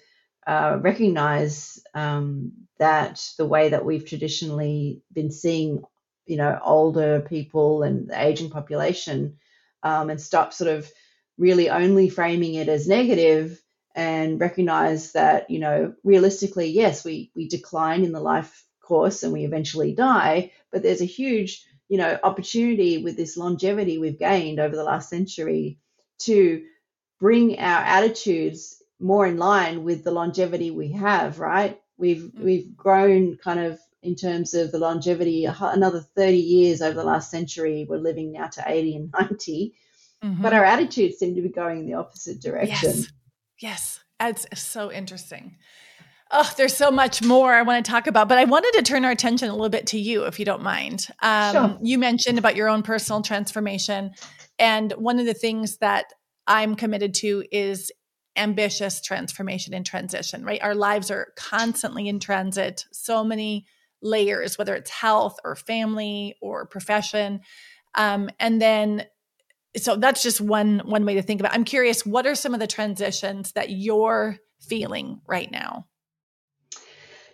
uh, 0.47 0.79
recognize 0.81 1.83
um, 1.95 2.53
that 2.79 3.27
the 3.39 3.47
way 3.47 3.71
that 3.71 3.85
we've 3.85 4.07
traditionally 4.07 5.03
been 5.13 5.31
seeing 5.31 5.83
you 6.27 6.37
know 6.37 6.59
older 6.63 7.21
people 7.21 7.83
and 7.83 8.09
the 8.09 8.23
aging 8.23 8.51
population 8.51 9.37
um, 9.83 10.11
and 10.11 10.21
stop 10.21 10.53
sort 10.53 10.71
of 10.71 10.91
really 11.39 11.71
only 11.71 12.09
framing 12.09 12.55
it 12.55 12.69
as 12.69 12.89
negative 12.89 13.61
and 13.95 14.41
recognize 14.41 15.13
that 15.13 15.51
you 15.51 15.59
know 15.59 15.95
realistically 16.03 16.69
yes 16.69 17.05
we 17.05 17.31
we 17.35 17.49
decline 17.49 18.05
in 18.05 18.13
the 18.13 18.21
life 18.21 18.65
course 18.83 19.23
and 19.23 19.33
we 19.33 19.45
eventually 19.45 19.95
die 19.95 20.51
but 20.71 20.83
there's 20.83 21.01
a 21.01 21.07
huge 21.07 21.65
you 21.89 21.97
know 21.97 22.19
opportunity 22.23 22.99
with 22.99 23.17
this 23.17 23.37
longevity 23.37 23.99
we've 23.99 24.19
gained 24.19 24.59
over 24.59 24.75
the 24.75 24.85
last 24.85 25.09
century 25.09 25.79
to 26.19 26.63
bring 27.21 27.59
our 27.59 27.83
attitudes 27.83 28.83
more 29.01 29.27
in 29.27 29.37
line 29.37 29.85
with 29.85 30.05
the 30.05 30.11
longevity 30.11 30.71
we 30.71 30.93
have 30.93 31.39
right? 31.39 31.81
We've 31.97 32.19
mm-hmm. 32.19 32.45
we've 32.45 32.77
grown 32.77 33.37
kind 33.37 33.61
of 33.61 33.79
in 34.03 34.17
terms 34.17 34.55
of 34.55 34.73
the 34.73 34.79
longevity 34.79 35.47
another 35.47 36.01
30 36.01 36.37
years 36.37 36.83
over 36.83 36.95
the 36.95 37.05
last 37.05 37.31
century. 37.31 37.87
We're 37.89 37.97
living 37.97 38.33
now 38.33 38.49
to 38.49 38.65
80 38.67 38.97
and 38.97 39.15
90 39.19 39.75
Mm-hmm. 40.25 40.43
But 40.43 40.55
our 40.55 40.65
attitudes 40.65 41.19
seem 41.19 41.35
to 41.35 41.43
be 41.43 41.51
going 41.51 41.81
in 41.81 41.87
the 41.87 41.95
opposite 41.95 42.41
direction. 42.41 42.93
Yes. 42.97 43.13
Yes. 43.61 44.01
It's 44.21 44.47
so 44.63 44.91
interesting. 44.91 45.57
Oh, 46.31 46.51
there's 46.57 46.75
so 46.75 46.91
much 46.91 47.23
more 47.23 47.53
I 47.53 47.63
want 47.63 47.85
to 47.85 47.91
talk 47.91 48.07
about, 48.07 48.29
but 48.29 48.39
I 48.39 48.45
wanted 48.45 48.73
to 48.73 48.83
turn 48.83 49.05
our 49.05 49.11
attention 49.11 49.49
a 49.49 49.53
little 49.53 49.69
bit 49.69 49.89
to 49.89 49.99
you, 49.99 50.25
if 50.25 50.39
you 50.39 50.45
don't 50.45 50.63
mind. 50.63 51.07
Um, 51.21 51.53
sure. 51.53 51.79
You 51.83 51.99
mentioned 51.99 52.39
about 52.39 52.57
your 52.57 52.69
own 52.69 52.83
personal 52.83 53.21
transformation. 53.21 54.13
And 54.59 54.93
one 54.93 55.19
of 55.19 55.27
the 55.27 55.35
things 55.35 55.77
that 55.79 56.07
I'm 56.47 56.75
committed 56.75 57.15
to 57.17 57.45
is 57.53 57.93
ambitious 58.37 59.01
transformation 59.01 59.75
and 59.75 59.85
transition, 59.85 60.45
right? 60.45 60.63
Our 60.63 60.75
lives 60.75 61.11
are 61.11 61.29
constantly 61.37 62.09
in 62.09 62.19
transit, 62.19 62.87
so 62.93 63.23
many 63.23 63.67
layers, 64.03 64.59
whether 64.59 64.75
it's 64.75 64.91
health 64.91 65.39
or 65.45 65.55
family 65.55 66.35
or 66.41 66.67
profession. 66.67 67.41
Um, 67.95 68.31
and 68.41 68.61
then 68.61 69.05
so 69.77 69.97
that's 69.97 70.23
just 70.23 70.41
one 70.41 70.81
one 70.85 71.05
way 71.05 71.15
to 71.15 71.23
think 71.23 71.41
about 71.41 71.53
it. 71.53 71.55
i'm 71.55 71.65
curious 71.65 72.07
what 72.07 72.27
are 72.27 72.35
some 72.35 72.55
of 72.55 72.61
the 72.61 72.67
transitions 72.67 73.53
that 73.53 73.71
you're 73.71 74.39
feeling 74.61 75.21
right 75.27 75.51
now 75.51 75.87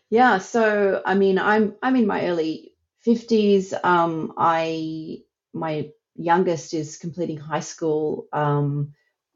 yeah 0.08 0.38
so 0.38 1.02
i 1.06 1.14
mean 1.14 1.38
i'm 1.38 1.74
i'm 1.82 1.96
in 1.96 2.06
my 2.06 2.26
early 2.26 2.72
50s 3.06 3.72
um 3.84 4.32
i 4.36 5.18
my 5.52 5.88
youngest 6.16 6.74
is 6.74 6.98
completing 6.98 7.38
high 7.38 7.60
school 7.60 8.26
um 8.32 8.92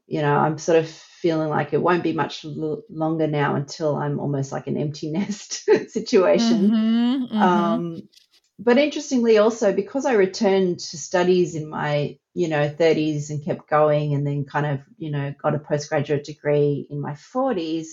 you 0.07 0.21
know 0.21 0.35
i'm 0.35 0.57
sort 0.57 0.77
of 0.77 0.89
feeling 0.89 1.49
like 1.49 1.73
it 1.73 1.81
won't 1.81 2.03
be 2.03 2.13
much 2.13 2.45
l- 2.45 2.83
longer 2.89 3.27
now 3.27 3.55
until 3.55 3.95
i'm 3.95 4.19
almost 4.19 4.51
like 4.51 4.67
an 4.67 4.77
empty 4.77 5.09
nest 5.11 5.65
situation 5.89 6.69
mm-hmm, 6.69 7.23
mm-hmm. 7.25 7.41
um 7.41 8.01
but 8.59 8.77
interestingly 8.77 9.37
also 9.37 9.73
because 9.73 10.05
i 10.05 10.13
returned 10.13 10.79
to 10.79 10.97
studies 10.97 11.55
in 11.55 11.69
my 11.69 12.17
you 12.33 12.47
know 12.47 12.69
30s 12.69 13.29
and 13.29 13.43
kept 13.43 13.69
going 13.69 14.13
and 14.13 14.25
then 14.25 14.45
kind 14.45 14.65
of 14.65 14.81
you 14.97 15.11
know 15.11 15.33
got 15.41 15.55
a 15.55 15.59
postgraduate 15.59 16.23
degree 16.23 16.87
in 16.89 16.99
my 16.99 17.13
40s 17.13 17.87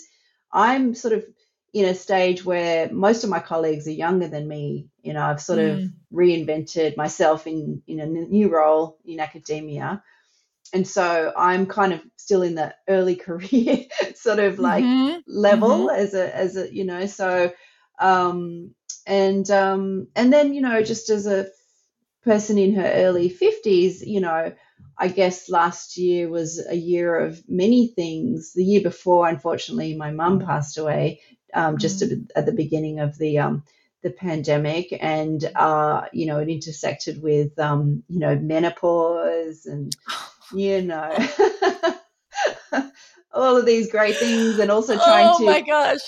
i'm 0.53 0.95
sort 0.95 1.15
of 1.15 1.25
in 1.73 1.87
a 1.87 1.95
stage 1.95 2.45
where 2.45 2.93
most 2.93 3.25
of 3.25 3.31
my 3.31 3.41
colleagues 3.41 3.87
are 3.87 3.93
younger 3.93 4.29
than 4.29 4.47
me 4.47 4.89
you 5.03 5.13
know 5.13 5.23
i've 5.23 5.41
sort 5.41 5.59
mm. 5.59 5.85
of 5.85 5.91
reinvented 6.13 6.97
myself 6.97 7.47
in 7.47 7.83
in 7.87 8.01
a 8.01 8.07
new 8.07 8.53
role 8.53 8.99
in 9.05 9.21
academia 9.21 10.03
and 10.73 10.87
so 10.87 11.33
i'm 11.37 11.67
kind 11.67 11.93
of 11.93 12.01
still 12.17 12.43
in 12.43 12.55
the 12.55 12.75
early 12.89 13.17
career 13.27 13.85
sort 14.15 14.39
of 14.39 14.59
like 14.59 14.85
mm-hmm. 14.85 15.19
level 15.27 15.87
mm-hmm. 15.89 16.01
as 16.01 16.15
a 16.15 16.37
as 16.37 16.57
a 16.57 16.73
you 16.73 16.85
know 16.85 17.07
so 17.07 17.53
um 18.01 18.75
and 19.07 19.51
um, 19.51 20.09
and 20.15 20.33
then 20.33 20.55
you 20.55 20.61
know 20.61 20.83
just 20.83 21.11
as 21.11 21.27
a 21.27 21.47
person 22.25 22.57
in 22.59 22.75
her 22.75 22.87
early 22.87 23.29
50s 23.29 24.07
you 24.07 24.21
know 24.21 24.53
i 24.97 25.09
guess 25.09 25.51
last 25.51 25.97
year 25.97 26.29
was 26.29 26.65
a 26.69 26.77
year 26.77 27.19
of 27.19 27.43
many 27.49 27.89
things. 27.89 28.53
The 28.53 28.65
year 28.65 28.83
before 28.83 29.29
unfortunately 29.29 29.97
my 29.97 30.11
mum 30.11 30.41
passed 30.41 30.79
away 30.79 31.21
um, 31.55 31.79
just 31.79 32.03
mm. 32.03 32.29
at 32.35 32.47
the 32.47 32.53
beginning 32.53 33.01
of 33.01 33.19
the 33.19 33.39
um, 33.39 33.65
the 34.03 34.11
pandemic. 34.11 34.97
And 35.01 35.45
uh, 35.55 36.07
you 36.13 36.27
know 36.27 36.39
it 36.39 36.49
intersected 36.49 37.23
with 37.23 37.59
um, 37.59 38.03
you 38.09 38.21
know 38.21 38.37
menopause 38.37 39.67
and 39.67 39.95
you 40.55 40.83
know 40.83 41.17
all 43.33 43.57
of 43.57 43.67
these 43.67 43.91
great 43.91 44.17
things 44.17 44.59
and 44.59 44.71
also 44.71 44.95
trying 44.95 45.29
oh 45.29 45.39
to 45.39 45.45
oh 45.45 45.47
my 45.47 45.61
gosh 45.63 46.01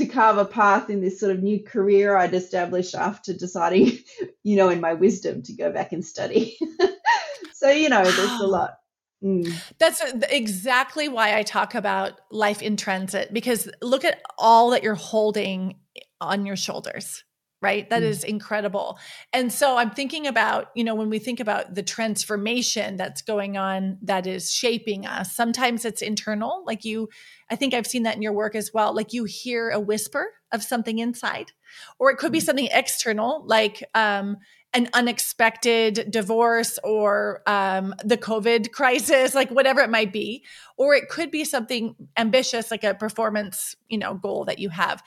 to 0.00 0.06
carve 0.06 0.38
a 0.38 0.44
path 0.44 0.90
in 0.90 1.00
this 1.00 1.20
sort 1.20 1.32
of 1.32 1.42
new 1.42 1.62
career 1.62 2.16
I'd 2.16 2.34
established 2.34 2.94
after 2.94 3.32
deciding, 3.32 3.98
you 4.42 4.56
know, 4.56 4.68
in 4.68 4.80
my 4.80 4.94
wisdom 4.94 5.42
to 5.44 5.52
go 5.52 5.70
back 5.70 5.92
and 5.92 6.04
study. 6.04 6.58
so, 7.52 7.70
you 7.70 7.88
know, 7.88 8.02
there's 8.02 8.40
a 8.40 8.46
lot. 8.46 8.78
Mm. 9.22 9.52
That's 9.78 10.02
exactly 10.30 11.08
why 11.08 11.36
I 11.36 11.42
talk 11.42 11.74
about 11.74 12.12
life 12.30 12.62
in 12.62 12.76
transit 12.76 13.32
because 13.32 13.68
look 13.82 14.04
at 14.04 14.22
all 14.38 14.70
that 14.70 14.82
you're 14.82 14.94
holding 14.94 15.76
on 16.22 16.46
your 16.46 16.56
shoulders 16.56 17.22
right 17.60 17.88
That 17.90 18.02
mm. 18.02 18.06
is 18.06 18.24
incredible 18.24 18.98
and 19.32 19.52
so 19.52 19.76
i'm 19.76 19.90
thinking 19.90 20.26
about 20.26 20.70
you 20.74 20.84
know 20.84 20.94
when 20.94 21.10
we 21.10 21.18
think 21.18 21.40
about 21.40 21.74
the 21.74 21.82
transformation 21.82 22.96
that's 22.96 23.22
going 23.22 23.56
on 23.56 23.98
that 24.02 24.26
is 24.26 24.52
shaping 24.52 25.06
us 25.06 25.34
sometimes 25.34 25.84
it's 25.84 26.02
internal 26.02 26.62
like 26.66 26.84
you 26.84 27.08
i 27.50 27.56
think 27.56 27.74
i've 27.74 27.86
seen 27.86 28.04
that 28.04 28.16
in 28.16 28.22
your 28.22 28.32
work 28.32 28.54
as 28.54 28.72
well 28.72 28.94
like 28.94 29.12
you 29.12 29.24
hear 29.24 29.70
a 29.70 29.80
whisper 29.80 30.26
of 30.52 30.62
something 30.62 30.98
inside 30.98 31.52
or 31.98 32.10
it 32.10 32.18
could 32.18 32.32
be 32.32 32.40
mm. 32.40 32.44
something 32.44 32.68
external 32.72 33.44
like 33.46 33.84
um 33.94 34.36
an 34.72 34.88
unexpected 34.92 36.10
divorce 36.10 36.78
or 36.84 37.42
um, 37.46 37.94
the 38.04 38.16
COVID 38.16 38.70
crisis, 38.72 39.34
like 39.34 39.50
whatever 39.50 39.80
it 39.80 39.90
might 39.90 40.12
be, 40.12 40.44
or 40.76 40.94
it 40.94 41.08
could 41.08 41.30
be 41.30 41.44
something 41.44 41.96
ambitious, 42.16 42.70
like 42.70 42.84
a 42.84 42.94
performance, 42.94 43.74
you 43.88 43.98
know, 43.98 44.14
goal 44.14 44.44
that 44.44 44.58
you 44.58 44.68
have 44.68 45.02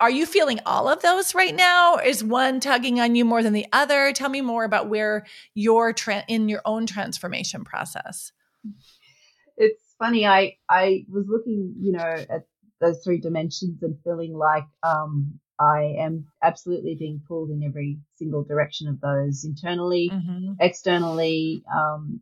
are 0.00 0.10
you 0.10 0.26
feeling 0.26 0.60
all 0.66 0.88
of 0.88 1.02
those 1.02 1.34
right 1.34 1.54
now? 1.54 1.96
Is 1.96 2.24
one 2.24 2.58
tugging 2.58 3.00
on 3.00 3.14
you 3.14 3.24
more 3.24 3.42
than 3.42 3.52
the 3.52 3.66
other? 3.72 4.12
Tell 4.12 4.30
me 4.30 4.40
more 4.40 4.64
about 4.64 4.88
where 4.88 5.26
you're 5.54 5.92
tra- 5.92 6.24
in 6.26 6.48
your 6.48 6.62
own 6.64 6.86
transformation 6.86 7.64
process. 7.64 8.32
It's 9.56 9.94
funny. 9.98 10.26
I 10.26 10.56
I 10.68 11.04
was 11.08 11.26
looking, 11.28 11.74
you 11.78 11.92
know, 11.92 11.98
at 12.00 12.46
those 12.80 13.02
three 13.04 13.20
dimensions 13.20 13.82
and 13.82 13.96
feeling 14.02 14.34
like 14.34 14.64
um, 14.82 15.38
I 15.60 15.94
am 15.98 16.26
absolutely 16.42 16.96
being 16.98 17.20
pulled 17.28 17.50
in 17.50 17.62
every 17.62 17.98
single 18.16 18.42
direction 18.42 18.88
of 18.88 19.00
those 19.00 19.44
internally, 19.44 20.10
mm-hmm. 20.10 20.52
externally. 20.58 21.62
Um, 21.72 22.20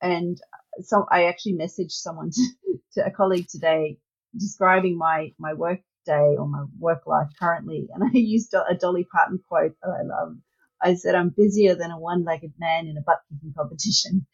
and 0.00 0.40
so 0.82 1.04
I 1.10 1.24
actually 1.24 1.54
messaged 1.54 1.90
someone 1.90 2.30
to, 2.32 2.78
to, 2.92 3.06
a 3.06 3.10
colleague 3.10 3.48
today 3.48 3.98
describing 4.36 4.96
my, 4.96 5.32
my 5.38 5.54
work 5.54 5.80
day 6.04 6.36
or 6.38 6.46
my 6.46 6.64
work 6.78 7.06
life 7.06 7.28
currently. 7.38 7.88
And 7.94 8.04
I 8.14 8.18
used 8.18 8.54
a 8.54 8.74
Dolly 8.74 9.04
Parton 9.10 9.40
quote 9.48 9.74
that 9.82 9.90
I 9.90 10.02
love. 10.02 10.36
I 10.80 10.94
said, 10.94 11.16
I'm 11.16 11.34
busier 11.36 11.74
than 11.74 11.90
a 11.90 11.98
one 11.98 12.24
legged 12.24 12.52
man 12.58 12.86
in 12.86 12.96
a 12.96 13.00
butt 13.00 13.18
kicking 13.28 13.52
competition. 13.56 14.26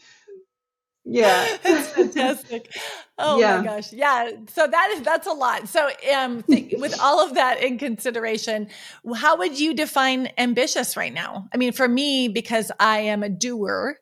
yeah 1.05 1.57
it's 1.65 1.89
fantastic 1.89 2.71
oh 3.19 3.41
yeah. 3.41 3.59
my 3.59 3.65
gosh 3.65 3.93
yeah 3.93 4.31
so 4.49 4.67
that 4.67 4.91
is 4.93 5.03
that's 5.03 5.27
a 5.27 5.33
lot 5.33 5.67
so 5.67 5.89
um 6.15 6.43
th- 6.43 6.75
with 6.79 6.99
all 7.01 7.25
of 7.27 7.35
that 7.35 7.63
in 7.63 7.79
consideration 7.79 8.69
how 9.17 9.37
would 9.37 9.59
you 9.59 9.75
define 9.75 10.29
ambitious 10.37 10.97
right 10.97 11.15
now 11.15 11.49
i 11.55 11.57
mean 11.57 11.73
for 11.73 11.89
me 11.89 12.29
because 12.29 12.71
i 12.79 12.99
am 12.99 13.23
a 13.23 13.31
doer 13.31 13.97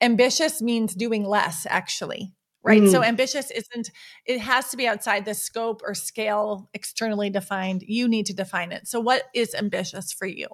ambitious 0.00 0.60
means 0.60 0.94
doing 0.94 1.24
less 1.24 1.66
actually 1.70 2.34
right 2.62 2.82
mm. 2.82 2.90
so 2.90 3.02
ambitious 3.02 3.50
isn't 3.50 3.90
it 4.26 4.38
has 4.38 4.70
to 4.70 4.76
be 4.76 4.86
outside 4.86 5.24
the 5.24 5.34
scope 5.34 5.80
or 5.84 5.94
scale 5.94 6.68
externally 6.74 7.30
defined 7.30 7.82
you 7.82 8.08
need 8.08 8.26
to 8.26 8.34
define 8.34 8.72
it 8.72 8.86
so 8.86 9.00
what 9.00 9.24
is 9.34 9.54
ambitious 9.54 10.12
for 10.12 10.26
you 10.26 10.48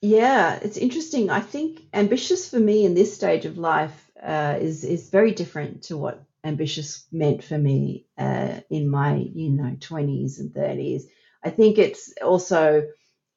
yeah, 0.00 0.58
it's 0.62 0.76
interesting. 0.76 1.28
I 1.28 1.40
think 1.40 1.82
ambitious 1.92 2.48
for 2.48 2.60
me 2.60 2.84
in 2.84 2.94
this 2.94 3.12
stage 3.12 3.46
of 3.46 3.58
life 3.58 4.10
uh, 4.22 4.56
is 4.60 4.84
is 4.84 5.10
very 5.10 5.32
different 5.32 5.82
to 5.84 5.96
what 5.96 6.22
ambitious 6.44 7.04
meant 7.10 7.42
for 7.42 7.58
me 7.58 8.06
uh, 8.16 8.60
in 8.70 8.88
my 8.88 9.16
you 9.16 9.50
know 9.50 9.76
twenties 9.80 10.38
and 10.38 10.54
thirties. 10.54 11.06
I 11.42 11.50
think 11.50 11.78
it's 11.78 12.12
also 12.22 12.84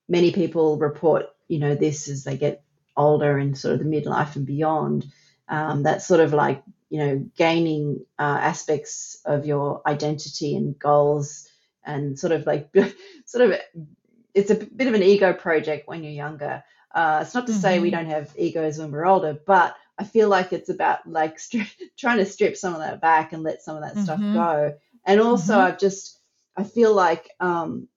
many 0.07 0.32
people 0.32 0.78
report 0.78 1.26
you 1.47 1.57
know 1.57 1.74
this 1.74 2.07
as 2.07 2.24
they 2.24 2.38
get 2.38 2.63
older 2.95 3.39
and 3.39 3.57
sort 3.57 3.74
of 3.74 3.80
the 3.80 3.86
midlife 3.86 4.36
and 4.36 4.45
beyond. 4.45 5.07
Um, 5.49 5.84
that 5.84 6.03
sort 6.03 6.22
of 6.22 6.32
like 6.32 6.63
you 6.91 6.99
know 6.99 7.25
gaining 7.37 8.05
uh, 8.19 8.37
aspects 8.41 9.17
of 9.25 9.45
your 9.45 9.81
identity 9.87 10.55
and 10.55 10.77
goals 10.77 11.47
and 11.83 12.19
sort 12.19 12.33
of 12.33 12.45
like 12.45 12.69
sort 13.25 13.49
of 13.49 13.59
it's 14.33 14.51
a 14.51 14.55
bit 14.55 14.87
of 14.87 14.93
an 14.93 15.01
ego 15.01 15.33
project 15.33 15.87
when 15.87 16.03
you're 16.03 16.13
younger. 16.13 16.63
Uh, 16.93 17.19
it's 17.21 17.33
not 17.33 17.47
to 17.47 17.53
mm-hmm. 17.53 17.61
say 17.61 17.79
we 17.79 17.89
mm-hmm. 17.89 17.97
don't 17.97 18.11
have 18.11 18.33
egos 18.37 18.77
when 18.77 18.91
we're 18.91 19.05
older, 19.05 19.37
but 19.45 19.75
I 19.97 20.03
feel 20.03 20.27
like 20.27 20.51
it's 20.51 20.69
about 20.69 21.07
like 21.07 21.39
trying 21.97 22.17
to 22.17 22.25
strip 22.25 22.57
some 22.57 22.73
of 22.73 22.79
that 22.79 23.01
back 23.01 23.33
and 23.33 23.43
let 23.43 23.61
some 23.61 23.77
of 23.77 23.83
that 23.83 23.93
mm-hmm. 23.93 24.03
stuff 24.03 24.19
go. 24.19 24.75
And 25.05 25.21
also, 25.21 25.53
mm-hmm. 25.53 25.67
I've 25.67 25.79
just 25.79 26.19
I 26.57 26.63
feel 26.63 26.93
like 26.93 27.29
um, 27.39 27.87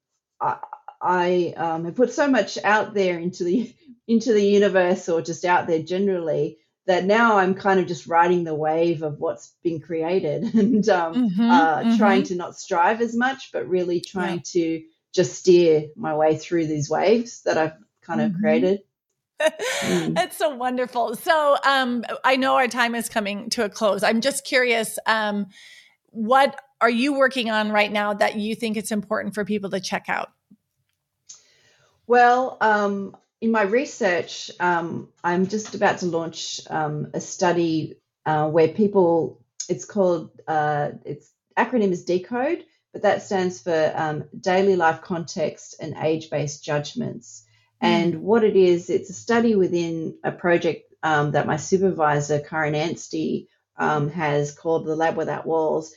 I, 0.41 0.59
I 1.03 1.55
um, 1.57 1.85
have 1.85 1.97
put 1.97 2.13
so 2.13 2.29
much 2.29 2.59
out 2.63 2.95
there 2.95 3.19
into 3.19 3.43
the 3.43 3.75
into 4.07 4.33
the 4.33 4.45
universe 4.45 5.09
or 5.09 5.21
just 5.23 5.45
out 5.45 5.67
there 5.67 5.83
generally 5.83 6.59
that 6.87 7.05
now 7.05 7.39
I'm 7.39 7.55
kind 7.55 7.81
of 7.81 7.87
just 7.87 8.07
riding 8.07 8.45
the 8.45 8.55
wave 8.55 9.03
of 9.03 9.19
what's 9.19 9.55
been 9.63 9.81
created 9.81 10.43
and 10.55 10.89
um, 10.89 11.31
mm-hmm, 11.31 11.51
uh, 11.51 11.79
mm-hmm. 11.79 11.97
trying 11.97 12.23
to 12.25 12.35
not 12.35 12.59
strive 12.59 13.01
as 13.01 13.17
much, 13.17 13.51
but 13.53 13.69
really 13.69 14.01
trying 14.01 14.37
yeah. 14.37 14.43
to 14.53 14.83
just 15.15 15.35
steer 15.35 15.87
my 15.97 16.15
way 16.15 16.37
through 16.37 16.67
these 16.67 16.91
waves 16.91 17.43
that 17.43 17.57
I've 17.57 17.75
kind 18.03 18.21
of 18.21 18.33
mm-hmm. 18.33 18.41
created. 18.41 18.81
mm. 19.41 20.15
That's 20.15 20.37
so 20.37 20.55
wonderful. 20.55 21.17
So 21.17 21.57
um, 21.65 22.05
I 22.23 22.37
know 22.37 22.57
our 22.57 22.69
time 22.69 22.95
is 22.95 23.09
coming 23.09 23.51
to 23.51 23.65
a 23.65 23.69
close. 23.69 24.03
I'm 24.03 24.21
just 24.21 24.45
curious, 24.45 24.99
um, 25.07 25.47
what 26.11 26.61
are 26.81 26.91
you 26.91 27.15
working 27.15 27.51
on 27.51 27.73
right 27.73 27.91
now 27.91 28.15
that 28.15 28.37
you 28.37 28.55
think 28.55 28.77
it's 28.77 28.93
important 28.93 29.35
for 29.35 29.45
people 29.45 29.71
to 29.71 29.81
check 29.81 30.05
out? 30.09 30.31
Well, 32.07 32.59
um, 32.61 33.17
in 33.45 33.51
my 33.51 33.63
research, 33.63 34.51
um, 34.59 35.11
I'm 35.23 35.47
just 35.47 35.75
about 35.75 35.99
to 35.99 36.07
launch 36.07 36.63
um, 36.71 37.09
a 37.13 37.21
study 37.21 37.99
uh, 38.25 38.49
where 38.49 38.69
people. 38.69 39.45
It's 39.69 39.85
called. 39.85 40.31
Uh, 40.49 40.93
its 41.05 41.31
acronym 41.57 41.93
is 41.93 42.07
Decode, 42.07 42.65
but 42.93 43.03
that 43.03 43.23
stands 43.23 43.61
for 43.61 43.93
um, 43.95 44.25
daily 44.39 44.77
life 44.77 45.03
context 45.03 45.77
and 45.79 45.95
age 46.03 46.31
based 46.31 46.65
judgments. 46.65 47.45
Mm. 47.83 47.87
And 47.87 48.23
what 48.23 48.45
it 48.45 48.57
is, 48.57 48.89
it's 48.89 49.11
a 49.11 49.15
study 49.15 49.57
within 49.57 50.17
a 50.25 50.33
project 50.33 50.95
um, 51.03 51.33
that 51.33 51.47
my 51.47 51.59
supervisor, 51.59 52.41
Kaarin 52.41 52.75
Anstey, 52.75 53.49
um, 53.77 54.09
has 54.09 54.55
called 54.55 54.87
The 54.87 54.97
Lab 54.97 55.17
Without 55.17 55.47
Walls. 55.47 55.95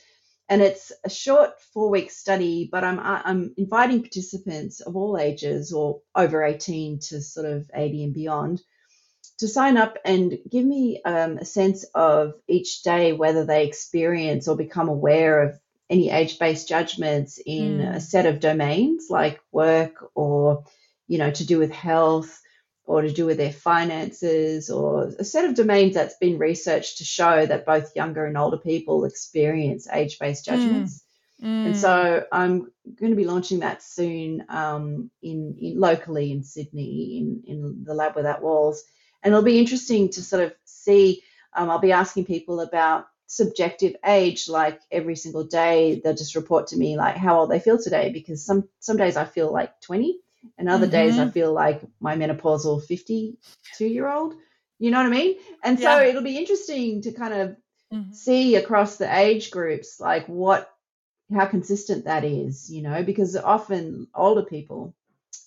And 0.48 0.62
it's 0.62 0.92
a 1.04 1.10
short 1.10 1.60
four 1.74 1.90
week 1.90 2.10
study, 2.10 2.68
but 2.70 2.82
I'm, 2.84 2.98
I'm 3.00 3.54
inviting 3.58 4.00
participants 4.00 4.80
of 4.80 4.96
all 4.96 5.18
ages 5.18 5.72
or 5.72 6.00
over 6.14 6.42
18 6.42 7.00
to 7.08 7.20
sort 7.20 7.46
of 7.46 7.70
80 7.74 8.04
and 8.04 8.14
beyond 8.14 8.62
to 9.38 9.48
sign 9.48 9.76
up 9.76 9.98
and 10.04 10.38
give 10.50 10.64
me 10.64 11.00
um, 11.04 11.38
a 11.38 11.44
sense 11.44 11.84
of 11.94 12.34
each 12.48 12.82
day 12.82 13.12
whether 13.12 13.44
they 13.44 13.66
experience 13.66 14.48
or 14.48 14.56
become 14.56 14.88
aware 14.88 15.42
of 15.42 15.58
any 15.88 16.10
age 16.10 16.38
based 16.38 16.68
judgments 16.68 17.38
in 17.44 17.78
mm. 17.78 17.94
a 17.94 18.00
set 18.00 18.26
of 18.26 18.40
domains 18.40 19.06
like 19.08 19.40
work 19.52 20.10
or, 20.14 20.64
you 21.06 21.18
know, 21.18 21.30
to 21.30 21.46
do 21.46 21.58
with 21.58 21.72
health 21.72 22.42
or 22.88 23.02
to 23.02 23.12
do 23.12 23.26
with 23.26 23.36
their 23.36 23.52
finances 23.52 24.70
or 24.70 25.12
a 25.18 25.24
set 25.24 25.44
of 25.44 25.54
domains 25.54 25.92
that's 25.92 26.16
been 26.16 26.38
researched 26.38 26.96
to 26.96 27.04
show 27.04 27.44
that 27.44 27.66
both 27.66 27.94
younger 27.94 28.24
and 28.24 28.38
older 28.38 28.56
people 28.56 29.04
experience 29.04 29.86
age 29.92 30.18
based 30.18 30.46
mm. 30.46 30.52
judgments. 30.52 31.04
Mm. 31.42 31.66
And 31.66 31.76
so 31.76 32.24
I'm 32.32 32.72
going 32.98 33.12
to 33.12 33.16
be 33.16 33.26
launching 33.26 33.58
that 33.58 33.82
soon 33.82 34.42
um, 34.48 35.10
in, 35.22 35.54
in, 35.60 35.78
locally 35.78 36.32
in 36.32 36.42
Sydney 36.42 37.18
in, 37.18 37.42
in 37.46 37.84
the 37.84 37.92
lab 37.92 38.16
without 38.16 38.40
walls. 38.40 38.82
And 39.22 39.32
it'll 39.32 39.44
be 39.44 39.58
interesting 39.58 40.08
to 40.12 40.22
sort 40.22 40.44
of 40.44 40.54
see. 40.64 41.22
Um, 41.54 41.68
I'll 41.68 41.80
be 41.80 41.92
asking 41.92 42.24
people 42.24 42.60
about 42.60 43.06
subjective 43.26 43.96
age 44.06 44.48
like 44.48 44.80
every 44.90 45.14
single 45.14 45.44
day 45.44 46.00
they'll 46.02 46.14
just 46.14 46.34
report 46.34 46.68
to 46.68 46.78
me 46.78 46.96
like 46.96 47.14
how 47.14 47.40
old 47.40 47.50
they 47.50 47.60
feel 47.60 47.76
today 47.76 48.10
because 48.10 48.42
some 48.42 48.66
some 48.80 48.96
days 48.96 49.18
i 49.18 49.24
feel 49.26 49.52
like 49.52 49.78
20 49.82 50.18
and 50.56 50.68
other 50.68 50.86
mm-hmm. 50.86 50.92
days 50.92 51.18
i 51.18 51.22
mm-hmm. 51.22 51.30
feel 51.30 51.52
like 51.52 51.82
my 52.00 52.16
menopausal 52.16 52.84
52 52.84 53.86
year 53.86 54.08
old 54.08 54.34
you 54.78 54.90
know 54.90 54.98
what 54.98 55.06
i 55.06 55.10
mean 55.10 55.36
and 55.64 55.78
so 55.78 56.00
it'll 56.00 56.22
be 56.22 56.38
interesting 56.38 57.02
to 57.02 57.12
kind 57.12 57.34
of 57.34 57.56
mm-hmm. 57.92 58.12
see 58.12 58.56
across 58.56 58.96
the 58.96 59.18
age 59.18 59.50
groups 59.50 60.00
like 60.00 60.26
what 60.26 60.70
how 61.34 61.46
consistent 61.46 62.04
that 62.04 62.24
is 62.24 62.70
you 62.70 62.82
know 62.82 63.02
because 63.02 63.36
often 63.36 64.06
older 64.14 64.42
people 64.42 64.94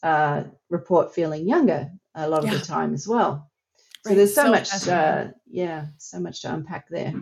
uh, 0.04 0.44
report 0.70 1.14
feeling 1.14 1.48
younger 1.48 1.92
a 2.16 2.28
lot 2.28 2.44
of 2.44 2.50
the 2.50 2.60
time 2.60 2.94
as 2.94 3.08
well 3.08 3.50
so 4.06 4.16
there's 4.16 4.34
so, 4.34 4.46
so 4.46 4.52
much 4.52 4.88
uh, 4.88 5.28
yeah 5.50 5.86
so 5.98 6.20
much 6.20 6.42
to 6.42 6.54
unpack 6.54 6.88
there 6.90 7.14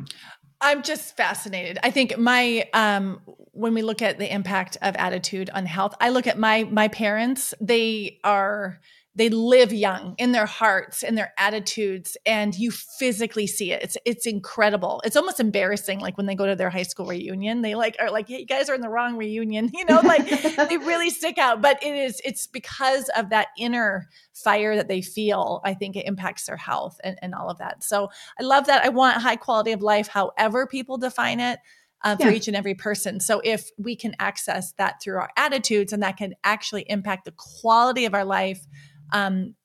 I'm 0.62 0.84
just 0.84 1.16
fascinated. 1.16 1.80
I 1.84 1.92
think 1.92 2.18
my 2.18 2.68
um 2.74 3.22
when 3.52 3.74
we 3.74 3.82
look 3.82 4.02
at 4.02 4.20
the 4.20 4.34
impact 4.34 4.78
of 4.82 4.96
attitude 4.96 5.50
on 5.50 5.66
health, 5.66 5.96
I 6.00 6.10
look 6.10 6.28
at 6.28 6.38
my 6.38 6.64
my 6.66 6.88
parents, 6.88 7.54
they 7.60 8.20
are 8.24 8.80
they 9.16 9.30
live 9.30 9.74
young 9.74 10.16
in 10.18 10.32
their 10.32 10.46
hearts 10.46 11.02
in 11.04 11.16
their 11.16 11.34
attitudes 11.38 12.16
and 12.26 12.56
you 12.56 12.72
physically 12.72 13.48
see 13.48 13.72
it. 13.72 13.82
It's 13.82 13.98
it's 14.06 14.26
incredible. 14.26 15.02
It's 15.04 15.16
almost 15.16 15.40
embarrassing 15.40 16.00
like 16.00 16.16
when 16.16 16.26
they 16.26 16.36
go 16.36 16.46
to 16.46 16.56
their 16.56 16.70
high 16.70 16.84
school 16.84 17.08
reunion 17.08 17.62
they 17.62 17.76
like 17.76 17.96
are 18.00 18.12
like 18.12 18.28
hey, 18.28 18.40
you 18.40 18.46
guys 18.46 18.70
are 18.70 18.76
in 18.76 18.82
the 18.82 18.90
wrong 18.90 19.18
reunion 19.18 19.72
you 19.74 19.84
know 19.86 20.00
like 20.02 20.30
they 20.70 20.78
really 20.78 21.10
stick 21.10 21.38
out. 21.38 21.62
But 21.62 21.84
it 21.84 21.96
is 21.96 22.22
it's 22.24 22.48
because 22.48 23.10
of 23.18 23.30
that 23.32 23.48
inner 23.58 24.08
fire 24.34 24.76
that 24.78 24.88
they 24.88 25.02
feel 25.02 25.60
i 25.66 25.74
think 25.74 25.98
it 25.98 26.06
impacts 26.06 26.46
their 26.46 26.56
health 26.56 26.98
and, 27.04 27.18
and 27.22 27.34
all 27.34 27.50
of 27.50 27.58
that. 27.58 27.84
So 27.84 28.10
i 28.40 28.44
love 28.44 28.68
that. 28.68 28.86
I 28.86 28.90
want 28.90 29.22
high 29.22 29.36
quality 29.36 29.72
of 29.72 29.82
life 29.82 30.08
however 30.08 30.68
people 30.68 30.98
define 30.98 31.40
it 31.40 31.60
uh, 32.04 32.16
for 32.16 32.30
yeah. 32.30 32.34
each 32.34 32.48
and 32.48 32.56
every 32.56 32.76
person. 32.76 33.20
So 33.20 33.42
if 33.44 33.70
we 33.78 33.96
can 33.96 34.16
access 34.20 34.74
that 34.74 35.02
through 35.02 35.18
our 35.18 35.30
attitudes 35.36 35.94
and 35.94 36.02
that 36.04 36.18
can 36.18 36.34
actually 36.44 36.86
impact 36.88 37.26
the 37.26 37.34
quality 37.36 38.06
of 38.06 38.14
our 38.14 38.26
life, 38.26 38.66
um, 39.12 39.56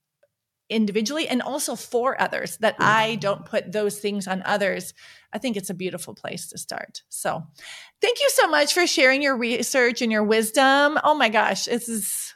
individually 0.70 1.28
and 1.28 1.42
also 1.42 1.76
for 1.76 2.20
others 2.20 2.57
that 2.59 2.76
I 2.78 3.16
don't 3.16 3.45
put 3.45 3.70
those 3.70 3.99
things 3.99 4.26
on 4.26 4.42
others. 4.47 4.95
I 5.32 5.38
think 5.38 5.57
it's 5.57 5.70
a 5.70 5.74
beautiful 5.74 6.14
place 6.14 6.49
to 6.49 6.59
start. 6.59 7.03
So, 7.09 7.42
thank 8.01 8.20
you 8.20 8.30
so 8.30 8.49
much 8.49 8.72
for 8.72 8.86
sharing 8.86 9.22
your 9.22 9.36
research 9.36 10.03
and 10.03 10.11
your 10.11 10.24
wisdom. 10.24 10.99
Oh 11.05 11.14
my 11.14 11.28
gosh, 11.28 11.66
this 11.66 11.88
is 11.88 12.34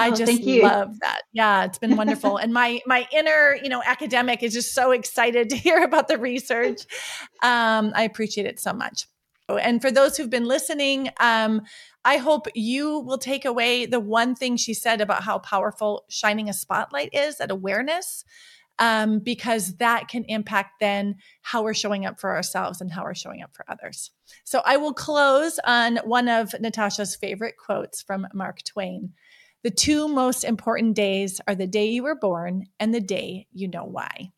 I 0.00 0.08
oh, 0.08 0.14
just 0.14 0.42
love 0.42 0.98
that. 1.00 1.22
Yeah, 1.34 1.64
it's 1.64 1.78
been 1.78 1.94
wonderful. 1.94 2.38
and 2.38 2.54
my 2.54 2.80
my 2.86 3.06
inner, 3.12 3.58
you 3.62 3.68
know, 3.68 3.82
academic 3.84 4.42
is 4.42 4.54
just 4.54 4.74
so 4.74 4.92
excited 4.92 5.50
to 5.50 5.56
hear 5.66 5.84
about 5.84 6.08
the 6.08 6.16
research. 6.18 6.86
Um, 7.42 7.92
I 7.94 8.04
appreciate 8.04 8.46
it 8.46 8.58
so 8.58 8.72
much. 8.72 9.06
And 9.48 9.82
for 9.82 9.90
those 9.90 10.16
who've 10.16 10.30
been 10.30 10.46
listening, 10.46 11.10
um, 11.18 11.62
I 12.04 12.16
hope 12.16 12.46
you 12.54 13.00
will 13.00 13.18
take 13.18 13.44
away 13.44 13.84
the 13.86 14.00
one 14.00 14.34
thing 14.34 14.56
she 14.56 14.72
said 14.74 15.00
about 15.00 15.22
how 15.22 15.38
powerful 15.38 16.04
shining 16.08 16.48
a 16.48 16.52
spotlight 16.54 17.10
is, 17.12 17.36
that 17.36 17.50
awareness. 17.50 18.24
um, 18.80 19.18
because 19.18 19.76
that 19.76 20.08
can 20.08 20.24
impact 20.24 20.80
then 20.80 21.16
how 21.42 21.62
we're 21.62 21.74
showing 21.74 22.06
up 22.06 22.18
for 22.18 22.34
ourselves 22.34 22.80
and 22.80 22.90
how 22.90 23.04
we're 23.04 23.14
showing 23.14 23.42
up 23.42 23.54
for 23.54 23.64
others. 23.68 24.10
So 24.44 24.62
I 24.64 24.78
will 24.78 24.94
close 24.94 25.60
on 25.64 25.98
one 25.98 26.28
of 26.28 26.54
Natasha's 26.58 27.14
favorite 27.14 27.56
quotes 27.58 28.02
from 28.02 28.26
Mark 28.32 28.62
Twain. 28.64 29.12
The 29.62 29.70
two 29.70 30.08
most 30.08 30.44
important 30.44 30.96
days 30.96 31.40
are 31.46 31.54
the 31.54 31.66
day 31.66 31.90
you 31.90 32.02
were 32.02 32.14
born 32.14 32.64
and 32.80 32.94
the 32.94 33.00
day 33.00 33.46
you 33.52 33.68
know 33.68 33.84
why. 33.84 34.32